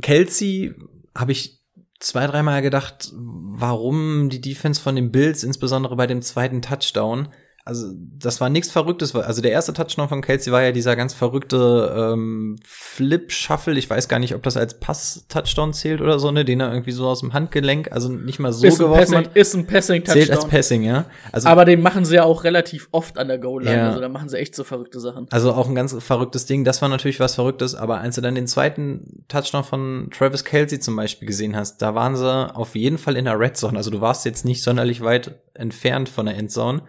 [0.00, 0.74] Kelsey
[1.14, 1.60] habe ich
[2.00, 7.28] zwei, dreimal gedacht, warum die Defense von den Bills, insbesondere bei dem zweiten Touchdown,
[7.64, 9.14] also das war nichts Verrücktes.
[9.14, 13.78] Also der erste Touchdown von Kelsey war ja dieser ganz verrückte ähm, Flip-Shuffle.
[13.78, 16.90] Ich weiß gar nicht, ob das als Pass-Touchdown zählt oder so, ne, den er irgendwie
[16.90, 19.36] so aus dem Handgelenk, also nicht mal so ist, geworfen Passing, hat.
[19.36, 20.48] ist ein Passing Zählt als.
[20.48, 21.04] Passing, ja.
[21.30, 23.76] Also Aber den machen sie ja auch relativ oft an der Goal-Line.
[23.76, 23.88] Ja.
[23.90, 25.28] Also da machen sie echt so verrückte Sachen.
[25.30, 26.64] Also auch ein ganz verrücktes Ding.
[26.64, 30.80] Das war natürlich was Verrücktes, aber als du dann den zweiten Touchdown von Travis Kelsey
[30.80, 33.76] zum Beispiel gesehen hast, da waren sie auf jeden Fall in der Red Zone.
[33.76, 36.82] Also du warst jetzt nicht sonderlich weit entfernt von der Endzone.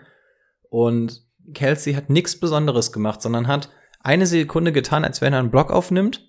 [0.73, 1.21] Und
[1.53, 3.69] Kelsey hat nichts Besonderes gemacht, sondern hat
[3.99, 6.27] eine Sekunde getan, als wenn er einen Block aufnimmt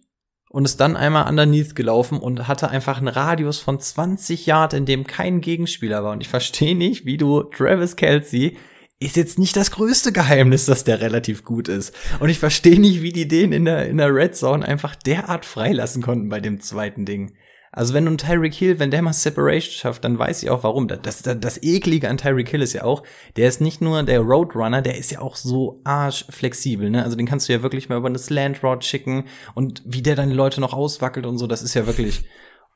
[0.51, 4.85] und ist dann einmal underneath gelaufen und hatte einfach einen Radius von 20 Yard, in
[4.85, 6.12] dem kein Gegenspieler war.
[6.12, 8.59] Und ich verstehe nicht, wie du Travis Kelsey
[9.01, 11.95] ist jetzt nicht das größte Geheimnis, dass der relativ gut ist.
[12.21, 15.47] Und ich verstehe nicht, wie die den in der, in der Red Zone einfach derart
[15.47, 17.35] freilassen konnten bei dem zweiten Ding.
[17.77, 20.87] Also wenn einen Tyreek Hill, wenn der mal Separation schafft, dann weiß ich auch warum.
[20.87, 23.03] Das, das, das Eklige an Tyreek Hill ist ja auch,
[23.37, 27.03] der ist nicht nur der Roadrunner, der ist ja auch so arschflexibel, ne?
[27.03, 29.25] Also den kannst du ja wirklich mal über eine Slant Route schicken
[29.57, 32.25] und wie der dann die Leute noch auswackelt und so, das ist ja wirklich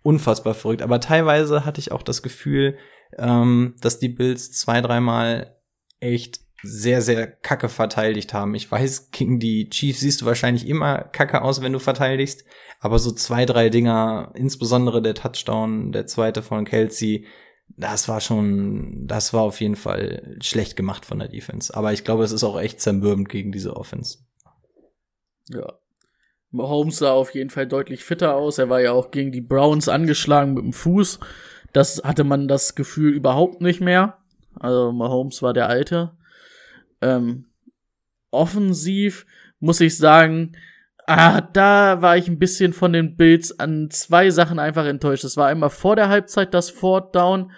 [0.03, 0.83] unfassbar verrückt.
[0.83, 2.77] Aber teilweise hatte ich auch das Gefühl,
[3.16, 5.57] ähm, dass die Bills zwei, dreimal
[6.01, 8.55] echt sehr, sehr kacke verteidigt haben.
[8.55, 12.44] Ich weiß, gegen die Chiefs siehst du wahrscheinlich immer kacke aus, wenn du verteidigst.
[12.80, 17.26] Aber so zwei, drei Dinger, insbesondere der Touchdown, der zweite von Kelsey,
[17.76, 21.74] das war schon, das war auf jeden Fall schlecht gemacht von der Defense.
[21.74, 24.18] Aber ich glaube, es ist auch echt zermürbend gegen diese Offense.
[25.48, 25.74] Ja.
[26.51, 28.59] Mahomes sah auf jeden Fall deutlich fitter aus.
[28.59, 31.20] Er war ja auch gegen die Browns angeschlagen mit dem Fuß.
[31.72, 34.18] Das hatte man das Gefühl überhaupt nicht mehr.
[34.59, 36.16] Also Mahomes war der Alte.
[37.01, 37.47] Ähm,
[38.31, 39.27] offensiv
[39.61, 40.53] muss ich sagen,
[41.07, 45.25] ah, da war ich ein bisschen von den Bills an zwei Sachen einfach enttäuscht.
[45.25, 47.51] Das war einmal vor der Halbzeit das Fourth Down,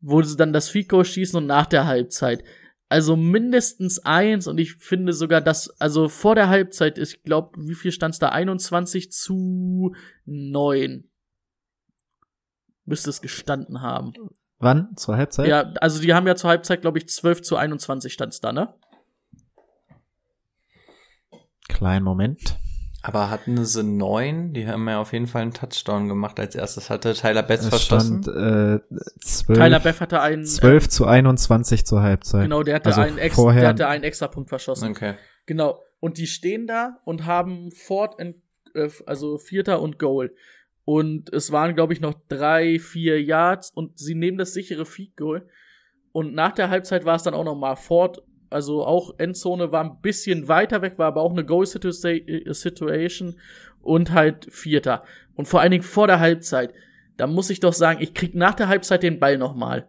[0.00, 2.42] wo sie dann das Goal schießen und nach der Halbzeit.
[2.88, 7.74] Also mindestens eins und ich finde sogar, dass, also vor der Halbzeit, ich glaube, wie
[7.74, 8.30] viel stand es da?
[8.30, 9.94] 21 zu
[10.26, 11.08] 9.
[12.84, 14.12] Müsste es gestanden haben.
[14.62, 14.96] Wann?
[14.96, 15.48] Zur Halbzeit?
[15.48, 18.52] Ja, also die haben ja zur Halbzeit, glaube ich, 12 zu 21 stand es da,
[18.52, 18.72] ne?
[21.68, 22.58] Kleinen Moment.
[23.04, 24.52] Aber hatten sie neun?
[24.52, 26.88] Die haben ja auf jeden Fall einen Touchdown gemacht als erstes.
[26.90, 28.22] Hatte Tyler Betts verschossen?
[28.22, 28.80] stand äh,
[29.20, 32.42] 12, Tyler Beff hatte einen, 12 zu 21 zur Halbzeit.
[32.42, 34.90] genau, der hatte Also einen ex, vorher- der hatte einen extra Punkt verschossen.
[34.90, 35.14] Okay.
[35.46, 35.82] Genau.
[35.98, 38.40] Und die stehen da und haben Ford, in,
[38.74, 40.32] äh, also Vierter und Goal.
[40.84, 45.16] Und es waren, glaube ich, noch drei, vier Yards und sie nehmen das sichere Feed
[45.16, 45.48] Goal.
[46.10, 49.82] Und nach der Halbzeit war es dann auch noch mal Ford, also auch Endzone war
[49.82, 53.36] ein bisschen weiter weg, war aber auch eine Goal Situa- Situation
[53.80, 55.04] und halt Vierter.
[55.34, 56.74] Und vor allen Dingen vor der Halbzeit,
[57.16, 59.88] da muss ich doch sagen, ich krieg nach der Halbzeit den Ball noch mal.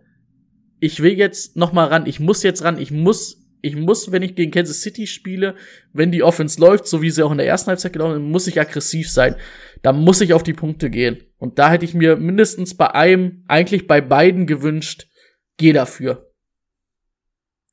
[0.80, 4.24] Ich will jetzt noch mal ran, ich muss jetzt ran, ich muss ich muss, wenn
[4.24, 5.56] ich gegen Kansas City spiele,
[5.94, 8.46] wenn die Offense läuft, so wie sie auch in der ersten Halbzeit gelaufen ist, muss
[8.46, 9.38] ich aggressiv sein.
[9.82, 11.24] Da muss ich auf die Punkte gehen.
[11.38, 15.08] Und da hätte ich mir mindestens bei einem, eigentlich bei beiden gewünscht,
[15.56, 16.30] geh dafür.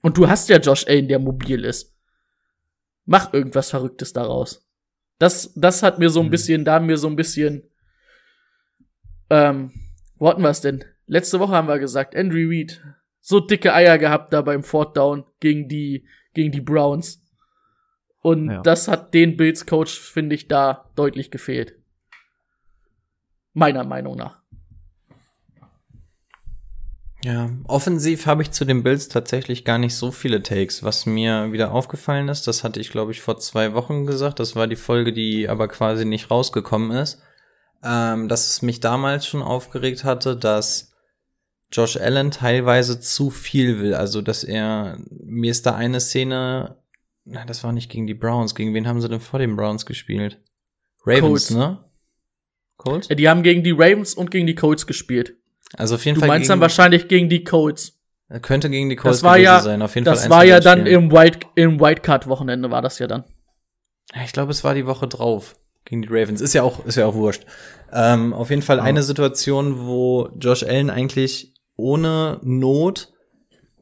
[0.00, 1.92] Und du hast ja Josh Allen, der mobil ist.
[3.04, 4.64] Mach irgendwas Verrücktes daraus.
[5.18, 6.30] Das, das hat mir so ein Mhm.
[6.30, 7.68] bisschen, da haben mir so ein bisschen,
[9.28, 9.72] ähm,
[10.18, 10.84] wo hatten wir es denn?
[11.06, 12.80] Letzte Woche haben wir gesagt, Andrew Reid,
[13.31, 16.05] so dicke Eier gehabt da beim Fourth Down gegen die,
[16.35, 17.23] gegen die Browns.
[18.23, 18.61] Und Ja.
[18.61, 21.77] das hat den Bills Coach, finde ich, da deutlich gefehlt.
[23.55, 24.40] Meiner Meinung nach.
[27.23, 30.82] Ja, offensiv habe ich zu den Bills tatsächlich gar nicht so viele Takes.
[30.82, 34.40] Was mir wieder aufgefallen ist, das hatte ich, glaube ich, vor zwei Wochen gesagt.
[34.40, 37.23] Das war die Folge, die aber quasi nicht rausgekommen ist.
[37.82, 40.89] Ähm, dass es mich damals schon aufgeregt hatte, dass
[41.72, 43.94] Josh Allen teilweise zu viel will.
[43.94, 46.76] Also, dass er, mir ist da eine Szene,
[47.24, 48.55] na, das war nicht gegen die Browns.
[48.55, 50.40] Gegen wen haben sie denn vor den Browns gespielt?
[51.05, 51.51] Ravens, Colts.
[51.51, 51.84] ne?
[52.76, 53.09] Colts?
[53.09, 55.36] Ja, Die haben gegen die Ravens und gegen die Colts gespielt.
[55.76, 56.28] Also auf jeden Du Fall.
[56.28, 57.98] meinst dann wahrscheinlich gegen die Colts.
[58.42, 59.82] Könnte gegen die Colts Das gewesen ja, sein.
[59.82, 61.05] Auf jeden Fall das war ja dann Spielen.
[61.05, 63.24] im White, im Wildcard-Wochenende war das ja dann.
[64.14, 66.40] Ja, Ich glaube, es war die Woche drauf gegen die Ravens.
[66.40, 67.44] Ist ja auch, ist ja auch wurscht.
[67.92, 73.12] Ähm, auf jeden Fall eine Situation, wo Josh Allen eigentlich ohne Not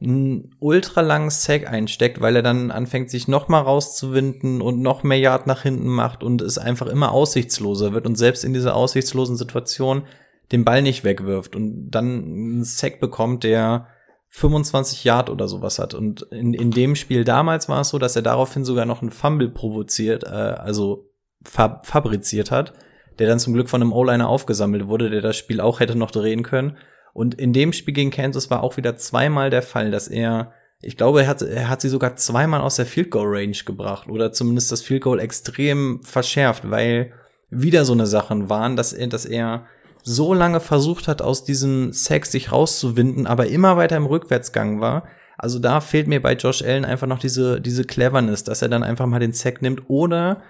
[0.01, 5.03] einen ultra langen Sack einsteckt, weil er dann anfängt, sich noch mal rauszuwinden und noch
[5.03, 8.75] mehr Yard nach hinten macht und es einfach immer aussichtsloser wird und selbst in dieser
[8.75, 10.03] aussichtslosen Situation
[10.51, 13.87] den Ball nicht wegwirft und dann einen Sack bekommt, der
[14.29, 15.93] 25 Yard oder sowas hat.
[15.93, 19.11] Und in, in dem Spiel damals war es so, dass er daraufhin sogar noch einen
[19.11, 21.09] Fumble provoziert, äh, also
[21.43, 22.73] fab fabriziert hat,
[23.17, 26.11] der dann zum Glück von einem O-Liner aufgesammelt wurde, der das Spiel auch hätte noch
[26.11, 26.77] drehen können.
[27.13, 30.97] Und in dem Spiel gegen Kansas war auch wieder zweimal der Fall, dass er, ich
[30.97, 34.31] glaube, er hat, er hat sie sogar zweimal aus der Field Goal Range gebracht oder
[34.31, 37.13] zumindest das Field Goal extrem verschärft, weil
[37.49, 39.65] wieder so eine Sachen waren, dass er, dass er
[40.03, 45.03] so lange versucht hat, aus diesem Sex sich rauszuwinden, aber immer weiter im Rückwärtsgang war.
[45.37, 48.83] Also da fehlt mir bei Josh Allen einfach noch diese, diese Cleverness, dass er dann
[48.83, 50.41] einfach mal den Sack nimmt oder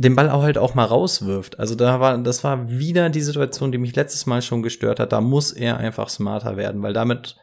[0.00, 1.58] den Ball auch halt auch mal rauswirft.
[1.58, 5.12] Also da war, das war wieder die Situation, die mich letztes Mal schon gestört hat.
[5.12, 7.36] Da muss er einfach smarter werden, weil damit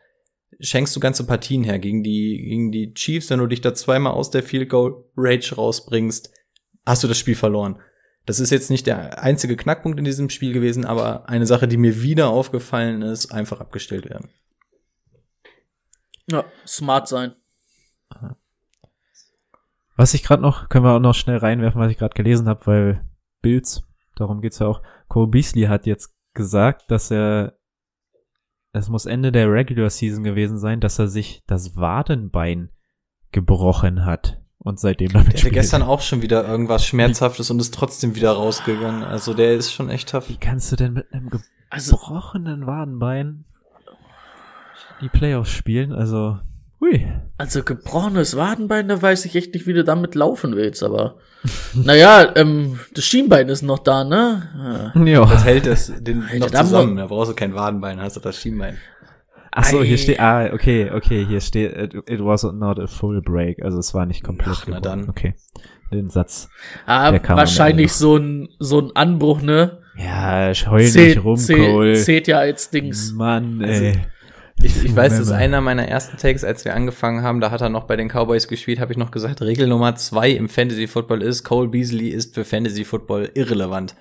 [0.59, 4.13] schenkst du ganze Partien her gegen die, gegen die Chiefs, wenn du dich da zweimal
[4.13, 6.31] aus der Field Goal Rage rausbringst,
[6.84, 7.79] hast du das Spiel verloren.
[8.25, 11.77] Das ist jetzt nicht der einzige Knackpunkt in diesem Spiel gewesen, aber eine Sache, die
[11.77, 14.31] mir wieder aufgefallen ist, einfach abgestellt werden.
[16.25, 17.35] Ja, smart sein.
[19.98, 22.65] Was ich gerade noch, können wir auch noch schnell reinwerfen, was ich gerade gelesen habe,
[22.65, 23.06] weil
[23.41, 23.84] Bills,
[24.15, 24.82] darum geht's ja auch.
[25.07, 27.57] Cole Beasley hat jetzt gesagt, dass er,
[28.74, 32.69] es muss Ende der Regular Season gewesen sein, dass er sich das Wadenbein
[33.32, 37.74] gebrochen hat und seitdem damit Der hatte gestern auch schon wieder irgendwas Schmerzhaftes und ist
[37.74, 39.03] trotzdem wieder rausgegangen.
[39.03, 40.30] Also der ist schon echt tough.
[40.30, 41.30] Wie kannst du denn mit einem
[41.69, 43.45] Also, gebrochenen Wadenbein
[45.02, 45.91] die Playoffs spielen?
[45.91, 46.40] Also,
[46.79, 47.07] hui.
[47.37, 51.15] also gebrochenes Wadenbein, da weiß ich echt nicht, wie du damit laufen willst, aber
[51.73, 54.91] naja, ähm, das Schienbein ist noch da, ne?
[54.95, 55.03] Ja.
[55.05, 55.25] Ja.
[55.25, 56.97] Das hält das den Alter, noch da zusammen.
[56.97, 58.77] Da brauchst du kein Wadenbein, hast du das Schienbein.
[59.51, 63.21] Ach so, hier steht, ah, okay, okay, hier steht, it, it was not a full
[63.21, 64.49] break, also es war nicht komplett.
[64.55, 64.99] Ach, na gebrochen.
[65.01, 65.09] dann.
[65.09, 65.33] Okay.
[65.91, 66.49] Den Satz.
[66.85, 69.79] Ah, Der kam am wahrscheinlich so ein, so ein Anbruch, ne?
[69.95, 71.93] Ja, heul Zählt, nicht rum, zählt, Cole.
[71.95, 73.13] zählt ja als Dings.
[73.13, 73.93] Mann, Also, ey.
[74.61, 77.61] Ich, ich weiß, das ist einer meiner ersten Takes, als wir angefangen haben, da hat
[77.61, 80.88] er noch bei den Cowboys gespielt, habe ich noch gesagt, Regel Nummer zwei im Fantasy
[80.88, 83.95] Football ist, Cole Beasley ist für Fantasy Football irrelevant.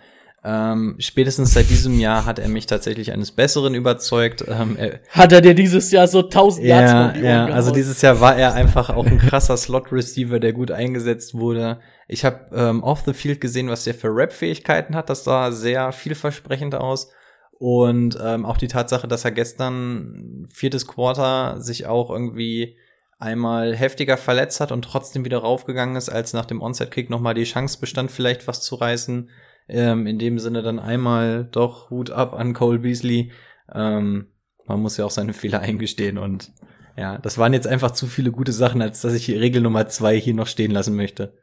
[0.48, 4.44] Ähm, spätestens seit diesem Jahr hat er mich tatsächlich eines Besseren überzeugt.
[4.46, 8.00] Ähm, er, Hat er dir dieses Jahr so 1000 Yards ja, Ohren ja, also dieses
[8.00, 11.80] Jahr war er einfach auch ein krasser Slot-Receiver, der gut eingesetzt wurde.
[12.06, 15.10] Ich habe ähm, off the field gesehen, was der für Rap-Fähigkeiten hat.
[15.10, 17.10] Das sah sehr vielversprechend aus.
[17.58, 22.76] Und ähm, auch die Tatsache, dass er gestern viertes Quarter sich auch irgendwie
[23.18, 27.44] einmal heftiger verletzt hat und trotzdem wieder raufgegangen ist, als nach dem Onset-Kick nochmal die
[27.44, 29.30] Chance bestand, vielleicht was zu reißen.
[29.68, 33.32] Ähm, in dem Sinne dann einmal doch Hut ab an Cole Beasley.
[33.72, 34.28] Ähm,
[34.66, 36.52] man muss ja auch seine Fehler eingestehen und
[36.96, 39.86] ja, das waren jetzt einfach zu viele gute Sachen, als dass ich die Regel Nummer
[39.86, 41.34] zwei hier noch stehen lassen möchte.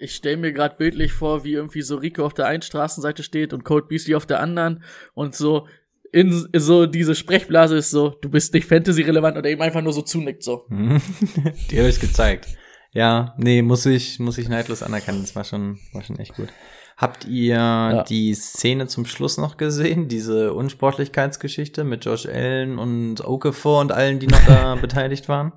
[0.00, 3.52] Ich stelle mir gerade bildlich vor, wie irgendwie so Rico auf der einen Straßenseite steht
[3.52, 4.82] und Cold Beasley auf der anderen
[5.14, 5.66] und so
[6.12, 9.92] in so diese Sprechblase ist so, du bist nicht Fantasy-relevant und er ihm einfach nur
[9.92, 10.66] so zunickt so.
[10.70, 12.48] die habe ich gezeigt.
[12.92, 15.20] Ja, nee, muss ich, muss ich neidlos anerkennen.
[15.20, 16.48] Das war schon, war schon echt gut.
[16.96, 20.08] Habt ihr die Szene zum Schluss noch gesehen?
[20.08, 25.52] Diese Unsportlichkeitsgeschichte mit Josh Allen und Okafor und allen, die noch da beteiligt waren?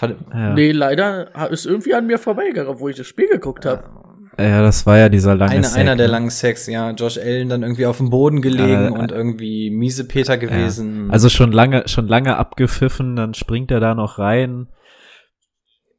[0.00, 0.54] Fand- Ja.
[0.54, 3.84] Nee, leider ist irgendwie an mir vorbeigegangen, obwohl ich das Spiel geguckt habe.
[4.38, 6.12] ja, das war ja dieser lange Eine, Sack, einer der ne?
[6.12, 6.90] langen Sex, ja.
[6.92, 11.10] Josh Allen dann irgendwie auf dem Boden gelegen Äh, und irgendwie miese Peter gewesen.
[11.10, 14.68] Also schon lange, schon lange abgepfiffen, dann springt er da noch rein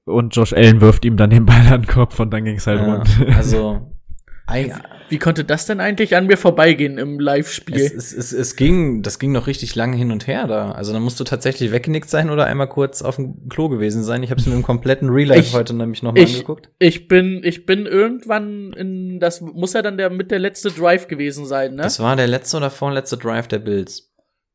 [0.05, 2.79] und Josh Allen wirft ihm dann den Ball an den Kopf und dann ging's halt
[2.79, 3.09] ja, rund.
[3.37, 3.91] also
[4.47, 4.73] ein,
[5.11, 7.75] Wie konnte das denn eigentlich an mir vorbeigehen im Live-Spiel?
[7.75, 10.71] es, es, es, es ging, das ging noch richtig lange hin und her da.
[10.71, 14.23] Also dann musst du tatsächlich weggenickt sein oder einmal kurz auf dem Klo gewesen sein.
[14.23, 16.69] Ich habe es mir im kompletten Real Life Ich- heute nämlich nochmal angeguckt.
[16.79, 21.07] ich bin, ich bin irgendwann in, das muss ja dann der mit der letzte Drive
[21.07, 21.81] gewesen sein, ne?
[21.83, 24.07] Das war der letzte oder vorletzte Drive der Bills.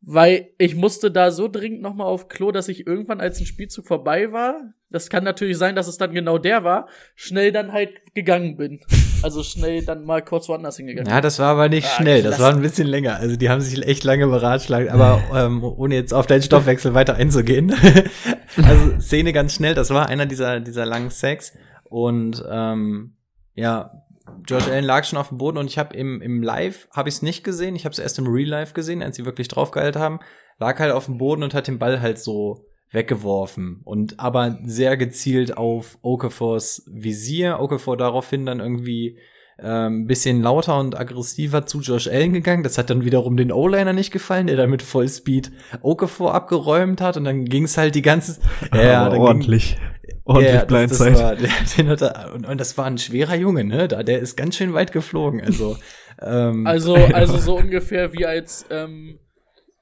[0.08, 3.46] Weil ich musste da so dringend noch mal auf Klo, dass ich irgendwann, als ein
[3.46, 7.72] Spielzug vorbei war, das kann natürlich sein, dass es dann genau der war, schnell dann
[7.72, 8.80] halt gegangen bin.
[9.22, 11.10] Also schnell dann mal kurz woanders hingegangen.
[11.10, 13.16] Ja, das war aber nicht Ah, schnell, das war ein bisschen länger.
[13.16, 17.14] Also die haben sich echt lange beratschlagt, aber ähm, ohne jetzt auf deinen Stoffwechsel weiter
[17.14, 17.74] einzugehen.
[18.56, 21.52] also Szene ganz schnell, das war einer dieser, dieser langen Sex.
[21.84, 23.16] Und ähm,
[23.54, 24.02] ja,
[24.48, 27.16] Josh Allen lag schon auf dem Boden und ich habe im, im Live, habe ich
[27.16, 30.00] es nicht gesehen, ich habe es erst im Real Life gesehen, als sie wirklich draufgehalten
[30.00, 30.20] haben,
[30.58, 32.66] lag halt auf dem Boden und hat den Ball halt so
[32.96, 37.60] weggeworfen und aber sehr gezielt auf Okafors Visier.
[37.60, 39.18] Okafor daraufhin dann irgendwie
[39.58, 42.62] ähm, ein bisschen lauter und aggressiver zu Josh Allen gegangen.
[42.62, 45.52] Das hat dann wiederum den O-Liner nicht gefallen, der dann mit Vollspeed
[45.82, 48.40] Okafor abgeräumt hat und dann ging es halt die ganze
[48.74, 49.76] ja, Aber dann ordentlich.
[50.24, 51.22] ordentlich ja, das, das Blindside.
[51.22, 53.88] war, der, den hat er, und, und das war ein schwerer Junge, ne?
[53.88, 55.42] Da, der ist ganz schön weit geflogen.
[55.42, 55.76] Also,
[56.22, 59.18] ähm, Also, also so ungefähr wie als ähm,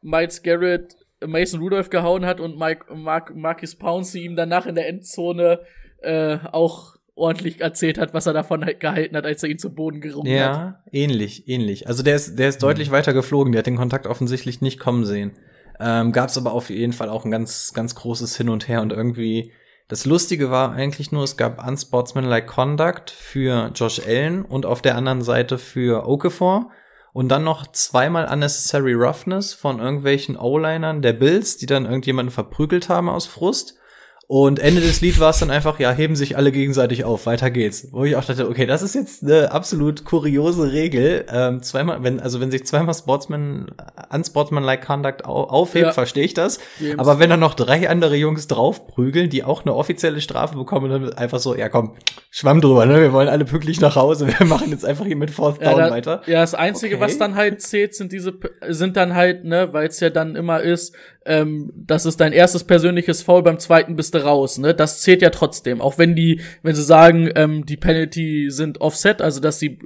[0.02, 0.96] Miles Garrett
[1.26, 5.60] Mason Rudolph gehauen hat und Mike, Mark, Marcus Pouncey ihm danach in der Endzone
[6.02, 9.72] äh, auch ordentlich erzählt hat, was er davon halt gehalten hat, als er ihn zu
[9.72, 10.56] Boden gerungen hat.
[10.56, 11.86] Ja, ähnlich, ähnlich.
[11.86, 13.52] Also der ist, der ist deutlich weiter geflogen.
[13.52, 15.32] Der hat den Kontakt offensichtlich nicht kommen sehen.
[15.80, 18.82] Ähm, Gab es aber auf jeden Fall auch ein ganz, ganz großes Hin und Her
[18.82, 19.52] und irgendwie.
[19.88, 24.96] Das Lustige war eigentlich nur, es gab unsportsmanlike Conduct für Josh Allen und auf der
[24.96, 26.70] anderen Seite für Okafor
[27.14, 32.88] und dann noch zweimal unnecessary roughness von irgendwelchen O-Linern der Bills, die dann irgendjemanden verprügelt
[32.88, 33.78] haben aus Frust.
[34.26, 37.50] Und Ende des Lied war es dann einfach, ja, heben sich alle gegenseitig auf, weiter
[37.50, 37.88] geht's.
[37.92, 41.26] Wo ich auch dachte, okay, das ist jetzt eine absolut kuriose Regel.
[41.30, 43.66] Ähm, zweimal, wenn, also wenn sich zweimal Sportsman,
[44.10, 45.92] unsportsmanlike Conduct au aufhebt, Ja.
[45.92, 46.58] verstehe ich das.
[46.80, 46.98] James.
[46.98, 51.12] Aber wenn dann noch drei andere Jungs draufprügeln, die auch eine offizielle Strafe bekommen, dann
[51.12, 51.94] einfach so, ja komm,
[52.30, 53.00] schwamm drüber, ne?
[53.02, 54.26] Wir wollen alle pünktlich nach Hause.
[54.38, 56.22] Wir machen jetzt einfach hier mit Fourth Ja, Down da, weiter.
[56.26, 57.04] ja, das Einzige, Okay.
[57.04, 58.32] was dann halt zählt, sind diese,
[58.68, 60.94] sind dann halt, ne, weil es ja dann immer ist,
[61.26, 64.74] ähm, das ist dein erstes persönliches Foul, beim zweiten bist du raus, ne?
[64.74, 65.80] Das zählt ja trotzdem.
[65.80, 69.78] Auch wenn die, wenn sie sagen, ähm, die Penalty sind offset, also dass sie,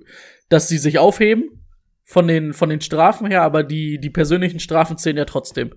[0.48, 1.64] dass sie sich aufheben
[2.04, 5.74] von den, von den Strafen her, aber die, die persönlichen Strafen zählen ja trotzdem.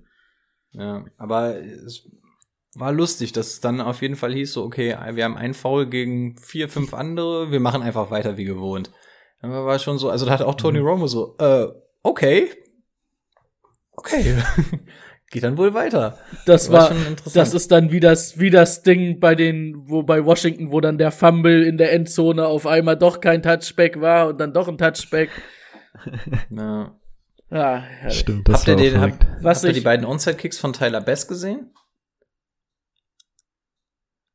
[0.72, 2.10] Ja, aber es
[2.76, 5.88] war lustig, dass es dann auf jeden Fall hieß so, okay, wir haben einen Foul
[5.88, 8.92] gegen vier, fünf andere, wir machen einfach weiter wie gewohnt.
[9.42, 10.86] Dann war schon so, also da hat auch Tony Mhm.
[10.88, 11.68] Romo so, äh,
[12.04, 12.50] okay.
[13.92, 14.38] Okay.
[15.32, 16.18] Geht dann wohl weiter.
[16.46, 17.36] Das war, schon interessant.
[17.38, 20.98] das ist dann wie das, wie das Ding bei den, wo bei Washington, wo dann
[20.98, 24.78] der Fumble in der Endzone auf einmal doch kein Touchback war und dann doch ein
[24.78, 25.30] Touchback.
[26.50, 26.96] Ja.
[27.50, 28.20] Ja, herrlich.
[28.20, 29.26] Stimmt, das Habt ihr war auch den, verrückt.
[29.30, 31.74] habt, Was habt ihr die beiden Onside-Kicks von Tyler Best gesehen?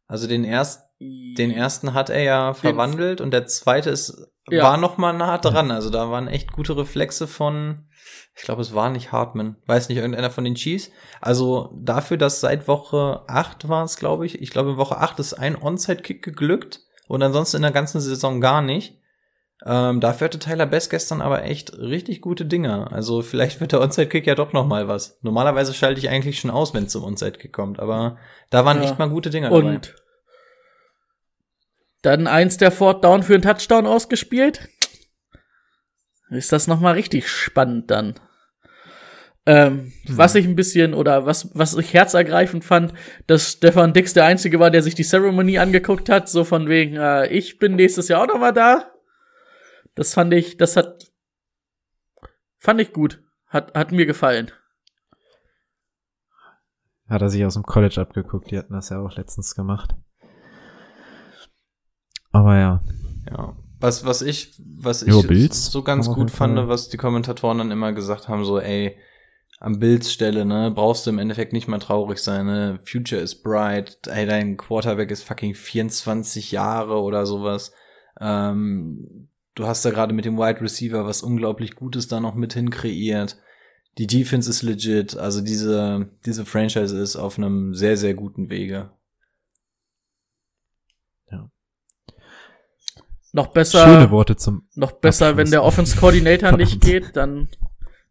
[0.07, 4.63] Also den ersten, den ersten hat er ja verwandelt und der zweite ist, Ja.
[4.63, 5.71] war noch mal nah dran.
[5.71, 7.89] Also da waren echt gute Reflexe von,
[8.37, 10.91] ich glaube, es war nicht Hartman, weiß nicht, irgendeiner von den Chiefs.
[11.21, 15.19] Also dafür, dass seit Woche 8 war es, glaube ich, ich glaube in Woche 8
[15.19, 18.99] ist ein Onside-Kick geglückt und ansonsten in der ganzen Saison gar nicht.
[19.65, 22.93] Ähm, dafür hatte Tyler Best gestern aber echt richtig gute Dinge.
[22.93, 25.19] Also vielleicht wird der Onside-Kick ja doch noch mal was.
[25.23, 28.19] Normalerweise schalte ich eigentlich schon aus, wenn es zum Onside-Kick kommt, aber
[28.51, 28.85] da waren Ja.
[28.85, 29.59] echt mal gute Dinge dabei.
[29.59, 29.95] Und
[32.07, 34.69] dann eins der Fourth Down für einen Touchdown ausgespielt.
[36.31, 38.15] Ist das noch mal richtig spannend dann.
[39.45, 42.93] Ähm, Was ich ein bisschen oder was was ich herzergreifend fand,
[43.29, 46.97] dass Stefan Dix der einzige war, der sich die Ceremony angeguckt hat, so von wegen
[46.97, 48.91] äh, ich bin nächstes Jahr auch noch mal da.
[49.95, 51.13] Das fand ich, das hat
[52.59, 54.51] fand ich gut, hat hat mir gefallen.
[57.09, 59.95] Hat er sich aus dem College abgeguckt, die hatten das ja auch letztens gemacht.
[62.37, 62.83] Aber ja.
[63.31, 63.57] Ja.
[63.79, 67.71] Was, was ich, was ich Jo, so ganz gut Fall- fand, was die Kommentatoren dann
[67.71, 68.97] immer gesagt haben, so, ey,
[69.61, 73.35] am Bills Stelle, ne, brauchst du im Endeffekt nicht mal traurig sein, ne, Future is
[73.43, 77.73] bright, ey, dein Quarterback ist fucking 24 Jahre oder sowas,
[78.21, 82.55] ähm, du hast da gerade mit dem Wide Receiver was unglaublich Gutes da noch mit
[82.55, 83.37] hin kreiert,
[83.99, 88.91] die Defense ist legit, also diese, diese Franchise ist auf einem sehr, sehr guten Wege.
[93.37, 94.67] Noch besser Schöne Worte zum.
[94.77, 95.45] noch besser, Abschluss.
[95.45, 97.49] wenn der Offense Coordinator nicht geht, dann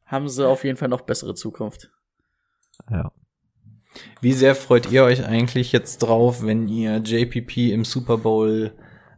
[0.05, 1.89] haben sie auf jeden Fall noch bessere Zukunft.
[2.91, 3.11] Ja.
[4.21, 8.73] Wie sehr freut ihr euch eigentlich jetzt drauf, wenn ihr JPP im Super Bowl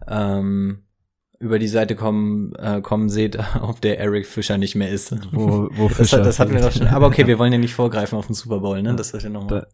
[0.07, 0.85] ähm,
[1.39, 5.13] über die Seite kommen, äh, kommen seht, auf der Eric Fischer nicht mehr ist?
[5.33, 6.87] Wo, wo das, Fischer hat, das hatten wir doch schon.
[6.87, 8.95] Aber okay, wir wollen ja nicht vorgreifen auf den Super Bowl, ne?
[8.95, 9.67] Das ist ja nochmal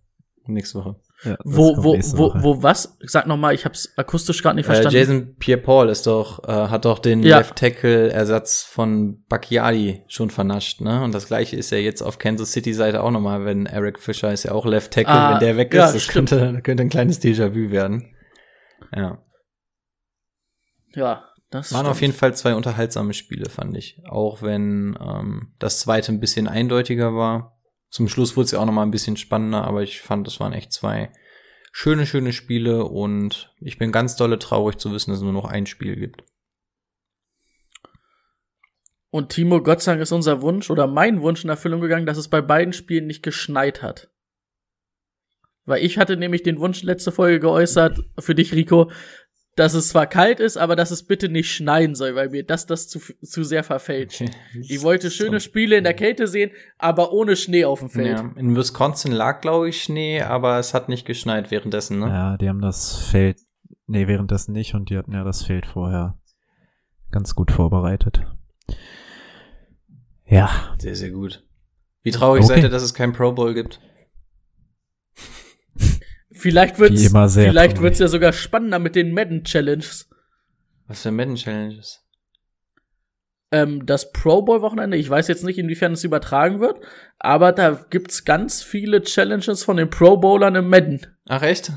[0.47, 0.95] nächste Woche.
[1.24, 2.98] Ja, Wo, wo, wo, wo was?
[3.02, 4.98] Sag noch mal, ich hab's akustisch gerade nicht Äh, verstanden.
[4.98, 7.38] Jason Pierre-Paul ist doch, äh, hat doch den Ja.
[7.38, 11.02] Left Tackle Ersatz von Bacchiadi schon vernascht, ne?
[11.04, 14.34] Und das gleiche ist ja jetzt auf Kansas City Seite auch nochmal, wenn Eric Fischer
[14.34, 16.30] ist ja auch Left Tackle, Ah, wenn der weg ist, ja, das stimmt.
[16.30, 18.14] könnte, könnte ein kleines Déjà-vu werden.
[18.95, 19.18] Ja.
[20.94, 21.90] ja, das Waren stimmt.
[21.91, 24.00] auf jeden Fall zwei unterhaltsame Spiele, fand ich.
[24.10, 27.58] Auch wenn ähm, das zweite ein bisschen eindeutiger war.
[27.94, 30.40] Zum Schluss wurde es ja auch noch mal ein bisschen spannender, aber ich fand, es
[30.40, 31.11] waren echt zwei
[31.72, 35.45] schöne, schöne Spiele und ich bin ganz dolle traurig zu wissen, dass es nur noch
[35.45, 36.24] ein Spiel gibt.
[39.11, 42.18] Und Timo, Gott sei Dank ist unser Wunsch oder mein Wunsch in Erfüllung gegangen, dass
[42.18, 44.10] es bei beiden Spielen nicht geschneit hat.
[45.65, 48.90] Weil ich hatte nämlich den Wunsch letzte Folge geäußert, für dich, Rico,
[49.56, 52.66] dass es zwar kalt ist, aber dass es bitte nicht schneien soll, weil mir das
[52.66, 54.24] das zu, zu sehr verfälscht.
[54.62, 58.18] Ich wollte schöne Spiele in der Kälte sehen, aber ohne Schnee auf dem Feld.
[58.18, 62.08] Ja, in Wisconsin lag, glaube ich, Schnee, aber es hat nicht geschneit währenddessen, ne?
[62.08, 63.38] Ja, die haben das Feld,
[63.86, 66.18] nee, währenddessen nicht und die hatten ja das Feld vorher
[67.12, 68.22] ganz gut vorbereitet.
[70.26, 71.44] Ja, Sehr, sehr gut.
[72.02, 72.56] Wie traurig Okay.
[72.56, 73.80] seid ihr, dass es kein Pro Bowl gibt?
[76.44, 77.02] Vielleicht wird's,
[77.34, 80.10] vielleicht wird's ja sogar spannender mit den Madden Challenges.
[80.88, 81.99] Was für Madden Challenges?
[83.52, 84.98] ähm, das Pro Bowl Wochenende.
[84.98, 86.80] Ich weiß jetzt nicht, inwiefern es übertragen wird,
[87.20, 91.72] aber da gibt's ganz viele Challenges von den Pro Bowlern im Madden, Ach, echt?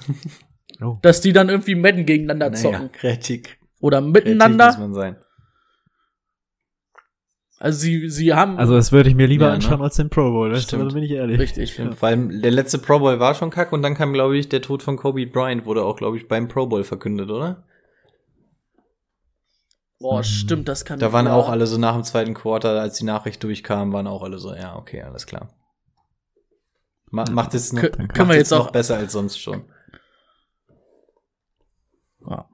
[0.80, 3.42] oh, dass die dann irgendwie Madden gegeneinander Naja, zocken kreativ.
[3.80, 4.78] oder Kreativ muss miteinander.
[4.78, 5.16] man sein.
[7.58, 9.54] Also sie sie haben also das würde ich mir lieber Ja, ne?
[9.56, 10.82] anschauen als den Pro Bowl, weißt du, Stimmt.
[10.84, 11.38] also bin ich ehrlich.
[11.38, 11.76] richtig.
[11.78, 11.90] Ja.
[11.92, 14.60] Vor allem der letzte Pro Bowl war schon kack und dann kam, glaube ich, der
[14.60, 17.64] Tod von Kobe Bryant wurde auch, glaube ich, beim Pro Bowl verkündet, oder?
[19.98, 21.34] Boah, stimmt, das kann Da waren ja.
[21.34, 24.54] auch alle so nach dem zweiten Quarter, als die Nachricht durchkam, waren auch alle so,
[24.54, 25.48] ja, okay, alles klar.
[27.10, 29.64] Ma macht es noch, Kö- macht können wir jetzt noch auch- besser als sonst schon.
[32.28, 32.46] Ja.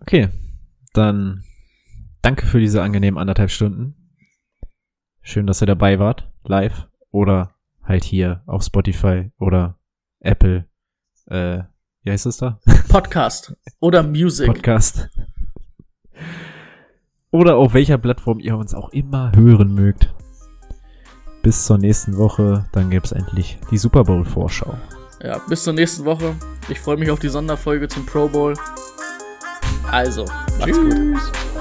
[0.00, 0.28] Okay,
[0.92, 1.42] dann
[2.22, 3.96] danke für diese angenehmen anderthalb Stunden.
[5.20, 9.78] Schön, dass ihr dabei wart, live oder halt hier auf Spotify oder
[10.20, 10.66] Apple.
[11.26, 11.64] Äh,
[12.02, 12.60] wie heißt es da?
[12.88, 14.46] Podcast oder Music.
[14.46, 15.10] Podcast.
[17.30, 20.14] oder auf welcher Plattform ihr uns auch immer hören mögt.
[21.42, 24.74] Bis zur nächsten Woche, dann gibt's endlich die Super Bowl Vorschau.
[25.22, 26.36] Ja, bis zur nächsten Woche.
[26.68, 28.54] Ich freue mich auf die Sonderfolge zum Pro Bowl.
[29.90, 30.24] Also,
[30.58, 31.51] macht's gut.